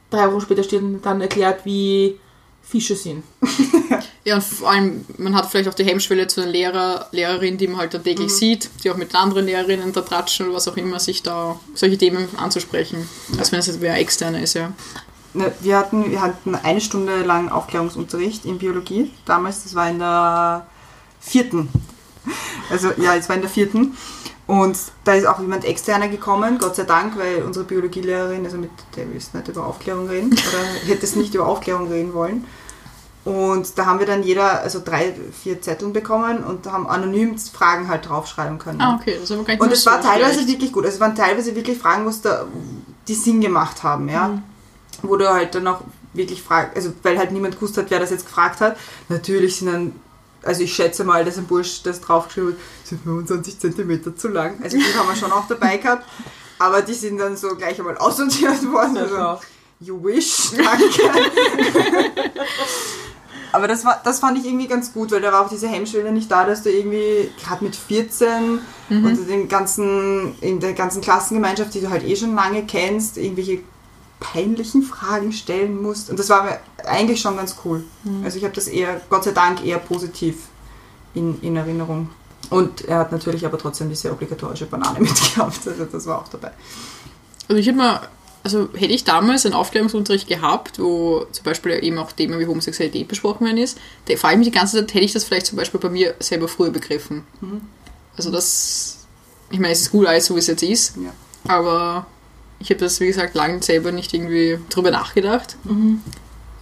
[0.09, 2.19] drei Wochen später steht und dann erklärt, wie
[2.61, 3.23] Fische sind.
[4.25, 7.67] ja, und vor allem, man hat vielleicht auch die Hemmschwelle zu einer Lehrer, Lehrerin, die
[7.67, 10.67] man halt da täglich sieht, die auch mit den anderen Lehrerinnen da tratschen oder was
[10.67, 13.07] auch immer, sich da solche Themen anzusprechen.
[13.37, 14.73] Als wenn es jetzt wer externe ist, ja.
[15.33, 19.11] Ne, Wir hatten, wir hatten eine Stunde lang Aufklärungsunterricht in Biologie.
[19.25, 20.67] Damals, das war in der
[21.21, 21.69] vierten.
[22.69, 23.95] Also ja, es war in der vierten.
[24.45, 28.71] Und da ist auch jemand externer gekommen, Gott sei Dank, weil unsere Biologielehrerin, also mit
[28.95, 32.45] der wir jetzt nicht über Aufklärung reden, oder hätte es nicht über Aufklärung reden wollen.
[33.25, 35.13] Und da haben wir dann jeder, also drei,
[35.43, 38.79] vier Zetteln bekommen und haben anonym Fragen halt draufschreiben können.
[38.79, 40.47] Ah, okay, das ist aber gar nicht Und es war teilweise schlecht.
[40.47, 40.85] wirklich gut.
[40.85, 42.45] Also es waren teilweise wirklich Fragen, was da
[43.09, 44.41] die Sinn gemacht haben, ja.
[45.01, 45.81] Wo du halt dann auch
[46.13, 48.77] wirklich fragst, also weil halt niemand gewusst hat, wer das jetzt gefragt hat.
[49.09, 49.95] Natürlich sind dann,
[50.43, 54.59] also ich schätze mal, dass ein Bursch das draufgeschrieben hat, sind 25 Zentimeter zu lang.
[54.63, 56.05] Also die haben wir schon auch dabei gehabt.
[56.59, 58.97] Aber die sind dann so gleich einmal aussortiert worden.
[58.97, 59.39] Also,
[59.79, 61.03] you wish, danke.
[63.51, 66.11] Aber das, war, das fand ich irgendwie ganz gut, weil da war auch diese Hemmschwelle
[66.11, 68.59] nicht da, dass du irgendwie gerade mit 14
[68.89, 73.61] unter den ganzen, in der ganzen Klassengemeinschaft, die du halt eh schon lange kennst, irgendwelche
[74.19, 76.09] peinlichen Fragen stellen musst.
[76.09, 77.83] Und das war mir eigentlich schon ganz cool.
[78.23, 80.37] Also ich habe das eher, Gott sei Dank, eher positiv
[81.13, 82.09] in, in Erinnerung.
[82.49, 85.67] Und er hat natürlich aber trotzdem diese obligatorische Banane mitgehabt.
[85.67, 86.51] Also das war auch dabei.
[87.47, 88.07] Also ich hätte mal,
[88.43, 93.07] also hätte ich damals einen Aufklärungsunterricht gehabt, wo zum Beispiel eben auch Themen wie Homosexualität
[93.07, 95.57] besprochen werden ist, da frage ich mich die ganze Zeit, hätte ich das vielleicht zum
[95.57, 97.23] Beispiel bei mir selber früher begriffen.
[98.15, 98.99] Also das,
[99.51, 101.11] ich meine, es ist gut alles so, wie es jetzt ist, Ja.
[101.47, 102.05] aber
[102.59, 105.57] ich habe das, wie gesagt, lange selber nicht irgendwie drüber nachgedacht.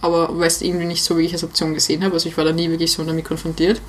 [0.00, 2.52] Aber weil es irgendwie nicht so wirklich als Option gesehen habe, also ich war da
[2.52, 3.80] nie wirklich so damit konfrontiert.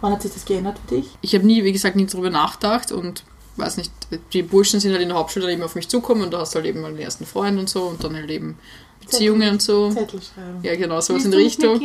[0.00, 1.06] Wann hat sich das geändert für dich?
[1.22, 3.24] Ich habe nie, wie gesagt, nie drüber nachgedacht und
[3.56, 3.92] weiß nicht,
[4.32, 6.54] die Burschen sind halt in der Hauptschule dann eben auf mich zukommen und da hast
[6.54, 8.56] du halt eben mal den ersten Freund und so und dann halt eben
[9.00, 9.90] Beziehungen und so.
[9.90, 10.58] Zettel schreiben.
[10.62, 11.80] Ja, genau, sowas in Richtung.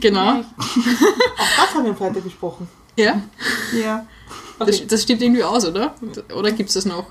[0.00, 0.20] Genau.
[0.30, 2.68] Auch das haben wir am Freitag besprochen.
[2.96, 3.22] Ja,
[3.78, 4.06] Ja.
[4.58, 5.94] Das, das stimmt irgendwie aus, oder?
[6.34, 7.06] Oder gibt es das noch?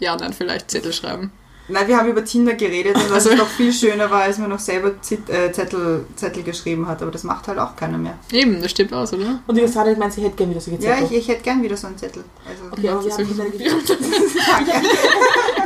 [0.00, 1.30] Ja, nein, vielleicht Zettel schreiben.
[1.66, 4.50] Nein, wir haben über Tinder geredet und was Also- noch viel schöner war, als man
[4.50, 8.18] noch selber Zit äh, Zettel, Zettel geschrieben hat, aber das macht halt auch keiner mehr.
[8.32, 9.40] Eben, das stimmt aus, oder?
[9.46, 11.04] Und die Kasane meint, sie hätte gerne wieder so Ja, Zettel.
[11.04, 12.22] ich, ich hätte gern wieder so einen Zettel.
[12.46, 13.96] Also, Okay, aber wir Das haben ist eine wirklich- Geschichte.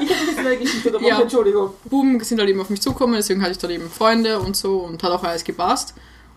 [0.01, 1.21] Ich habe eine Geschichte davon, Ja.
[1.21, 1.71] Entschuldigung.
[1.85, 4.79] Buben sind halt eben auf mich zugekommen, deswegen hatte ich dann eben Freunde und so
[4.79, 5.95] und hat auch alles gepasst.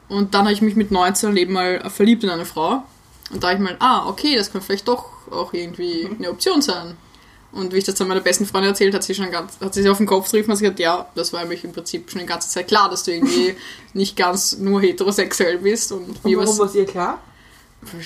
[0.10, 2.84] Und dann habe ich mich mit 19 eben mal verliebt in eine Frau.
[3.32, 6.62] Und da habe ich mal, ah, okay, das kann vielleicht doch auch irgendwie eine Option
[6.62, 6.96] sein.
[7.52, 9.82] Und wie ich das dann meiner besten Freundin erzählt, hat sie schon ganz, hat sie
[9.82, 12.26] sich auf den Kopf getroffen und gesagt, ja, das war mich im Prinzip schon die
[12.28, 13.56] ganze Zeit klar, dass du irgendwie
[13.94, 15.92] nicht ganz nur heterosexuell bist.
[15.92, 17.20] Und Und warum war es ihr klar?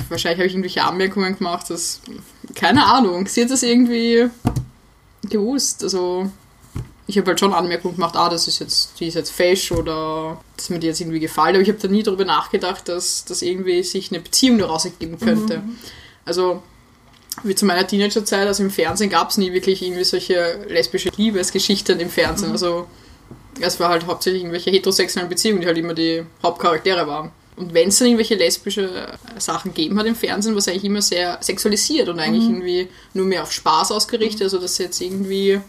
[0.09, 1.99] wahrscheinlich habe ich irgendwelche Anmerkungen gemacht, dass,
[2.55, 4.29] keine Ahnung, sie hat das irgendwie
[5.29, 5.83] gewusst.
[5.83, 6.31] Also,
[7.07, 10.41] ich habe halt schon Anmerkungen gemacht, ah, das ist jetzt, die ist jetzt fesch oder
[10.57, 13.41] dass mir die jetzt irgendwie gefällt, aber ich habe da nie darüber nachgedacht, dass, dass
[13.41, 15.61] irgendwie sich eine Beziehung daraus ergeben könnte.
[16.25, 16.63] Also,
[17.43, 21.99] wie zu meiner Teenagerzeit, also im Fernsehen gab es nie wirklich irgendwie solche lesbische Liebesgeschichten
[21.99, 22.51] im Fernsehen.
[22.51, 22.87] Also,
[23.59, 27.31] es war halt hauptsächlich irgendwelche heterosexuellen Beziehungen, die halt immer die Hauptcharaktere waren.
[27.55, 31.01] Und wenn es dann irgendwelche lesbische Sachen gegeben hat im Fernsehen, war es eigentlich immer
[31.01, 35.61] sehr sexualisiert und eigentlich irgendwie nur mehr auf Spaß ausgerichtet, also dass jetzt irgendwie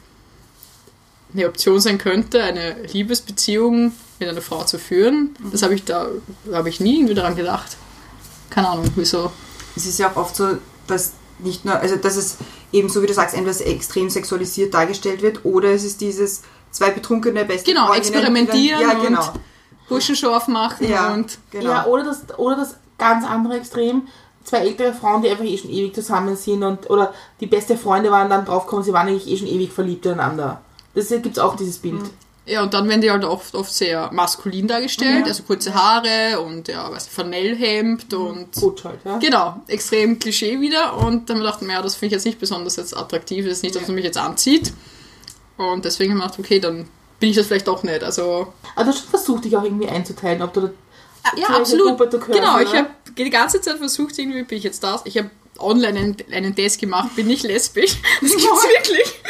[1.36, 5.36] eine Option sein könnte, eine Liebesbeziehung mit einer Frau zu führen.
[5.52, 6.08] Das habe ich da,
[6.52, 7.76] habe ich nie irgendwie daran gedacht.
[8.50, 9.30] Keine Ahnung, wieso.
[9.76, 10.56] Es ist ja auch oft so,
[10.86, 12.38] dass nicht nur, also dass es
[12.72, 16.90] eben so wie du sagst, entweder extrem sexualisiert dargestellt wird oder es ist dieses zwei
[16.90, 19.20] betrunkene beste Genau, experimentieren Dann, ja, genau.
[19.20, 19.40] und
[19.88, 21.70] Burschenshow aufmachen Ja, und genau.
[21.70, 24.08] Ja, oder das, oder das ganz andere Extrem.
[24.44, 28.10] Zwei ältere Frauen, die einfach eh schon ewig zusammen sind und oder die beste Freunde
[28.10, 30.60] waren, dann draufkommen, sie waren eigentlich eh schon ewig verliebt ineinander.
[30.96, 32.00] Das gibt es auch, dieses Bild.
[32.46, 36.68] Ja, und dann werden die halt oft, oft sehr maskulin dargestellt, also kurze Haare und
[36.68, 39.18] ja, weiß nicht, Flanellhemd und Gut halt, ja.
[39.18, 40.96] genau, extrem Klischee wieder.
[40.96, 43.58] Und dann haben wir gedacht, naja, das finde ich jetzt nicht besonders jetzt attraktiv, das
[43.58, 44.72] ist nicht, dass man mich jetzt anzieht.
[45.56, 46.88] Und deswegen haben wir gedacht, okay, dann
[47.18, 48.04] bin ich das vielleicht doch nicht.
[48.04, 50.70] Also Aber du hast schon versucht, dich auch irgendwie einzuteilen, ob du da
[51.36, 51.98] ja, absolut.
[51.98, 52.78] Gruppe gehörst, Genau, ich oder?
[52.78, 55.02] habe die ganze Zeit versucht, irgendwie bin ich jetzt das.
[55.04, 57.96] Ich habe online einen, einen Test gemacht, bin nicht lesbisch.
[58.20, 59.20] Das gibt's wirklich.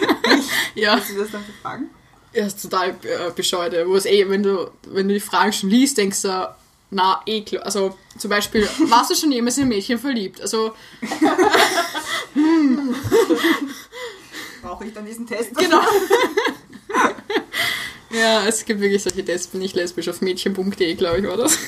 [0.74, 0.96] ja.
[0.96, 1.90] Kannst du das dann fragen?
[2.32, 3.74] Ja, ist total äh, bescheuert.
[3.86, 6.54] Wo es eh, wenn du, wenn du die Fragen schon liest, denkst du,
[6.90, 7.64] na, eh klar.
[7.64, 10.40] Also zum Beispiel, warst du schon jemals in ein Mädchen verliebt?
[10.40, 10.74] Also,
[14.62, 15.54] Brauche ich dann diesen Test?
[15.56, 15.80] genau.
[18.10, 21.58] ja, es gibt wirklich solche Tests, bin ich lesbisch auf mädchen.de, glaube ich, war das.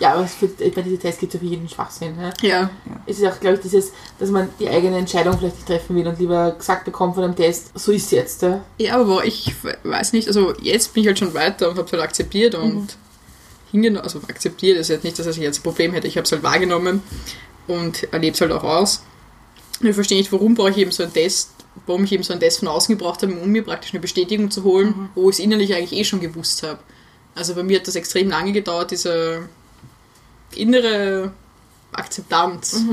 [0.00, 2.16] Ja, aber es für, bei diesen Tests gibt es für jeden Schwachsinn.
[2.16, 2.32] Ne?
[2.40, 2.70] Ja.
[3.06, 6.08] Es ist auch, glaube ich, dieses, dass man die eigene Entscheidung vielleicht nicht treffen will
[6.08, 8.42] und lieber gesagt bekommt von einem Test, so ist es jetzt.
[8.42, 8.64] Ja?
[8.78, 11.92] Ja, aber ich weiß nicht, also jetzt bin ich halt schon weiter und habe es
[11.92, 12.96] halt akzeptiert und
[13.70, 16.32] hingenommen, also akzeptiert ist jetzt nicht, dass ich jetzt ein Problem hätte, ich habe es
[16.32, 17.02] halt wahrgenommen
[17.68, 19.02] und erlebe es halt auch aus.
[19.82, 21.50] Ich verstehe nicht, warum brauche ich eben so einen Test,
[21.86, 24.50] warum ich eben so einen Test von außen gebraucht habe, um mir praktisch eine Bestätigung
[24.50, 26.78] zu holen, wo ich es innerlich eigentlich eh schon gewusst habe.
[27.34, 29.48] Also bei mir hat das extrem lange gedauert, diese
[30.54, 31.32] innere
[31.92, 32.84] Akzeptanz,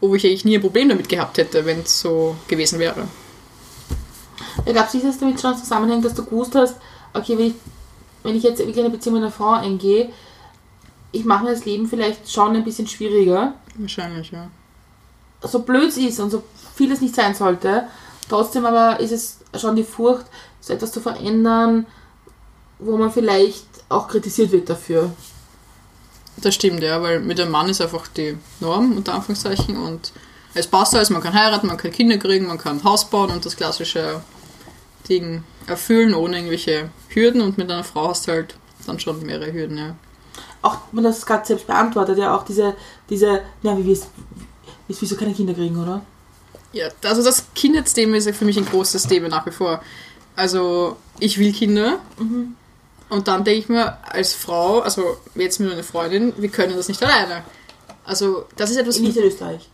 [0.00, 3.06] wo ich eigentlich nie ein Problem damit gehabt hätte, wenn es so gewesen wäre.
[4.64, 6.76] Ja, gab es nicht, dass damit schon zusammenhängt, dass du gewusst hast,
[7.12, 7.54] okay, wenn ich,
[8.22, 10.10] wenn ich jetzt wirklich eine Beziehung mit einer Frau eingehe,
[11.12, 13.54] ich mache mir das Leben vielleicht schon ein bisschen schwieriger.
[13.76, 14.48] Wahrscheinlich, ja.
[15.42, 16.42] So blöd es ist und so
[16.74, 17.84] viel es nicht sein sollte,
[18.28, 20.26] trotzdem aber ist es schon die Furcht,
[20.60, 21.86] so etwas zu verändern,
[22.78, 25.10] wo man vielleicht auch kritisiert wird dafür.
[26.38, 30.12] Das stimmt, ja, weil mit dem Mann ist einfach die Norm, unter Anführungszeichen, und
[30.54, 33.30] es passt alles, man kann heiraten, man kann Kinder kriegen, man kann ein Haus bauen
[33.30, 34.20] und das klassische
[35.08, 38.54] Ding erfüllen, ohne irgendwelche Hürden und mit einer Frau hast du halt
[38.86, 39.96] dann schon mehrere Hürden, ja.
[40.62, 42.74] Auch wenn das gerade selbst beantwortet, ja, auch diese,
[43.08, 44.08] diese, ja, wie wirst
[44.88, 46.02] wieso keine Kinder kriegen, oder?
[46.72, 49.82] Ja, also das Kindheitsthema ist ja für mich ein großes Thema nach wie vor.
[50.34, 51.98] Also ich will Kinder
[53.08, 56.88] und dann denke ich mir als Frau, also jetzt mit meiner Freundin, wir können das
[56.88, 57.44] nicht alleine.
[58.04, 59.68] Also das ist etwas, In Niederösterreich.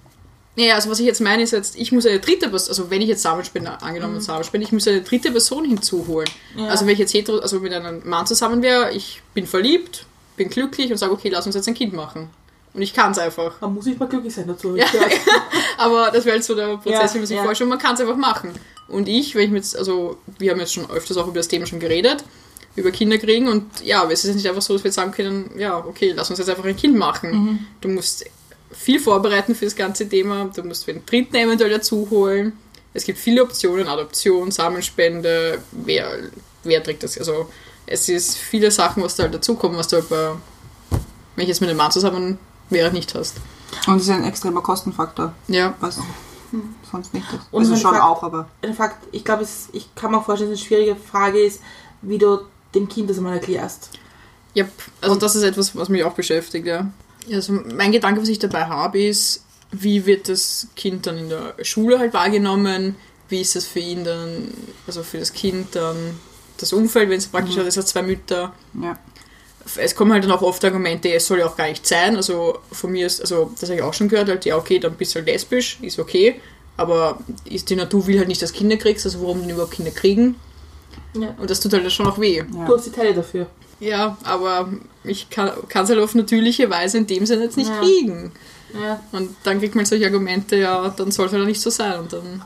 [0.55, 3.01] Nee, also was ich jetzt meine ist jetzt, ich muss eine dritte Person, also wenn
[3.01, 6.28] ich jetzt Samenspender, angenommen Samenspender, ich muss eine dritte Person hinzuholen.
[6.57, 6.66] Ja.
[6.66, 10.05] Also wenn ich jetzt hetero, also mit einem Mann zusammen wäre, ich bin verliebt,
[10.37, 12.28] bin glücklich und sage, okay, lass uns jetzt ein Kind machen.
[12.74, 13.61] Und ich kann es einfach.
[13.61, 14.76] Man muss nicht mal glücklich sein dazu.
[14.76, 14.87] Ja,
[15.78, 17.45] aber das wäre halt so der Prozess, Ja, wie man sich ja.
[17.45, 18.53] vorstellt, man kann es einfach machen.
[18.89, 21.66] Und ich, wenn ich jetzt, also wir haben jetzt schon öfters auch über das Thema
[21.66, 22.24] schon geredet,
[22.77, 24.97] über Kinder kriegen und ja, aber es ist jetzt nicht einfach so, dass wir jetzt
[24.97, 27.31] sagen können, ja, okay, lass uns jetzt einfach ein Kind machen.
[27.31, 27.59] Mhm.
[27.81, 28.25] Du musst
[28.70, 32.55] viel vorbereiten für das ganze Thema, du musst den Dritten eventuell dazu holen.
[32.95, 36.18] Es gibt viele Optionen, Adoption, Samenspende, wer,
[36.64, 37.18] wer trägt das?
[37.18, 37.49] Also
[37.87, 40.33] es ist viele Sachen, was da halt dazukommen, was du halt bei,
[41.37, 42.39] wenn ich jetzt mit einem Mann zusammen
[42.70, 43.37] wäre, nicht hast.
[43.87, 45.99] Und es ist ein extremer Kostenfaktor, Ja, was
[46.91, 47.41] sonst nicht ist.
[47.51, 50.25] Und also schon Fakt- auch, aber Ein Fakt, ich glaube, es- ich kann mir auch
[50.25, 51.61] vorstellen, dass eine schwierige Frage ist,
[52.03, 52.41] wie du
[52.75, 53.91] dem Kind das einmal erklärst.
[54.57, 54.70] Yep.
[55.01, 56.90] Also das ist etwas, was mich auch beschäftigt, ja.
[57.32, 61.55] Also mein Gedanke, was ich dabei habe, ist, wie wird das Kind dann in der
[61.62, 62.97] Schule halt wahrgenommen?
[63.28, 64.53] Wie ist es für ihn dann,
[64.86, 65.97] also für das Kind dann
[66.59, 68.53] das Umfeld, wenn es praktisch hat, es hat zwei Mütter.
[68.81, 68.99] ja.
[69.77, 72.16] Es kommen halt dann auch oft Argumente, es soll ja auch gar nicht sein.
[72.16, 74.94] Also von mir ist, also das habe ich auch schon gehört, halt, ja okay, dann
[74.94, 76.40] bist du halt lesbisch, ist okay.
[76.77, 79.93] Aber ist die Natur will halt nicht, dass Kinder kriegst, also warum denn überhaupt Kinder
[79.93, 80.35] kriegen?
[81.16, 81.35] Ja.
[81.39, 82.39] Und das tut halt schon auch weh.
[82.39, 82.64] ja.
[82.66, 83.47] Du hast die Teile dafür.
[83.81, 84.73] Ja, aber
[85.05, 87.81] ich kann es halt auf natürliche Weise in dem Sinne jetzt nicht Ja.
[87.81, 88.32] kriegen.
[88.81, 89.02] Ja.
[89.12, 91.98] Und dann kriegt man solche Argumente, ja, dann soll es halt nicht so sein.
[92.01, 92.43] Und dann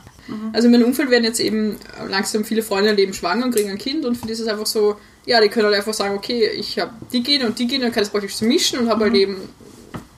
[0.51, 1.77] Also in meinem Umfeld werden jetzt eben
[2.09, 4.65] langsam viele Freunde leben schwanger und kriegen ein Kind und für die ist es einfach
[4.65, 7.83] so, ja, die können halt einfach sagen, okay, ich habe die Gene und die Gene,
[7.85, 9.37] dann kann ich das praktisch so mischen und habe halt eben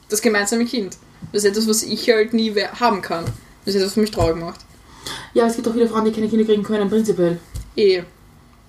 [0.10, 0.98] das gemeinsame Kind.
[1.32, 3.26] Das ist etwas, was ich halt nie haben kann.
[3.66, 4.62] Das ist etwas, was mich traurig macht.
[5.36, 7.38] Ja, es gibt auch viele Frauen, die keine Kinder kriegen können, prinzipiell.
[7.76, 8.02] Eh.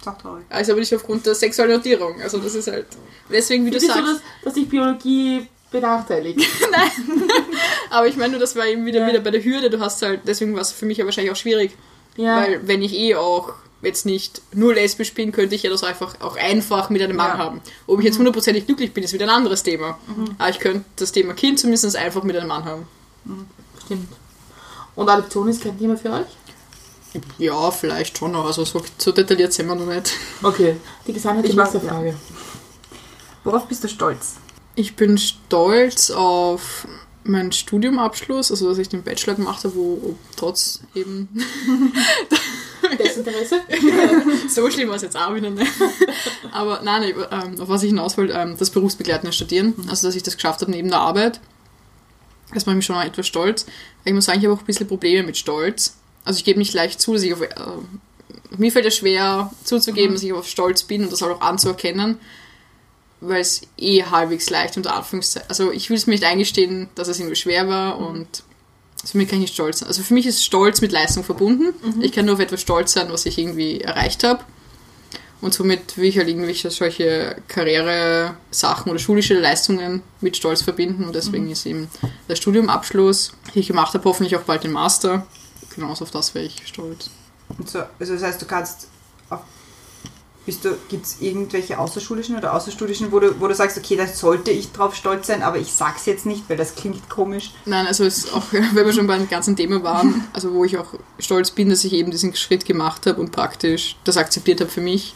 [0.00, 0.44] Ist auch traurig.
[0.48, 2.20] Also aber nicht aufgrund der sexuellen Notierung.
[2.22, 2.86] Also das ist halt.
[3.30, 4.02] Deswegen, wie du es so, sagst.
[4.06, 6.40] dass, dass dich Biologie benachteiligt?
[7.90, 9.08] Aber ich meine, nur, das war eben wieder, Ja.
[9.08, 9.70] wieder bei der Hürde.
[9.70, 11.76] Du hast halt, deswegen war es für mich ja wahrscheinlich auch schwierig.
[12.16, 12.36] Ja.
[12.36, 13.52] Weil wenn ich eh auch
[13.82, 17.32] jetzt nicht nur lesbisch bin, könnte ich ja das einfach auch einfach mit einem Mann
[17.32, 17.38] Ja.
[17.38, 17.60] haben.
[17.86, 19.98] Ob ich jetzt hundertprozentig glücklich bin, ist wieder ein anderes Thema.
[20.38, 22.86] Aber ich könnte das Thema Kind zumindest einfach mit einem Mann haben.
[23.84, 24.08] Stimmt.
[24.96, 26.26] Und Adoption ist kein Thema für euch?
[27.38, 28.44] Ja, vielleicht schon noch.
[28.46, 30.12] Also so, so detailliert sind wir noch nicht.
[30.42, 30.76] Okay.
[31.06, 32.14] Die Gesamtheit Ich die mag- nächste Frage.
[33.44, 34.34] Worauf bist du stolz?
[34.76, 36.86] Ich bin stolz auf
[37.24, 41.28] meinen Studiumabschluss, also dass ich den Bachelor gemacht habe, wo trotz eben
[42.98, 43.60] Desinteresse?
[44.48, 45.70] so schlimm war es jetzt auch wieder nicht.
[46.52, 50.16] Aber nein, ich, ähm, auf was ich hinaus wollte, ähm, das berufsbegleitende Studieren, also dass
[50.16, 51.40] ich das geschafft habe neben der Arbeit.
[52.54, 53.66] Das macht mich schon etwas stolz.
[54.04, 55.96] Ich muss sagen, ich habe auch ein bisschen Probleme mit Stolz.
[56.30, 57.48] Also ich gebe nicht leicht zu, dass ich auf, äh,
[58.56, 62.20] mir fällt es schwer zuzugeben, dass ich auf Stolz bin und das auch anzuerkennen,
[63.20, 67.08] weil es eh halbwegs leicht unter Anführungszeichen, also ich will es mir nicht eingestehen, dass
[67.08, 68.44] es irgendwie schwer war und
[69.02, 69.88] somit kann ich nicht stolz sein.
[69.88, 71.74] Also für mich ist Stolz mit Leistung verbunden.
[72.00, 74.44] Ich kann nur auf etwas stolz sein, was ich irgendwie erreicht habe.
[75.40, 81.02] Und somit will ich halt irgendwelche solche Karriere-Sachen oder schulische Leistungen mit Stolz verbinden.
[81.02, 81.88] Und deswegen ist eben
[82.28, 85.26] der Studiumabschluss, den ich gemacht habe, hoffentlich auch bald den Master.
[85.80, 87.08] Genauso auf das wäre ich stolz.
[87.56, 88.86] Und so, also das heißt, du kannst
[89.30, 89.40] auf,
[90.44, 94.06] bist du, gibt es irgendwelche außerschulischen oder außerstudischen, wo du, wo du sagst, okay, da
[94.06, 97.52] sollte ich drauf stolz sein, aber ich sag's jetzt nicht, weil das klingt komisch.
[97.64, 100.94] Nein, also es auch, wenn wir schon beim ganzen Thema waren, also wo ich auch
[101.18, 104.82] stolz bin, dass ich eben diesen Schritt gemacht habe und praktisch das akzeptiert habe für
[104.82, 105.14] mich.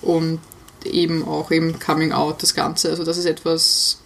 [0.00, 0.38] Und
[0.84, 2.90] eben auch eben Coming Out, das Ganze.
[2.90, 3.98] Also das ist etwas,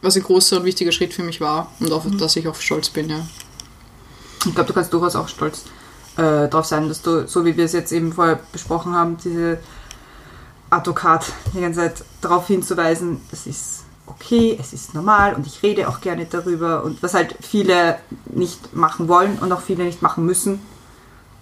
[0.00, 2.88] was ein großer und wichtiger Schritt für mich war und auf das ich auch stolz
[2.88, 3.26] bin, ja.
[4.46, 5.64] Ich glaube, du kannst durchaus auch stolz
[6.16, 9.58] äh, drauf sein, dass du, so wie wir es jetzt eben vorher besprochen haben, diese
[10.70, 15.88] Advokat die ganze Zeit darauf hinzuweisen, das ist okay, es ist normal und ich rede
[15.88, 20.26] auch gerne darüber und was halt viele nicht machen wollen und auch viele nicht machen
[20.26, 20.60] müssen.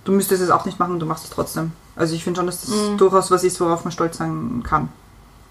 [0.05, 1.73] Du müsstest es auch nicht machen, du machst es trotzdem.
[1.97, 4.89] Also ich finde schon, dass das durchaus was ist, worauf man stolz sein kann.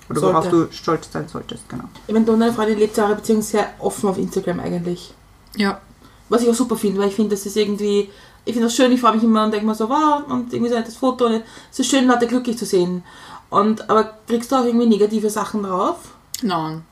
[0.09, 0.67] Oder worauf Sollte.
[0.67, 1.83] du stolz sein solltest, genau.
[2.07, 5.13] Ich meine, deine Freundin lebt eure Beziehung sehr offen auf Instagram eigentlich.
[5.55, 5.81] Ja,
[6.29, 8.09] Was ich auch super finde, weil ich finde, das ist irgendwie,
[8.45, 10.69] ich finde das schön, ich freue mich immer und denke mir so, wow, und irgendwie
[10.69, 13.03] so ein nettes Foto und es ist schön, Leute glücklich zu sehen.
[13.49, 15.97] Und, aber kriegst du auch irgendwie negative Sachen drauf?
[16.43, 16.83] nein,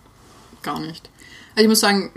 [0.64, 1.10] gar nicht.
[1.56, 2.12] Also ich muss sagen,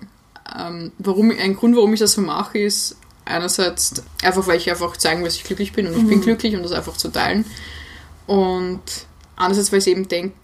[0.56, 4.96] ähm, warum, ein Grund, warum ich das so mache, ist einerseits einfach, weil ich einfach
[4.96, 7.44] zeigen will, dass ich glücklich bin und ich bin glücklich und das einfach zu teilen.
[8.26, 8.80] Und
[9.36, 10.34] andererseits, weil ich eben denke,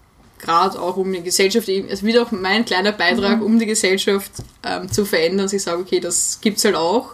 [0.45, 4.31] gerade auch um die Gesellschaft, es wird auch mein kleiner Beitrag, um die Gesellschaft
[4.63, 7.11] ähm, zu verändern, ich sage, okay, das gibt es halt auch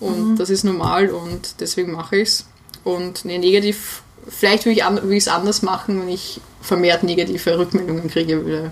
[0.00, 2.46] und das ist normal und deswegen mache ich es.
[2.84, 8.44] Und nee, negativ, vielleicht würde ich es anders machen, wenn ich vermehrt negative Rückmeldungen kriege
[8.44, 8.70] würde.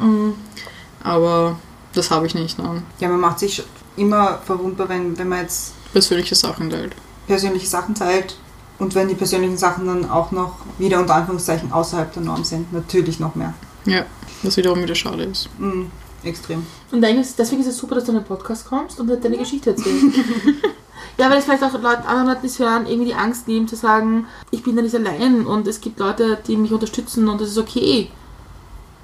[1.03, 1.59] Aber
[1.93, 2.59] das habe ich nicht.
[2.59, 2.83] Nein.
[3.01, 3.63] Ja, man macht sich
[3.97, 6.95] immer verwundbar, wenn, wenn man jetzt Persönliche Sachen teilt.
[7.27, 8.37] persönliche Sachen teilt
[8.79, 12.73] und wenn die persönlichen Sachen dann auch noch wieder unter Anführungszeichen außerhalb der Norm sind,
[12.73, 13.55] natürlich noch mehr.
[13.87, 14.05] Ja,
[14.43, 15.49] was wiederum wieder schade ist.
[15.59, 15.91] Mhm.
[16.23, 16.67] Extrem.
[16.93, 19.39] Und eigentlich, deswegen ist es super, dass du in den Podcast kommst und halt deine
[19.39, 20.05] Geschichte erzählst.
[21.19, 23.67] ja, weil es vielleicht auch Leuten, anderen Leuten, die es hören, irgendwie die Angst nehmen,
[23.67, 27.41] zu sagen, ich bin da nicht allein und es gibt Leute, die mich unterstützen und
[27.41, 28.11] das ist okay.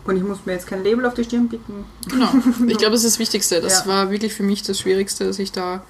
[0.05, 1.85] Und ich muss mir jetzt kein Label auf die Stirn picken.
[2.07, 2.28] Genau.
[2.69, 3.61] Ich glaube, das ist das Wichtigste.
[3.61, 3.90] Das Ja.
[3.90, 5.82] war wirklich für mich das Schwierigste, dass ich da.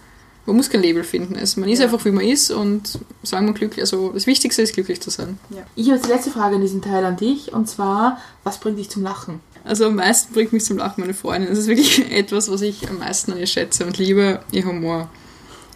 [0.46, 1.34] Man muss kein Label finden.
[1.34, 1.86] Es, man ist Ja.
[1.86, 3.80] einfach, wie man ist und sagen wir glücklich.
[3.80, 5.38] Also das Wichtigste ist, glücklich zu sein.
[5.74, 8.78] Ich habe jetzt die letzte Frage in diesem Teil an dich und zwar, was bringt
[8.78, 9.40] dich zum Lachen?
[9.64, 11.50] Also am meisten bringt mich zum Lachen meine Freundin.
[11.50, 15.08] Das ist wirklich etwas, was ich am meisten an ihr schätze und liebe, ihr Humor.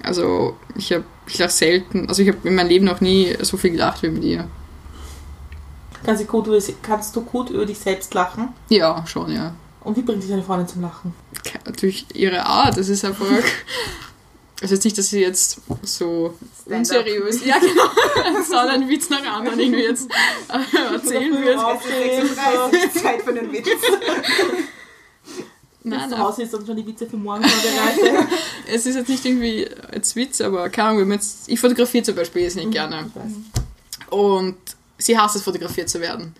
[0.04, 2.08] Also ich habe, ich lache selten.
[2.08, 4.48] Also ich habe in meinem Leben noch nie so viel gelacht wie mit ihr.
[6.04, 8.48] Kannst du, gut über, kannst du gut über dich selbst lachen?
[8.70, 9.52] Ja, schon, ja.
[9.82, 11.12] Und wie bringt dich deine Freundin zum Lachen?
[11.80, 12.76] Durch ihre Art.
[12.78, 13.26] Das ist einfach.
[14.62, 16.34] Also jetzt nicht, dass sie jetzt so
[16.66, 16.78] Stand-up.
[16.78, 20.10] unseriös, ja genau, sondern einen Witz nach anderen irgendwie jetzt
[20.48, 21.58] äh, erzählen wird.
[21.58, 23.68] Es ist Zeit für den Witz.
[25.82, 28.28] Nein, nein, Hause ist und schon die Witze für morgen vorbereitet.
[28.66, 32.04] es ist jetzt nicht irgendwie als Witz, aber keine Ahnung, wenn man jetzt, ich fotografiere
[32.04, 33.08] zum Beispiel jetzt nicht gerne.
[33.08, 33.32] Ich weiß.
[34.10, 34.56] Und
[34.98, 36.34] sie hasst es, fotografiert zu werden.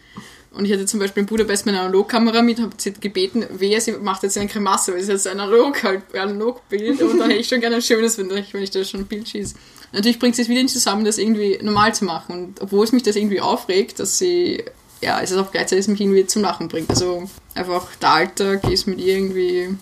[0.53, 3.93] Und ich hatte zum Beispiel in Budapest meine Analogkamera mit, habe sie gebeten, wer sie
[3.93, 7.49] macht jetzt eine Grimasse, weil es jetzt ein Analog halt, Analogbild und da hätte ich
[7.49, 9.55] schon gerne ein schönes, wenn ich, wenn ich da schon ein Bild schieße.
[9.93, 12.33] Natürlich bringt sie es wieder nicht zusammen, das irgendwie normal zu machen.
[12.33, 14.65] Und obwohl es mich das irgendwie aufregt, dass sie,
[15.01, 16.91] ja, es ist auch gleichzeitig, mich irgendwie zum Lachen bringt.
[16.91, 19.77] Also einfach der Alltag ist mit ihr irgendwie,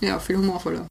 [0.00, 0.86] ja, viel humorvoller.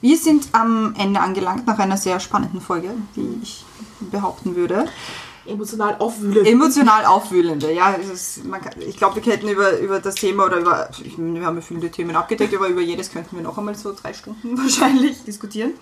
[0.00, 3.64] Wir sind am Ende angelangt nach einer sehr spannenden Folge, wie ich
[4.10, 4.86] behaupten würde.
[5.44, 6.46] Emotional aufwühlen.
[6.46, 7.96] Emotional aufwühlende, ja.
[8.00, 11.18] Es ist, man kann, ich glaube, wir könnten über, über das Thema oder über, ich,
[11.18, 13.92] meine, wir haben ja viele Themen abgedeckt, aber über jedes könnten wir noch einmal so
[13.92, 15.72] drei Stunden wahrscheinlich diskutieren.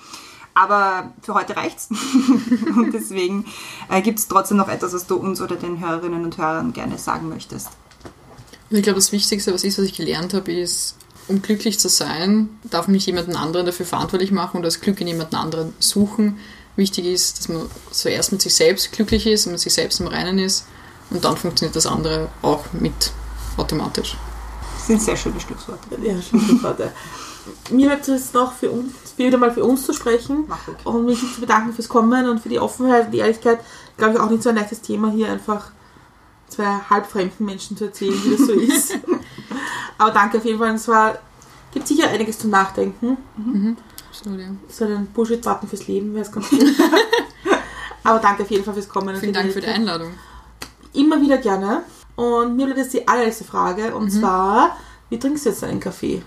[0.54, 1.88] Aber für heute reicht's.
[2.76, 3.44] und deswegen
[3.90, 6.98] äh, gibt es trotzdem noch etwas, was du uns oder den Hörerinnen und Hörern gerne
[6.98, 7.68] sagen möchtest.
[8.70, 10.96] Und ich glaube, das Wichtigste, was ist, was ich gelernt habe, ist,
[11.28, 15.06] um glücklich zu sein, darf mich jemand anderen dafür verantwortlich machen und das Glück in
[15.06, 16.38] jemand anderen suchen.
[16.76, 20.06] Wichtig ist, dass man zuerst mit sich selbst glücklich ist und mit sich selbst im
[20.06, 20.66] Reinen ist
[21.10, 23.12] und dann funktioniert das andere auch mit
[23.56, 24.16] automatisch.
[24.76, 25.80] Das sind sehr schöne Schlussworte.
[26.02, 26.92] Ja, schön, Warte.
[27.70, 30.76] Mir bleibt es jetzt noch für uns, wieder mal für uns zu sprechen Mach ruhig.
[30.84, 33.60] und mich zu bedanken fürs Kommen und für die Offenheit und die Ehrlichkeit.
[33.96, 35.70] Glaube ich auch nicht so ein leichtes Thema hier einfach
[36.48, 38.94] zwei halbfremden Menschen zu erzählen, wie das so ist.
[39.98, 40.74] Aber danke auf jeden Fall.
[40.74, 41.18] Es war,
[41.72, 43.16] gibt sicher einiges zum Nachdenken.
[44.20, 44.48] Absolut, ja.
[44.68, 46.60] So einen Bullshit-Button fürs Leben wäre es ganz gut.
[48.04, 49.16] Aber danke auf jeden Fall fürs Kommen.
[49.16, 50.12] Vielen Dank für die Einladung.
[50.92, 51.84] Immer wieder gerne.
[52.16, 53.94] Und mir bleibt jetzt die allerletzte Frage.
[53.94, 54.76] Und zwar,
[55.08, 56.22] wie trinkst du jetzt deinen Kaffee?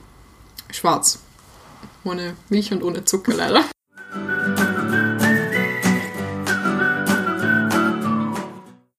[0.71, 1.19] Schwarz.
[2.03, 3.63] Ohne Milch und ohne Zucker leider.